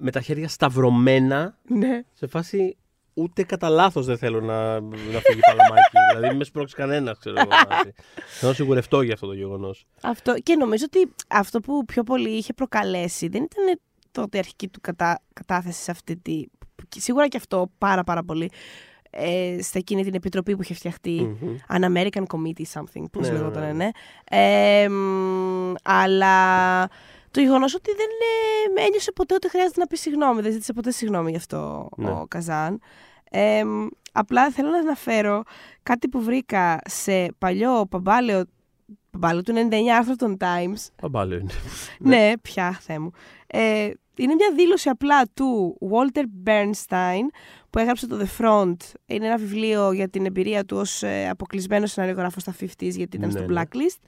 με 0.00 0.10
τα 0.10 0.20
χέρια 0.20 0.48
σταυρωμένα 0.48 1.56
Ναι. 1.62 2.02
σε 2.12 2.26
φάση 2.26 2.76
ούτε 3.14 3.42
κατά 3.42 3.68
λάθος 3.68 4.06
δεν 4.06 4.18
θέλω 4.18 4.40
να, 4.40 4.80
να 4.80 5.18
φύγει 5.20 5.40
παλαμάκι. 5.46 5.96
δηλαδή 6.10 6.28
μην 6.28 6.36
με 6.36 6.44
σπρώξεις 6.44 6.76
κανένας, 6.76 7.18
ξέρω 7.18 7.36
εγώ. 7.38 7.50
φάση. 7.50 7.92
Θέλω 8.38 8.50
να 8.50 8.52
σιγουρευτώ 8.56 9.02
για 9.02 9.14
αυτό 9.14 9.26
το 9.26 9.32
γεγονός. 9.32 9.86
Αυτό, 10.02 10.34
και 10.42 10.56
νομίζω 10.56 10.84
ότι 10.86 11.12
αυτό 11.28 11.60
που 11.60 11.84
πιο 11.84 12.02
πολύ 12.02 12.30
είχε 12.30 12.52
προκαλέσει 12.52 13.28
δεν 13.28 13.42
ήταν 13.42 13.80
τότε 14.10 14.36
η 14.36 14.40
αρχική 14.40 14.68
του 14.68 14.80
κατά, 14.80 15.22
κατάθεση 15.32 15.82
σε 15.82 15.90
αυτή 15.90 16.16
τη. 16.16 16.42
και 16.88 17.00
Σίγουρα 17.00 17.28
και 17.28 17.36
αυτό 17.36 17.70
πάρα 17.78 18.04
πάρα 18.04 18.22
πολύ. 18.24 18.50
Ε, 19.12 19.56
σε 19.62 19.78
εκείνη 19.78 20.04
την 20.04 20.14
επιτροπή 20.14 20.56
που 20.56 20.62
είχε 20.62 20.74
φτιαχτεί. 20.74 21.36
An 21.68 21.80
American 21.84 22.22
Committee 22.26 22.64
something, 22.80 23.04
πώς 23.12 23.26
Ναι, 23.26 23.32
ναι, 23.32 23.38
λεγόταν, 23.38 23.62
ναι. 23.62 23.72
ναι. 23.72 23.90
Ε, 24.24 24.88
μ, 24.88 25.72
αλλά 25.82 26.34
το 27.30 27.40
γεγονός 27.40 27.74
ότι 27.74 27.90
δεν 27.96 28.08
ε, 28.76 28.86
ένιωσε 28.86 29.12
ποτέ 29.12 29.34
ότι 29.34 29.48
χρειάζεται 29.48 29.80
να 29.80 29.86
πει 29.86 29.96
συγγνώμη. 29.96 30.40
Δεν 30.40 30.52
ζήτησε 30.52 30.72
ποτέ 30.72 30.90
συγγνώμη 30.90 31.30
γι' 31.30 31.36
αυτό 31.36 31.88
Ναι. 31.96 32.10
ο 32.10 32.26
Καζάν. 32.28 32.80
Ε, 33.30 33.64
μ, 33.64 33.86
απλά 34.12 34.50
θέλω 34.50 34.68
να 34.70 34.78
αναφέρω 34.78 35.42
κάτι 35.82 36.08
που 36.08 36.22
βρήκα 36.22 36.80
σε 36.84 37.28
παλιό 37.38 37.86
παμπάλαιο 37.90 38.44
Παπάλο 39.10 39.42
του 39.42 39.52
99 39.70 39.74
άρθρο 39.98 40.16
των 40.16 40.36
Times. 40.40 40.86
Παπάλο 41.00 41.34
είναι. 41.34 41.50
ναι, 41.98 42.32
πια, 42.42 42.78
θέ 42.80 42.98
μου. 42.98 43.10
Ε, 43.46 43.90
είναι 44.16 44.34
μια 44.34 44.52
δήλωση 44.56 44.88
απλά 44.88 45.22
του 45.34 45.78
Walter 45.90 46.24
Bernstein 46.48 47.22
που 47.70 47.78
έγραψε 47.78 48.06
το 48.06 48.20
The 48.20 48.40
Front. 48.44 48.76
Είναι 49.06 49.26
ένα 49.26 49.36
βιβλίο 49.36 49.92
για 49.92 50.08
την 50.08 50.26
εμπειρία 50.26 50.64
του 50.64 50.76
ως 50.76 51.02
ε, 51.02 51.28
αποκλεισμένος 51.28 51.90
σεναριογράφος 51.92 52.42
στα 52.42 52.54
50s 52.60 52.70
γιατί 52.78 53.16
ήταν 53.16 53.20
Ναι, 53.20 53.30
στο 53.40 53.46
ναι. 53.52 53.60
Blacklist. 53.62 53.98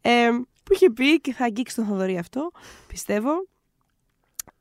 Ε, 0.00 0.28
που 0.64 0.72
είχε 0.74 0.90
πει 0.90 1.20
και 1.20 1.32
θα 1.32 1.44
αγγίξει 1.44 1.74
τον 1.76 1.86
Θοδωρή 1.86 2.18
αυτό, 2.18 2.50
πιστεύω. 2.86 3.46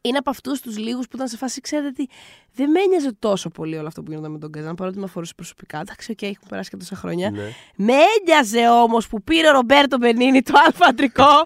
Είναι 0.01 0.17
από 0.17 0.29
αυτούς 0.29 0.61
τους 0.61 0.77
λίγους 0.77 1.07
που 1.07 1.15
ήταν 1.15 1.27
σε 1.27 1.37
φάση, 1.37 1.61
ξέρετε 1.61 1.91
τι, 1.91 2.05
δεν 2.53 2.69
με 2.69 2.79
ένοιαζε 2.79 3.13
τόσο 3.19 3.49
πολύ 3.49 3.77
όλο 3.77 3.87
αυτό 3.87 4.03
που 4.03 4.11
γινόταν 4.11 4.31
με 4.31 4.39
τον 4.39 4.51
Καζάν, 4.51 4.75
παρότι 4.75 4.97
με 4.97 5.03
αφορούσε 5.03 5.33
προσωπικά. 5.35 5.79
Εντάξει, 5.79 6.11
οκ, 6.11 6.21
έχουν 6.21 6.47
περάσει 6.49 6.69
και 6.69 6.77
τόσα 6.77 6.95
χρόνια. 6.95 7.31
Ναι. 7.31 7.49
Με 7.75 7.93
ένοιαζε 7.93 8.69
όμως 8.69 9.07
που 9.07 9.23
πήρε 9.23 9.47
ο 9.47 9.51
Ρομπέρτο 9.51 9.97
Μπενίνη 9.97 10.41
το 10.41 10.53
αλφα 10.65 10.85
αντρικό. 10.85 11.45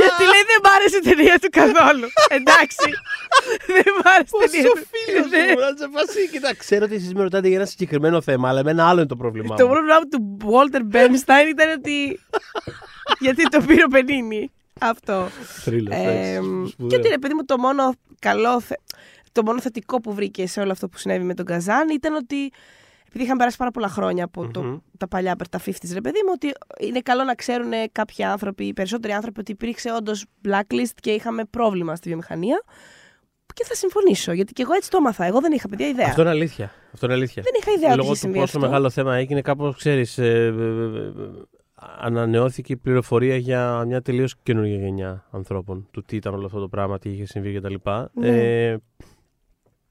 Γιατί 0.00 0.22
λέει 0.32 0.44
δεν 0.50 0.58
μ' 0.64 0.70
άρεσε 0.76 0.96
η 0.96 1.04
ταινία 1.08 1.36
του 1.42 1.48
καθόλου. 1.60 2.06
Εντάξει. 2.38 2.88
δεν 3.76 3.88
μ' 3.98 4.06
άρεσε 4.14 4.34
η 4.44 4.48
ταινία 4.50 4.70
Πόσο 4.70 4.80
του. 4.80 4.86
φίλος 4.92 5.30
Ναι. 5.30 5.44
μου, 5.52 5.60
να 5.60 5.70
σε 5.80 5.86
φάση. 5.94 6.28
Κοίτα, 6.32 6.54
ξέρω 6.56 6.84
ότι 6.84 6.94
εσείς 6.94 7.12
με 7.14 7.22
ρωτάτε 7.22 7.48
για 7.48 7.56
ένα 7.56 7.66
συγκεκριμένο 7.66 8.20
θέμα, 8.20 8.48
αλλά 8.48 8.60
εμένα 8.60 8.88
άλλο 8.88 8.98
είναι 8.98 9.08
το 9.08 9.16
πρόβλημά 9.16 9.56
Το 9.56 9.66
μου. 9.66 9.72
πρόβλημα 9.72 9.98
του 10.12 10.36
Walter 10.52 10.82
Bernstein 10.94 11.46
ήταν 11.54 11.68
ότι. 11.78 12.20
γιατί 13.18 13.42
το 13.48 13.60
πήρε 13.66 13.82
ο 13.82 13.86
Μπενίνη. 13.90 14.50
Αυτό. 14.80 15.28
Θρύλος, 15.64 15.94
Ε, 15.94 16.00
εντάξει, 16.00 16.34
σπουδαίο. 16.70 16.88
και 16.88 16.96
ότι 16.96 17.08
ρε 17.08 17.18
παιδί 17.18 17.34
μου 17.34 17.44
το 17.44 17.58
μόνο 17.58 17.92
καλό, 18.18 18.60
θε- 18.60 18.78
το 19.32 19.42
μόνο 19.42 19.60
θετικό 19.60 20.00
που 20.00 20.14
βρήκε 20.14 20.46
σε 20.46 20.60
όλο 20.60 20.72
αυτό 20.72 20.88
που 20.88 20.98
συνέβη 20.98 21.24
με 21.24 21.34
τον 21.34 21.44
Καζάν 21.44 21.88
ήταν 21.88 22.14
ότι 22.14 22.52
επειδή 23.08 23.24
είχαν 23.24 23.36
περάσει 23.36 23.56
πάρα 23.56 23.70
πολλά 23.70 23.88
χρόνια 23.88 24.24
από 24.24 24.48
το, 24.50 24.62
Μμμ. 24.62 24.76
τα 24.98 25.08
παλιά, 25.08 25.36
τα 25.50 25.60
50s, 25.64 25.92
ρε 25.92 26.00
παιδί 26.00 26.18
μου, 26.26 26.32
ότι 26.34 26.52
είναι 26.86 27.00
καλό 27.00 27.24
να 27.24 27.34
ξέρουν 27.34 27.70
κάποιοι 27.92 28.24
άνθρωποι, 28.24 28.64
οι 28.64 28.72
περισσότεροι 28.72 29.12
άνθρωποι, 29.12 29.40
ότι 29.40 29.52
υπήρξε 29.52 29.92
όντως 29.92 30.24
blacklist 30.44 30.94
και 31.00 31.10
είχαμε 31.10 31.44
πρόβλημα 31.44 31.96
στη 31.96 32.08
βιομηχανία. 32.08 32.62
Και 33.54 33.64
θα 33.64 33.74
συμφωνήσω, 33.74 34.32
γιατί 34.32 34.52
και 34.52 34.62
εγώ 34.62 34.72
έτσι 34.72 34.90
το 34.90 34.96
έμαθα. 35.00 35.24
Εγώ 35.24 35.40
δεν 35.40 35.52
είχα 35.52 35.68
παιδιά 35.68 35.88
ιδέα. 35.88 36.06
Αυτό 36.06 36.20
είναι 36.20 36.30
αλήθεια. 36.30 36.72
Αυτό 36.92 37.06
είναι 37.06 37.14
αλήθεια. 37.14 37.42
Δεν 37.42 37.52
είχα 37.60 37.70
ιδέα 37.70 37.88
ότι 37.88 37.96
Λόγω 37.98 38.12
είχε 38.12 38.14
του 38.14 38.20
συμβεί 38.20 38.38
πόσο 38.38 38.56
αυτό. 38.56 38.68
μεγάλο 38.68 38.90
θέμα 38.90 39.16
έγινε, 39.16 39.40
κάπως 39.40 39.76
ξέρεις. 39.76 40.18
Ε, 40.18 40.26
ε, 40.26 40.46
ε, 40.46 41.06
ε, 41.06 41.12
ανανεώθηκε 41.98 42.72
η 42.72 42.76
πληροφορία 42.76 43.36
για 43.36 43.84
μια 43.86 44.02
τελείως 44.02 44.34
καινούργια 44.42 44.76
γενιά 44.76 45.24
ανθρώπων. 45.30 45.88
Του 45.90 46.02
τι 46.02 46.16
ήταν 46.16 46.34
όλο 46.34 46.46
αυτό 46.46 46.60
το 46.60 46.68
πράγμα, 46.68 46.98
τι 46.98 47.10
είχε 47.10 47.24
συμβεί 47.26 47.54
κτλ. 47.54 47.74
Ναι. 48.12 48.28
Ε, 48.28 48.76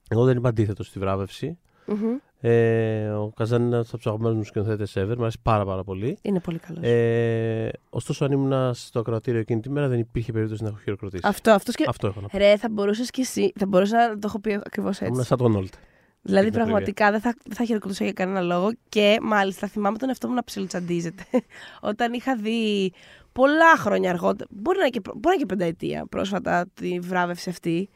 εγώ 0.10 0.26
δεν 0.26 0.38
είμαι 0.38 0.48
αντίθετος 0.48 0.88
στη 0.88 1.00
βράβευση. 1.00 1.58
Μμμ. 1.88 2.18
Ε, 2.40 3.08
ο 3.10 3.32
Καζάν 3.36 3.62
είναι 3.62 3.76
ένας 3.76 3.88
από 3.88 3.98
τους 3.98 4.08
αγαπημένους 4.08 4.38
μου 4.38 4.44
σκηνοθέτες 4.44 4.94
ever. 4.98 5.16
Μου 5.16 5.22
αρέσει 5.22 5.40
πάρα, 5.42 5.66
πάρα 5.66 5.84
πολύ. 5.84 6.18
Είναι 6.22 6.40
πολύ 6.40 6.60
καλός. 6.60 6.84
Ε, 6.84 7.72
ωστόσο, 7.90 8.26
αν 8.26 8.32
ήμουν 8.32 8.74
στο 8.74 9.00
ακροατήριο 9.00 9.40
εκείνη 9.40 9.62
τη 9.62 9.70
μέρα, 9.70 9.88
δεν 9.88 10.00
υπήρχε 10.00 10.32
περίπτωση 10.32 10.64
να 10.64 10.70
έχω 10.70 10.78
χειροκροτήσει. 10.78 11.24
αυτό, 11.26 11.52
αυτός 11.52 11.76
και... 11.76 11.86
Αυτό 11.88 12.08
έχω 12.08 12.22
να 12.22 12.28
πω. 12.28 12.38
Ρε, 12.38 12.58
θα 12.58 12.70
μπορούσες 12.70 13.10
κι 13.10 13.22
εσύ. 13.22 13.52
Θα 13.56 13.66
μπορούσα 13.66 14.08
να 14.08 14.14
το 14.14 14.28
έχω 14.28 14.40
πει 14.40 14.54
ακριβώς 14.54 14.98
έτσι. 14.98 15.12
Ήμουν 15.12 15.24
σαν 15.24 15.38
τον 15.38 15.56
Όλτ. 15.56 15.74
Δηλαδή, 16.22 16.48
Στην 16.48 16.60
πραγματικά 16.60 17.12
δεν 17.12 17.20
θα, 17.20 17.36
δεν 17.46 17.56
θα 17.56 17.66
χειροκροτούσα 17.66 18.04
για 18.04 18.14
κανένα 18.14 18.42
λόγο 18.42 18.72
και 18.90 19.18
μάλιστα 19.22 19.68
θυμάμαι 19.68 19.98
τον 19.98 20.10
εαυτό 20.10 20.28
μου 20.28 20.34
να 20.34 20.44
ψιλοτσαντίζεται. 20.44 21.24
Όταν 21.92 22.14
είχα 22.14 22.36
δει 22.36 22.92
πολλά 23.32 23.78
χρόνια 23.78 24.10
αργότερα, 24.10 24.50
μπορεί 24.50 24.78
να 24.78 24.84
είναι 24.84 24.92
και, 24.92 25.02
μπορεί 25.06 25.20
να 25.22 25.32
είναι 25.32 25.40
και 25.42 25.46
πενταετία 25.46 26.06
πρόσφατα 26.10 26.66
τη 26.74 27.00
βράβευση 27.00 27.50
αυτή. 27.50 27.90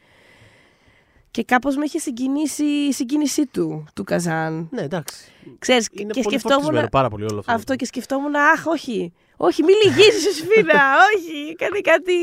Και 1.31 1.43
κάπως 1.43 1.75
με 1.75 1.85
είχε 1.85 1.99
συγκινήσει 1.99 2.63
η 2.63 2.91
συγκίνησή 2.93 3.45
του, 3.45 3.87
του 3.95 4.03
Καζάν. 4.03 4.67
Ναι, 4.71 4.81
εντάξει. 4.81 5.31
Ξέρεις, 5.59 5.87
Είναι 5.91 6.11
και 6.11 6.21
πολύ 6.21 6.35
σκεφτόμουν 6.35 6.61
φορτισμένο 6.61 6.89
πάρα 6.89 7.09
πολύ 7.09 7.23
όλο 7.23 7.39
αυτό. 7.39 7.51
αυτό 7.51 7.75
και 7.75 7.85
σκεφτόμουν, 7.85 8.35
αχ, 8.35 8.65
όχι. 8.65 9.13
Όχι, 9.37 9.63
μη 9.63 9.71
λυγίζεις 9.83 10.25
η 10.29 10.33
σφίνα, 10.33 10.81
όχι. 11.15 11.55
Κάνει 11.55 11.81
κάτι 11.81 12.13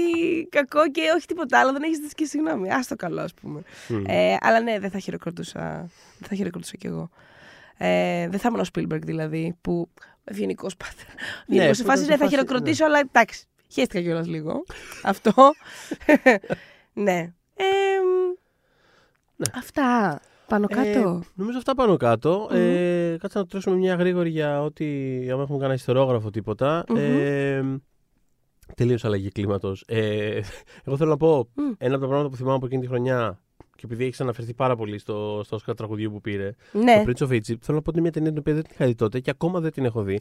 κακό 0.48 0.90
και 0.90 1.00
όχι 1.16 1.26
τίποτα 1.26 1.58
άλλο. 1.60 1.72
Δεν 1.72 1.82
έχεις 1.82 1.96
ζητήσει 1.96 2.14
και 2.14 2.24
συγγνώμη. 2.24 2.70
Ας 2.70 2.86
το 2.86 2.96
καλό, 2.96 3.20
ας 3.20 3.34
πούμε. 3.34 3.62
Μμ. 3.88 4.04
Ε, 4.06 4.36
αλλά 4.40 4.60
ναι, 4.60 4.78
δεν 4.78 4.90
θα 4.90 4.98
χειροκροτούσα. 4.98 5.90
Δεν 6.18 6.28
θα 6.28 6.34
χειροκροτούσα 6.34 6.76
κι 6.76 6.86
εγώ. 6.86 7.10
Ε, 7.76 8.28
δεν 8.28 8.38
θα 8.38 8.48
ήμουν 8.48 8.60
ο 8.60 8.64
Spielberg 8.74 9.02
δηλαδή, 9.02 9.56
που 9.60 9.88
ευγενικός 10.24 10.76
πάντα. 10.76 10.92
Ναι, 11.46 11.54
Ευγενικός 11.54 11.76
σε 11.76 11.82
που 11.82 11.88
φάση 11.88 12.02
ήταν 12.02 12.10
ναι, 12.12 12.16
σε 12.16 12.24
θα 12.24 12.30
φάση, 12.30 12.36
χειροκροτήσω, 12.36 12.84
αλλά 12.84 12.98
εντάξει. 12.98 13.44
Χαίστηκα 13.72 14.00
κιόλας 14.00 14.26
λίγο. 14.26 14.64
Αυτό. 15.12 15.32
ναι. 17.06 17.32
Ε, 17.56 17.64
Ναι. 19.38 19.46
Αυτά. 19.58 20.20
Πάνω 20.48 20.66
κάτω. 20.66 20.88
Ε, 20.98 21.20
νομίζω 21.34 21.58
αυτά 21.58 21.74
πάνω 21.74 21.96
κάτω. 21.96 22.48
Μμμ. 22.50 22.56
Ε, 22.60 23.16
κάτσε 23.20 23.38
να 23.38 23.46
τρέξουμε 23.46 23.76
μια 23.76 23.94
γρήγορη 23.94 24.30
για 24.30 24.62
ό,τι. 24.62 24.84
Αν 25.30 25.40
έχουμε 25.40 25.56
κανένα 25.58 25.74
ιστερόγραφο 25.74 26.30
τίποτα. 26.30 26.84
Μμμ. 26.88 26.96
Ε, 26.98 27.62
Τελείως 28.76 29.04
αλλαγή 29.04 29.28
κλίματος. 29.28 29.84
Ε, 29.86 30.40
εγώ 30.84 30.96
θέλω 30.96 31.10
να 31.10 31.16
πω 31.16 31.48
Μμ. 31.54 31.62
ένα 31.78 31.92
από 31.94 32.00
τα 32.02 32.06
πράγματα 32.08 32.28
που 32.28 32.36
θυμάμαι 32.36 32.54
από 32.56 32.66
εκείνη 32.66 32.80
τη 32.82 32.88
χρονιά 32.88 33.40
και 33.76 33.82
επειδή 33.84 34.04
έχεις 34.04 34.20
αναφερθεί 34.20 34.54
πάρα 34.54 34.76
πολύ 34.76 34.98
στο, 34.98 35.40
στο 35.44 35.58
Oscar 35.66 35.76
τραγουδιού 35.76 36.10
που 36.10 36.20
πήρε. 36.20 36.54
ναι. 36.72 37.02
Το 37.06 37.12
Prince 37.12 37.28
of 37.28 37.34
Egypt, 37.34 37.56
θέλω 37.60 37.76
να 37.76 37.82
πω 37.82 37.90
ότι 37.90 37.98
είναι 37.98 38.00
μια 38.00 38.10
ταινία 38.12 38.28
την 38.30 38.38
οποία 38.38 38.54
δεν 38.54 38.62
την 38.62 38.72
είχα 38.74 38.86
δει 38.86 38.94
τότε 38.94 39.20
και 39.20 39.30
ακόμα 39.30 39.60
δεν 39.60 39.72
την 39.72 39.84
έχω 39.84 40.02
δει. 40.02 40.14
Α, 40.14 40.18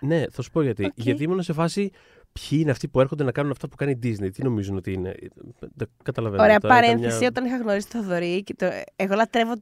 Ναι, 0.00 0.24
θα 0.30 0.42
σου 0.42 0.50
πω 0.50 0.62
γιατί. 0.62 0.84
Οκ. 0.84 0.92
Γιατί 0.94 1.22
ήμουν 1.22 1.42
σε 1.42 1.52
φάση. 1.52 1.90
Ποιοι 2.40 2.58
είναι 2.62 2.70
αυτοί 2.70 2.88
που 2.88 3.00
έρχονται 3.00 3.24
να 3.24 3.32
κάνουν 3.32 3.50
αυτά 3.50 3.68
που 3.68 3.76
κάνει 3.76 3.90
η 3.90 3.98
Disney, 4.02 4.32
τι 4.32 4.42
νομίζουν 4.42 4.76
ότι 4.76 4.92
είναι; 4.92 5.14
Δεν 5.74 5.88
καταλαβαίνω. 6.02 6.42
ωραία 6.42 6.58
Τώρα 6.58 6.76
ήταν 6.76 6.88
παρένθεση. 6.88 7.18
μια- 7.18 7.28
Όταν 7.28 7.44
είχα 7.44 7.56
γνωρίσει 7.56 7.88
τον 7.90 8.02
Θοδωρή, 8.02 8.42
και 8.42 8.54
το... 8.54 8.66
εγώ 8.96 9.14
λατρεύω 9.14 9.52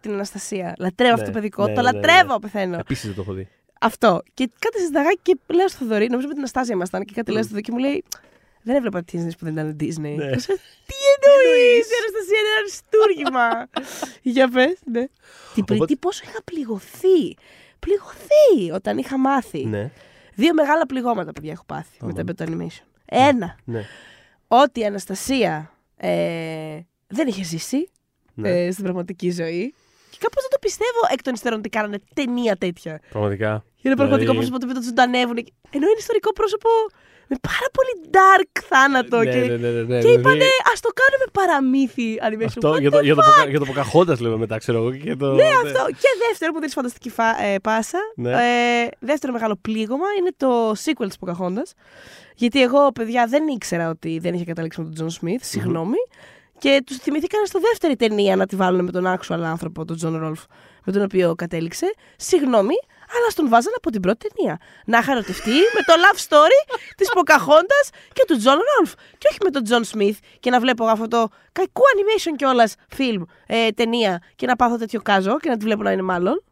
την 0.00 0.12
Αναστασία. 0.12 0.74
Λατρεύω 0.78 1.12
αυτό 1.14 1.26
Ναι, 1.26 1.32
το 1.32 1.38
παιδικό. 1.38 1.66
ναι, 1.66 1.74
το 1.74 1.82
ναι, 1.82 1.90
ναι, 1.90 1.96
λατρεύω, 2.00 2.38
πεθαίνω. 2.38 2.76
Επίσης 2.78 3.04
δεν 3.06 3.14
το 3.14 3.20
έχω 3.20 3.32
δει. 3.32 3.48
Αυτό. 3.80 4.22
Και 4.34 4.50
κάτι 4.58 4.78
συζητάγα 4.78 5.10
και 5.22 5.36
λέω 5.46 5.68
στο 5.68 5.78
Θοδωρή, 5.78 6.06
νομίζω 6.06 6.26
με 6.26 6.32
την 6.32 6.42
Αναστάζια 6.42 6.74
ήμασταν 6.74 7.04
και 7.04 7.12
κάτι 7.14 7.30
λέω 7.32 7.38
στο 7.42 7.48
Θοδωρή 7.48 7.62
και 7.62 7.72
μου 7.72 7.78
λέει 7.78 8.04
Δεν 8.62 8.76
έβλεπα 8.76 8.98
Disney 9.00 9.30
που 9.38 9.44
δεν 9.44 9.52
ήταν 9.52 9.76
Disney. 9.80 10.14
Ναι. 10.16 10.30
Και 10.30 10.38
σου, 10.38 10.52
Τι 10.88 10.96
εννοείς, 11.14 11.84
η 11.92 11.96
Αναστασία 12.02 12.38
είναι 12.40 12.50
ένα 12.52 12.58
αριστούργημα. 12.62 13.46
Για 14.34 14.48
πες, 14.48 14.78
ναι. 14.92 15.04
Τι, 15.54 15.60
Οπότε- 15.60 15.86
τι 15.88 15.96
πόσο 15.96 16.22
είχα 16.28 16.42
πληγωθεί. 16.44 17.20
Πληγωθεί 17.78 18.70
όταν 18.74 18.98
είχα 18.98 19.18
μάθει. 19.18 19.64
Ναι, 19.64 19.90
Δύο 20.34 20.54
μεγάλα 20.54 20.86
πληγώματα, 20.86 21.32
παιδιά, 21.32 21.52
έχω 21.52 21.64
πάθει 21.66 21.96
Αμάν. 22.00 22.14
μετά 22.16 22.32
από 22.32 22.44
το 22.44 22.52
animation. 22.52 22.86
Ένα, 23.04 23.56
ναι. 23.64 23.82
ότι 24.48 24.80
η 24.80 24.84
Αναστασία 24.84 25.72
ε, 25.96 26.80
δεν 27.06 27.28
είχε 27.28 27.44
ζήσει 27.44 27.90
ναι. 28.34 28.64
ε, 28.64 28.70
στην 28.70 28.84
πραγματική 28.84 29.30
ζωή. 29.30 29.74
Και 30.22 30.28
κάπω 30.28 30.38
δεν 30.44 30.50
το 30.56 30.60
πιστεύω 30.66 31.00
εκ 31.14 31.20
των 31.26 31.32
υστέρων 31.38 31.58
ότι 31.62 31.68
κάνανε 31.76 31.98
ταινία 32.18 32.54
τέτοια. 32.64 32.94
Πραγματικά. 33.14 33.50
Είναι 33.84 33.94
πραγματικό 34.00 34.32
Δηλαδή- 34.32 34.36
πρόσωπο 34.38 34.56
το 34.58 34.64
οποίο 34.66 34.76
το 34.80 34.84
ζωντανεύουν. 34.88 35.36
Ενώ 35.76 35.84
είναι 35.90 36.00
ιστορικό 36.04 36.30
πρόσωπο 36.38 36.68
με 37.30 37.36
πάρα 37.48 37.68
πολύ 37.76 37.92
dark 38.16 38.52
θάνατο. 38.70 39.18
Ναι, 39.18 39.30
και 39.32 39.38
ναι, 39.38 39.56
ναι, 39.64 39.70
ναι, 39.76 39.82
ναι, 39.82 40.00
και 40.00 40.08
δηλαδή- 40.08 40.18
είπανε, 40.18 40.48
ας 40.72 40.78
το 40.86 40.90
κάνουμε 41.00 41.26
παραμύθι 41.38 42.08
animation. 42.28 42.52
Αυτό 42.56 42.68
What 42.72 42.80
για 42.84 42.90
the 42.90 42.92
το, 42.92 43.00
για 43.08 43.14
το, 43.14 43.22
fuck? 43.26 43.30
ποκα- 43.36 43.50
για 43.54 43.60
το 43.62 43.66
Pocahontas 43.70 44.18
λέμε 44.24 44.36
μετά, 44.44 44.56
ξέρω 44.62 44.78
εγώ. 44.78 44.90
και 45.04 45.14
το- 45.16 45.32
Ναι, 45.40 45.48
αυτό. 45.64 45.82
Και 46.02 46.10
δεύτερο 46.28 46.52
που 46.52 46.58
δίνει 46.62 46.70
φανταστική 46.80 47.10
φα- 47.10 47.38
ε, 47.42 47.58
πάσα. 47.58 47.98
Ναι. 48.16 48.30
Ε, 48.30 48.88
δεύτερο 49.10 49.32
μεγάλο 49.32 49.54
πλήγωμα 49.66 50.06
είναι 50.18 50.30
το 50.36 50.70
sequel 50.84 51.06
της 51.10 51.16
Pocahontas. 51.22 51.68
Γιατί 52.36 52.62
εγώ, 52.62 52.92
παιδιά, 52.92 53.26
δεν 53.26 53.46
ήξερα 53.48 53.88
ότι 53.88 54.18
δεν 54.18 54.34
είχε 54.34 54.44
καταλήξει 54.44 54.78
με 54.80 54.84
τον 54.84 54.94
Τζον 54.94 55.10
Σμιθ. 55.10 55.44
Συγγνώμη. 55.44 55.96
Και 56.62 56.82
τους 56.86 56.96
θυμηθήκαν 56.96 57.46
στο 57.46 57.60
δεύτερη 57.60 57.96
ταινία 57.96 58.36
να 58.36 58.46
τη 58.46 58.56
βάλουν 58.56 58.84
με 58.84 58.90
τον 58.90 59.04
actual 59.06 59.40
άνθρωπο, 59.42 59.84
τον 59.84 59.96
Τζον 59.96 60.16
Ρόλφ, 60.16 60.42
με 60.84 60.92
τον 60.92 61.02
οποίο 61.02 61.34
κατέληξε. 61.34 61.94
Συγγνώμη, 62.16 62.74
αλλά 63.16 63.30
στον 63.30 63.48
βάζανε 63.48 63.74
από 63.76 63.90
την 63.90 64.00
πρώτη 64.00 64.28
ταινία. 64.28 64.58
Να 64.86 64.98
είχα 64.98 65.12
ερωτευτεί 65.12 65.50
με 65.50 65.80
το 65.86 65.92
love 66.02 66.18
story 66.28 66.76
της 66.96 67.08
Pocahontas 67.14 67.86
και 68.12 68.24
του 68.26 68.36
Τζον 68.36 68.54
Ρόλφ. 68.54 68.92
Και 69.18 69.26
όχι 69.30 69.38
με 69.44 69.50
τον 69.50 69.64
Τζον 69.64 69.84
Σμιθ 69.84 70.18
και 70.40 70.50
να 70.50 70.60
βλέπω 70.60 70.84
αυτό 70.84 71.08
το 71.08 71.28
κακό 71.52 71.82
animation 71.96 72.34
κιόλα 72.36 72.68
film, 72.96 73.22
ε, 73.46 73.68
ταινία 73.70 74.22
και 74.36 74.46
να 74.46 74.56
πάθω 74.56 74.76
τέτοιο 74.76 75.00
κάζο 75.02 75.36
και 75.38 75.48
να 75.48 75.56
τη 75.56 75.64
βλέπω 75.64 75.82
να 75.82 75.92
είναι 75.92 76.02
μάλλον. 76.02 76.42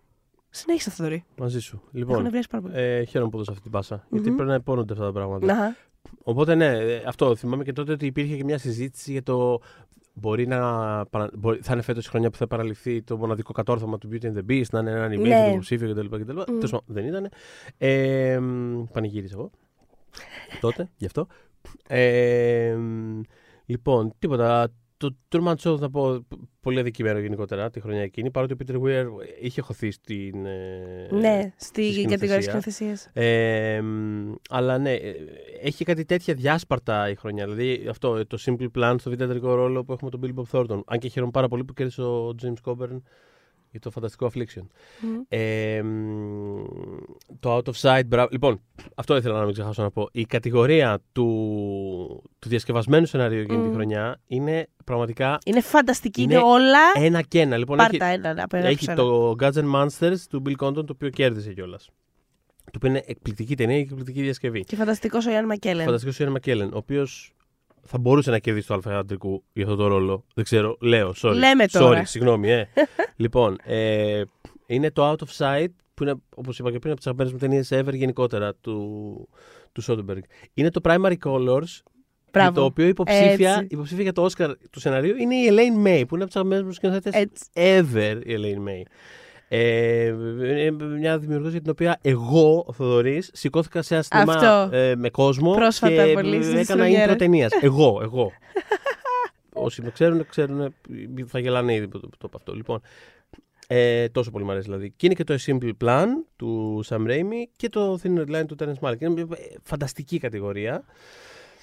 Συνέχισε 0.50 0.88
αυτό, 0.90 1.02
Θοδωρή. 1.02 1.24
Μαζί 1.36 1.60
σου. 1.60 1.76
Έχω 1.84 1.90
Λοιπόν, 1.92 2.22
νευριάσει 2.22 2.48
πάρα 2.50 2.62
πολύ. 2.62 2.74
ε, 2.76 3.04
χαίρομαι 3.04 3.30
που 3.30 3.36
έδωσα 3.36 3.50
αυτή 3.50 3.62
την 3.62 3.72
πάσα. 3.72 4.06
Γιατί 4.10 4.28
Μμμ. 4.28 4.34
πρέπει 4.34 4.50
να 4.50 4.56
ειπώνονται 4.56 4.92
αυτά 4.92 5.04
τα 5.04 5.12
πράγματα. 5.12 5.46
Να. 5.46 5.76
Οπότε 6.22 6.54
ναι, 6.54 6.66
ε, 6.66 7.02
αυτό. 7.06 7.36
Θυμάμαι 7.36 7.64
και 7.64 7.72
τότε 7.72 7.92
ότι 7.92 8.06
υπήρχε 8.06 8.36
και 8.36 8.44
μια 8.44 8.58
συζήτηση 8.58 9.12
για 9.12 9.22
το. 9.22 9.60
Μπορεί 10.20 10.46
να. 10.46 10.58
παρα- 11.06 11.30
Μπορεί, 11.38 11.58
θα 11.62 11.72
είναι 11.72 11.82
φέτος 11.82 12.06
η 12.06 12.08
χρονιά 12.08 12.30
που 12.30 12.36
θα 12.36 12.46
παραλυφθεί 12.46 13.02
το 13.02 13.16
μοναδικό 13.16 13.52
κατόρθωμα 13.52 13.98
του 13.98 14.08
Beauty 14.12 14.24
and 14.24 14.34
the 14.36 14.50
Beast, 14.50 14.64
να 14.72 14.78
είναι 14.78 14.90
ένα 14.90 15.06
animation 15.06 15.20
Ναι. 15.28 15.48
υποψήφιο 15.50 15.92
κτλ. 15.94 16.06
κτλ. 16.16 16.36
Μμ. 16.36 16.44
Τέλος 16.44 16.70
πάντων, 16.70 16.84
δεν 16.86 17.04
ήταν. 17.06 17.28
Ε, 17.78 18.38
μ, 18.38 18.82
πανηγύρισα 18.92 19.34
εγώ. 19.38 19.50
τότε, 20.60 20.90
γι' 20.96 21.06
αυτό. 21.06 21.26
Ε, 21.88 22.74
μ, 22.78 23.20
λοιπόν, 23.66 24.12
τίποτα. 24.18 24.68
Το 25.00 25.16
Truman 25.32 25.54
Show 25.54 25.78
θα 25.78 25.90
πω 25.90 26.26
πολύ 26.60 26.78
αδικημένο 26.78 27.18
γενικότερα 27.18 27.70
τη 27.70 27.80
χρονιά 27.80 28.02
εκείνη. 28.02 28.30
Παρότι 28.30 28.52
ο 28.52 28.56
Peter 28.60 28.74
Weir 28.74 29.04
είχε 29.40 29.60
χωθεί 29.60 29.90
στην. 29.90 30.46
ε, 30.46 31.08
ναι, 31.10 31.52
στη 31.56 31.92
στη 31.92 32.04
κατηγορία 32.04 32.42
σκηνοθεσία. 32.42 32.96
σκηνοθεσίας. 32.96 33.10
Ε, 33.12 33.80
μ, 33.80 34.34
αλλά 34.50 34.78
ναι, 34.78 34.92
ε, 34.92 35.14
έχει 35.62 35.84
κάτι 35.84 36.04
τέτοια 36.04 36.34
διάσπαρτα 36.34 37.08
η 37.10 37.14
χρονιά. 37.14 37.46
Δηλαδή 37.46 37.86
αυτό 37.88 38.16
ε, 38.16 38.24
το 38.24 38.38
Simple 38.46 38.68
Plan 38.78 38.94
στο 38.98 39.10
β' 39.10 39.46
ρόλο 39.46 39.84
που 39.84 39.92
έχουμε 39.92 40.10
τον 40.10 40.20
Billy 40.22 40.34
Bob 40.40 40.44
Thornton. 40.52 40.80
Αν 40.86 40.98
και 40.98 41.08
χαίρομαι 41.08 41.30
πάρα 41.30 41.48
πολύ 41.48 41.64
που 41.64 41.72
κέρδισε 41.72 42.02
ο 42.02 42.34
James 42.42 42.70
Coburn 42.70 43.00
για 43.70 43.80
το 43.80 43.90
φανταστικό 43.90 44.30
Affliction. 44.32 44.66
Ε, 45.28 45.82
το 47.40 47.56
Out 47.56 47.62
of 47.62 47.72
Sight, 47.80 48.02
μπράβο. 48.06 48.28
Λοιπόν, 48.32 48.60
αυτό 48.94 49.16
ήθελα 49.16 49.38
να 49.38 49.44
μην 49.44 49.52
ξεχάσω 49.52 49.82
να 49.82 49.90
πω. 49.90 50.08
Η 50.12 50.24
κατηγορία 50.24 50.98
του, 51.12 51.26
του 52.38 52.48
διασκευασμένου 52.48 53.06
σενάριου 53.06 53.42
για 53.42 53.58
τη 53.58 53.72
χρονιά 53.72 54.20
είναι 54.26 54.68
πραγματικά. 54.84 55.38
Είναι 55.44 55.60
φανταστική, 55.60 56.22
είναι, 56.22 56.36
όλα. 56.36 56.78
Ένα 56.94 57.22
και 57.22 57.40
ένα. 57.40 57.56
Λοιπόν, 57.56 57.76
Πάρτα 57.76 58.04
έχει, 58.04 58.14
ένα, 58.14 58.46
ένα, 58.52 58.68
έχει 58.68 58.86
το 58.86 59.34
Gods 59.40 59.52
and 59.52 59.74
Monsters 59.74 60.18
του 60.30 60.42
Bill 60.46 60.66
Conton, 60.66 60.74
το 60.74 60.92
οποίο 60.92 61.08
κέρδισε 61.08 61.52
κιόλας. 61.52 61.88
Το 62.64 62.72
οποίο 62.76 62.88
είναι 62.88 63.02
εκπληκτική 63.06 63.56
ταινία 63.56 63.76
και 63.76 63.82
εκπληκτική 63.82 64.22
διασκευή. 64.22 64.64
Και 64.64 64.76
φανταστικός 64.76 65.26
ο 65.26 65.30
Ιαν 65.30 65.44
Μακέλεν. 65.44 65.84
Φανταστικός 65.84 66.20
ο 66.20 66.22
Ιαν 66.22 66.32
Μακέλεν, 66.32 66.72
ο 66.72 66.76
οποίος 66.76 67.34
θα 67.82 67.98
μπορούσε 67.98 68.30
να 68.30 68.38
κερδίσει 68.38 68.66
το 68.66 68.74
Αλφα 68.74 68.98
Αντρικού 68.98 69.44
για 69.52 69.64
αυτό 69.64 69.76
το 69.76 69.86
ρόλο. 69.86 70.24
Δεν 70.34 70.44
ξέρω, 70.44 70.76
λέω. 70.80 71.12
Sorry. 71.16 71.34
Λέμε 71.34 71.66
τώρα. 71.66 72.00
Sorry, 72.00 72.06
συγγνώμη, 72.06 72.50
ε. 72.50 72.68
λοιπόν, 73.16 73.56
ε, 73.64 74.22
είναι 74.66 74.90
το 74.90 75.10
Out 75.10 75.16
of 75.16 75.36
Sight, 75.36 75.68
που 75.94 76.02
είναι, 76.02 76.14
όπως 76.34 76.58
είπα 76.58 76.70
και 76.70 76.78
πριν, 76.78 76.92
από 76.92 77.00
τις 77.00 77.10
αγαπημένες 77.10 77.32
μου 77.32 77.38
ταινίες 77.38 77.68
ever 77.72 77.94
γενικότερα 77.94 78.54
του, 78.54 79.28
του 79.72 79.82
Soderbergh. 79.86 80.22
Είναι 80.54 80.70
το 80.70 80.80
Primary 80.84 81.16
Colors, 81.24 81.80
Μπράβο. 82.32 82.52
το 82.60 82.64
οποίο 82.64 82.86
υποψήφια, 82.86 83.66
υποψήφια 83.68 84.02
για 84.02 84.12
το 84.12 84.26
Oscar 84.30 84.52
του 84.70 84.80
σενάριου 84.80 85.16
είναι 85.16 85.34
η 85.34 85.48
Elaine 85.50 85.86
May, 85.86 86.02
που 86.08 86.14
είναι 86.14 86.24
από 86.24 86.32
τις 86.32 86.36
αγαπημένες 86.36 86.62
μου 86.62 86.72
σκηνοθέτες 86.72 87.26
ever 87.54 88.20
η 88.24 88.34
Elaine 88.38 88.68
May. 88.68 88.82
Ε, 89.52 90.14
μια 90.98 91.18
δημιουργός 91.18 91.50
για 91.50 91.60
την 91.60 91.70
οποία 91.70 91.98
εγώ, 92.02 92.64
ο 92.66 92.72
Θοδωρής, 92.72 93.30
σηκώθηκα 93.32 93.82
σε 93.82 93.96
αστήμα 93.96 94.68
ε, 94.72 94.96
με 94.96 95.10
κόσμο 95.10 95.52
Πρόσφατα 95.54 96.06
και 96.06 96.12
πολύ 96.12 96.58
έκανα 96.58 96.86
intro 96.88 97.14
ταινίας. 97.18 97.52
εγώ, 97.62 98.00
εγώ. 98.02 98.32
Όσοι 99.52 99.82
με 99.82 99.90
ξέρουν, 99.90 100.26
ξέρουν, 100.26 100.74
θα 101.26 101.38
γελάνε 101.38 101.74
ήδη 101.74 101.88
το, 101.88 102.00
το, 102.18 102.28
αυτό. 102.34 102.54
Λοιπόν, 102.54 102.80
ε, 103.66 104.08
τόσο 104.08 104.30
πολύ 104.30 104.44
μου 104.44 104.50
αρέσει 104.50 104.66
δηλαδή. 104.66 104.92
Και 104.96 105.06
είναι 105.06 105.14
και 105.14 105.24
το 105.24 105.34
A 105.34 105.50
Simple 105.50 105.72
Plan 105.84 106.06
του 106.36 106.82
Sam 106.88 107.06
Raimi 107.06 107.44
και 107.56 107.68
το 107.68 108.00
Thin 108.02 108.18
Red 108.18 108.36
Line 108.36 108.46
του 108.46 108.56
Terence 108.58 108.88
Malick. 108.88 109.00
Είναι 109.00 109.26
φανταστική 109.62 110.18
κατηγορία. 110.18 110.84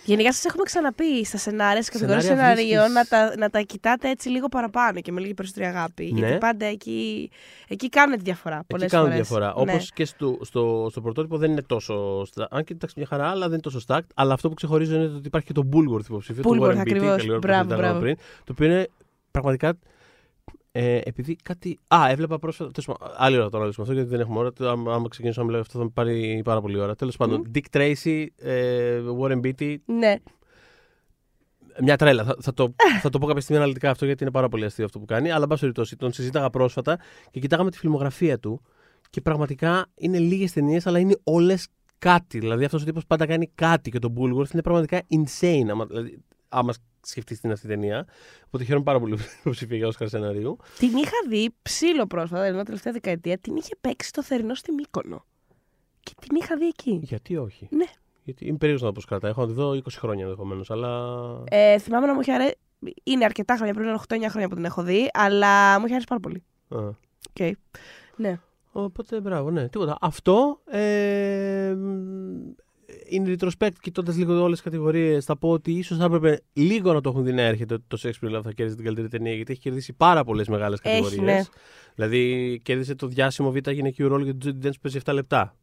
Γενικά 0.08 0.34
σας 0.34 0.46
έχουμε 0.46 0.64
ξαναπεί 0.64 1.26
στα 1.26 1.38
σενάρια, 1.38 1.82
στις 1.82 1.94
κατηγορίες 1.94 2.26
σενάριων, 2.26 2.92
να, 2.92 3.06
τα, 3.06 3.34
να 3.38 3.50
τα 3.50 3.60
κοιτάτε 3.60 4.10
έτσι 4.10 4.30
λίγο 4.30 4.48
παραπάνω 4.48 5.02
και 5.02 5.12
με 5.12 5.22
λίγη 5.22 5.34
περισσότερη 5.34 5.66
αγάπη. 5.66 6.12
Ναι. 6.14 6.20
Γιατί 6.20 6.38
πάντα 6.38 6.66
εκεί, 6.66 7.30
εκεί 7.68 7.90
κάνουν 7.90 8.18
τη 8.18 8.24
διαφορά. 8.24 8.64
Πολλές 8.68 8.86
εκεί 8.86 8.96
κάνουν 8.96 9.12
φορές. 9.12 9.28
διαφορά. 9.28 9.46
Ναι. 9.46 9.72
Όπως 9.72 9.92
και 9.94 10.06
στο, 10.06 10.38
στο, 10.42 10.88
στο 10.92 11.02
πρωτότυπο 11.02 11.38
δεν 11.38 11.52
είναι 11.52 11.62
τόσο. 11.62 12.26
Αν 12.50 12.64
και 12.64 12.74
εντάξει 12.74 12.94
μια 12.98 13.08
χαρά, 13.08 13.28
αλλά 13.28 13.42
δεν 13.42 13.52
είναι 13.52 13.62
τόσο 13.62 13.80
stacked. 13.88 14.08
Αλλά 14.16 14.34
αυτό 14.34 14.50
που 14.50 14.54
ξεχωρίζω 14.54 14.96
είναι 14.96 15.06
ότι 15.06 15.28
υπάρχει 15.28 15.48
και 15.48 15.54
το 15.54 15.70
Bulworth 15.74 16.06
υποψήφιο. 16.06 16.44
Bulworth, 16.46 16.78
ακριβώς. 16.78 17.26
Μπράβο, 17.40 17.76
μπράβο. 17.76 18.00
Πριν, 18.00 18.16
το 18.16 18.52
οποίο 18.52 18.66
είναι 18.66 18.88
πραγματικά 19.32 19.78
ε, 20.80 21.02
επειδή 21.04 21.36
κάτι. 21.36 21.80
Α, 21.88 22.10
έβλεπα 22.10 22.40
πρόσφατα. 22.40 22.72
Τέλος 22.72 22.98
άλλη 23.18 23.38
ώρα 23.38 23.50
τώρα 23.50 23.64
να 23.64 23.70
αυτό, 23.70 23.94
γιατί 23.94 24.10
δεν 24.10 24.20
έχουμε 24.20 24.40
ώρα. 24.40 24.52
Άμα, 24.60 24.94
άμα 24.94 25.08
ξεκινήσω 25.08 25.40
να 25.40 25.46
μιλάω 25.46 25.62
αυτό 25.62 25.78
θα 25.78 25.84
με 25.84 25.90
πάρει 25.94 26.42
πάρα 26.44 26.62
πολύ 26.62 26.80
ώρα. 26.80 26.96
Τέλος 26.96 27.16
mm. 27.16 27.18
πάντων, 27.18 27.52
Dick 27.54 27.78
Tracy, 27.78 28.26
ε, 28.36 29.02
Warren 29.22 29.40
Beatty. 29.40 29.76
Ναι. 29.86 30.16
Μια 31.82 31.96
τρέλα. 31.98 32.24
Θα, 32.24 32.36
θα, 32.40 32.54
το, 32.54 32.76
θα 33.02 33.10
το 33.10 33.20
πω 33.20 33.26
κάποια 33.28 33.42
στιγμή 33.42 33.62
αναλυτικά 33.62 33.90
αυτό, 33.90 34.06
γιατί 34.06 34.24
είναι 34.24 34.32
πάρα 34.32 34.50
πολύ 34.50 34.66
αστείο 34.66 34.86
αυτό 34.86 35.00
που 35.00 35.06
κάνει. 35.06 35.32
Αλλά, 35.32 35.42
εν 35.42 35.48
πάση 35.48 35.62
περιπτώσει, 35.62 35.96
τον 35.96 36.12
συζήταγα 36.14 36.50
πρόσφατα 36.50 37.00
και 37.32 37.40
κοιτάγαμε 37.40 37.72
τη 37.72 37.78
φιλμογραφία 37.78 38.40
του. 38.40 38.62
Και 39.10 39.22
πραγματικά 39.22 39.86
είναι 39.96 40.18
λίγες 40.18 40.52
ταινίες, 40.52 40.88
αλλά 40.88 41.00
είναι 41.00 41.18
όλες 41.24 41.68
κάτι. 41.98 42.40
Δηλαδή 42.40 42.66
αυτός 42.66 42.82
ο 42.82 42.86
τύπος 42.86 43.06
πάντα 43.06 43.26
κάνει 43.26 43.52
κάτι 43.56 43.90
και 43.90 44.00
το 44.00 44.14
Bulworth 44.18 44.54
είναι 44.54 44.62
πραγματικά 44.62 45.02
insane. 45.10 45.68
Άμα, 45.70 45.86
δηλαδή, 45.86 46.24
άμα 46.50 46.74
σκεφτεί 47.10 47.40
την 47.40 47.52
αυτή 47.52 47.68
ταινία. 47.68 48.08
Οπότε 48.46 48.64
χαίρομαι 48.64 48.84
πάρα 48.84 49.00
πολύ 49.00 49.18
που 49.44 49.50
ψηφία 49.50 49.78
για 49.78 49.88
Όσκαρ 49.88 50.08
σενάριου. 50.08 50.58
Την 50.78 50.98
είχα 50.98 51.18
δει 51.30 51.50
ψήλο 51.62 52.08
πρόσφατα, 52.08 52.44
δηλαδή 52.44 52.66
τελευταία 52.66 52.94
δεκαετία. 52.94 53.38
Την 53.38 53.56
είχε 53.56 53.76
παίξει 53.82 54.12
το 54.12 54.24
θερινό 54.24 54.56
στη 54.56 54.72
Μύκονο. 54.72 55.26
Και 56.00 56.12
την 56.22 56.36
είχα 56.36 56.58
δει 56.58 56.68
εκεί. 56.68 57.00
Γιατί 57.04 57.38
όχι; 57.38 57.68
Ναι. 57.72 57.86
Γιατί 58.24 58.46
είμαι 58.46 58.58
περίεργος 58.58 58.88
να 58.88 58.94
το 58.94 59.00
πω 59.00 59.08
κρατά. 59.08 59.28
Έχω 59.28 59.42
να 59.42 59.48
τη 59.48 59.54
δω 59.54 59.72
20 59.72 59.82
χρόνια 59.90 60.24
ενδεχομένως. 60.24 60.72
Αλλά... 60.72 61.18
Ε, 61.50 61.78
θυμάμαι 61.78 62.08
να 62.08 62.14
μου 62.14 62.22
είχε 62.22 62.34
αρέσει. 62.34 62.56
Είναι 63.04 63.26
αρκετά 63.26 63.56
χρόνια, 63.56 63.74
πριν 63.74 63.88
είναι 63.88 64.00
8-9 64.08 64.26
χρόνια 64.30 64.48
που 64.48 64.56
την 64.56 64.66
έχω 64.66 64.84
δει, 64.84 65.10
αλλά 65.14 65.80
μου 65.80 65.86
είχε 65.86 65.94
αρέσει 65.94 66.08
πάρα 66.08 66.20
πολύ. 66.20 66.44
Α. 66.70 66.80
Okay. 67.34 67.52
Ναι. 68.16 68.40
Οπότε 68.72 69.22
μπράβο, 69.22 69.52
ναι. 69.52 69.70
Τίποτα. 69.70 69.98
Αυτό. 70.02 70.62
Ε, 70.66 71.76
in 73.12 73.36
retrospect, 73.36 73.72
κοιτώντας 73.82 74.18
λίγο 74.18 74.42
όλες 74.42 74.62
τις 74.62 74.62
κατηγορίες, 74.62 75.26
θα 75.26 75.38
πω 75.38 75.50
ότι 75.50 75.72
ίσως 75.72 75.98
θα 75.98 76.06
έπρεπε 76.06 76.42
λίγο 76.54 76.94
να 76.94 77.02
το 77.02 77.10
έχουν 77.10 77.24
δει 77.24 77.34
να 77.34 77.42
έρχεται 77.42 77.74
ότι 77.74 77.84
το 77.88 77.98
Shakespeare 78.02 78.38
Love 78.38 78.42
θα 78.44 78.52
κέρδισε 78.52 78.76
την 78.76 78.86
καλύτερη 78.86 79.08
ταινία, 79.08 79.34
γιατί 79.34 79.52
έχει 79.52 79.62
κερδίσει 79.62 79.94
πάρα 79.94 80.24
πολλές 80.24 80.48
μεγάλες 80.48 80.80
κατηγορίε. 80.80 81.22
Ναι. 81.22 81.44
Δηλαδή, 81.96 82.60
κέρδισε 82.64 82.96
το 82.96 83.08
διάσημο 83.08 83.52
β' 83.52 83.70
γυναικείο 83.70 84.08
ρόλο 84.08 84.24
για 84.24 84.38
τον 84.38 84.52
Judy 84.52 84.66
Dench 84.66 84.72
που 84.72 84.80
παίζει 84.82 85.00
7 85.06 85.14
λεπτά. 85.14 85.58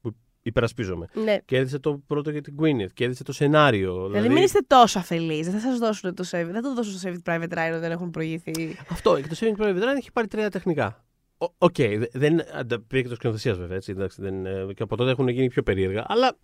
Που 0.00 0.14
υπερασπίζομαι. 0.42 1.06
Ναι. 1.24 1.38
Κέρδισε 1.44 1.78
το 1.78 2.02
πρώτο 2.06 2.30
για 2.30 2.42
την 2.42 2.54
Gwyneth, 2.60 2.92
κέρδισε 2.94 3.24
το 3.24 3.32
σενάριο. 3.32 3.92
Δηλαδή, 3.92 4.12
δηλαδή 4.12 4.34
μην 4.34 4.42
είστε 4.42 4.58
τόσο 4.66 4.98
αφελείς. 4.98 5.50
Δεν 5.50 5.60
θα 5.60 5.70
σας 5.70 5.78
δώσουν 5.78 6.14
το 6.14 6.24
Saving. 6.30 6.50
Δεν 6.50 6.62
το 6.62 6.74
δώσουν 6.74 7.00
το 7.00 7.22
Saving 7.24 7.32
Private 7.32 7.52
Ryan, 7.58 7.80
δεν 7.80 7.90
έχουν 7.90 8.10
προηγηθεί. 8.10 8.76
Αυτό. 8.90 9.20
Και 9.20 9.28
το 9.28 9.36
Saving 9.40 9.62
Private 9.62 9.76
Ryan 9.76 9.96
έχει 9.96 10.12
πάρει 10.12 10.26
τρία 10.26 10.50
τεχνικά. 10.50 11.04
Ok, 11.38 11.74
okay, 11.78 12.02
δεν 12.12 12.84
πήρε 12.86 13.02
και 13.02 13.08
το 13.08 13.14
σκηνοθεσία 13.14 13.54
βέβαια. 13.54 13.76
Έτσι, 13.76 13.90
εντάξει, 13.90 14.22
δεν, 14.22 14.46
ε, 14.46 14.66
και 14.74 14.82
από 14.82 14.96
τότε 14.96 15.10
έχουν 15.10 15.28
γίνει 15.28 15.48
πιο 15.48 15.62
περίεργα. 15.62 16.04
Αλλά 16.08 16.36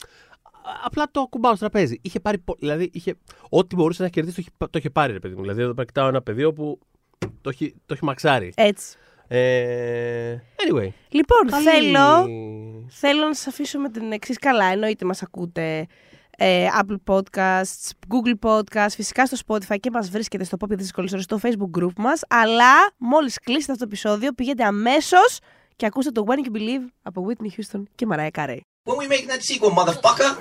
απλά 0.84 1.08
το 1.10 1.26
ακουμπάω 1.30 1.56
στο 1.56 1.68
τραπέζι. 1.68 1.98
Είχε 2.02 2.20
πάρει. 2.20 2.44
Δηλαδή, 2.58 2.90
είχε, 2.92 3.14
ό,τι 3.48 3.74
μπορούσε 3.74 4.02
να 4.02 4.08
κερδίσει 4.08 4.36
το 4.36 4.42
είχε, 4.42 4.68
το 4.70 4.78
είχε 4.78 4.90
πάρει, 4.90 5.12
ρε 5.12 5.18
παιδί 5.18 5.34
μου. 5.34 5.40
Δηλαδή, 5.40 5.62
εδώ 5.62 5.74
πέρα 5.74 5.86
κοιτάω 5.86 6.08
ένα 6.08 6.22
πεδίο 6.22 6.52
που 6.52 6.78
το 7.40 7.50
έχει, 7.50 7.74
το 7.86 7.94
έχει 7.94 8.04
μαξάρει. 8.04 8.52
Έτσι. 8.56 8.96
Ε, 9.28 10.36
anyway. 10.56 10.88
Λοιπόν, 11.08 11.62
θέλω, 11.62 12.26
θέλω 12.88 13.20
να 13.26 13.34
σας 13.34 13.46
αφήσω 13.46 13.78
με 13.78 13.90
την 13.90 14.12
εξής 14.12 14.38
καλά. 14.38 14.64
Εννοείται 14.64 15.04
μας 15.04 15.22
ακούτε 15.22 15.78
ε, 15.78 15.86
Apple 16.38 16.96
Podcasts, 17.06 17.90
Google 18.08 18.34
Podcasts, 18.40 18.94
φυσικά 18.94 19.26
στο 19.26 19.36
Spotify 19.46 19.80
και 19.80 19.90
μας 19.90 20.10
βρίσκεται 20.10 20.44
στο 20.44 20.56
Pop 20.60 20.68
Δύσκολες 20.68 21.22
στο 21.22 21.38
Facebook 21.42 21.80
group 21.80 21.92
μας. 21.96 22.20
Αλλά 22.28 22.90
μόλις 22.96 23.38
κλείσετε 23.38 23.72
αυτό 23.72 23.84
το 23.84 23.90
επεισόδιο, 23.92 24.32
πηγαίνετε 24.32 24.64
αμέσως 24.64 25.38
και 25.76 25.86
ακούστε 25.86 26.10
το 26.10 26.24
When 26.28 26.46
You 26.46 26.50
Believe 26.56 26.86
από 27.02 27.26
Whitney 27.28 27.60
Houston 27.60 27.82
και 27.94 28.06
Mariah 28.10 28.30
Carey. 28.30 28.58
When 28.86 28.98
we 28.98 29.08
make 29.08 29.26
that 29.28 29.42
sequel, 29.42 29.70
motherfucker! 29.70 30.36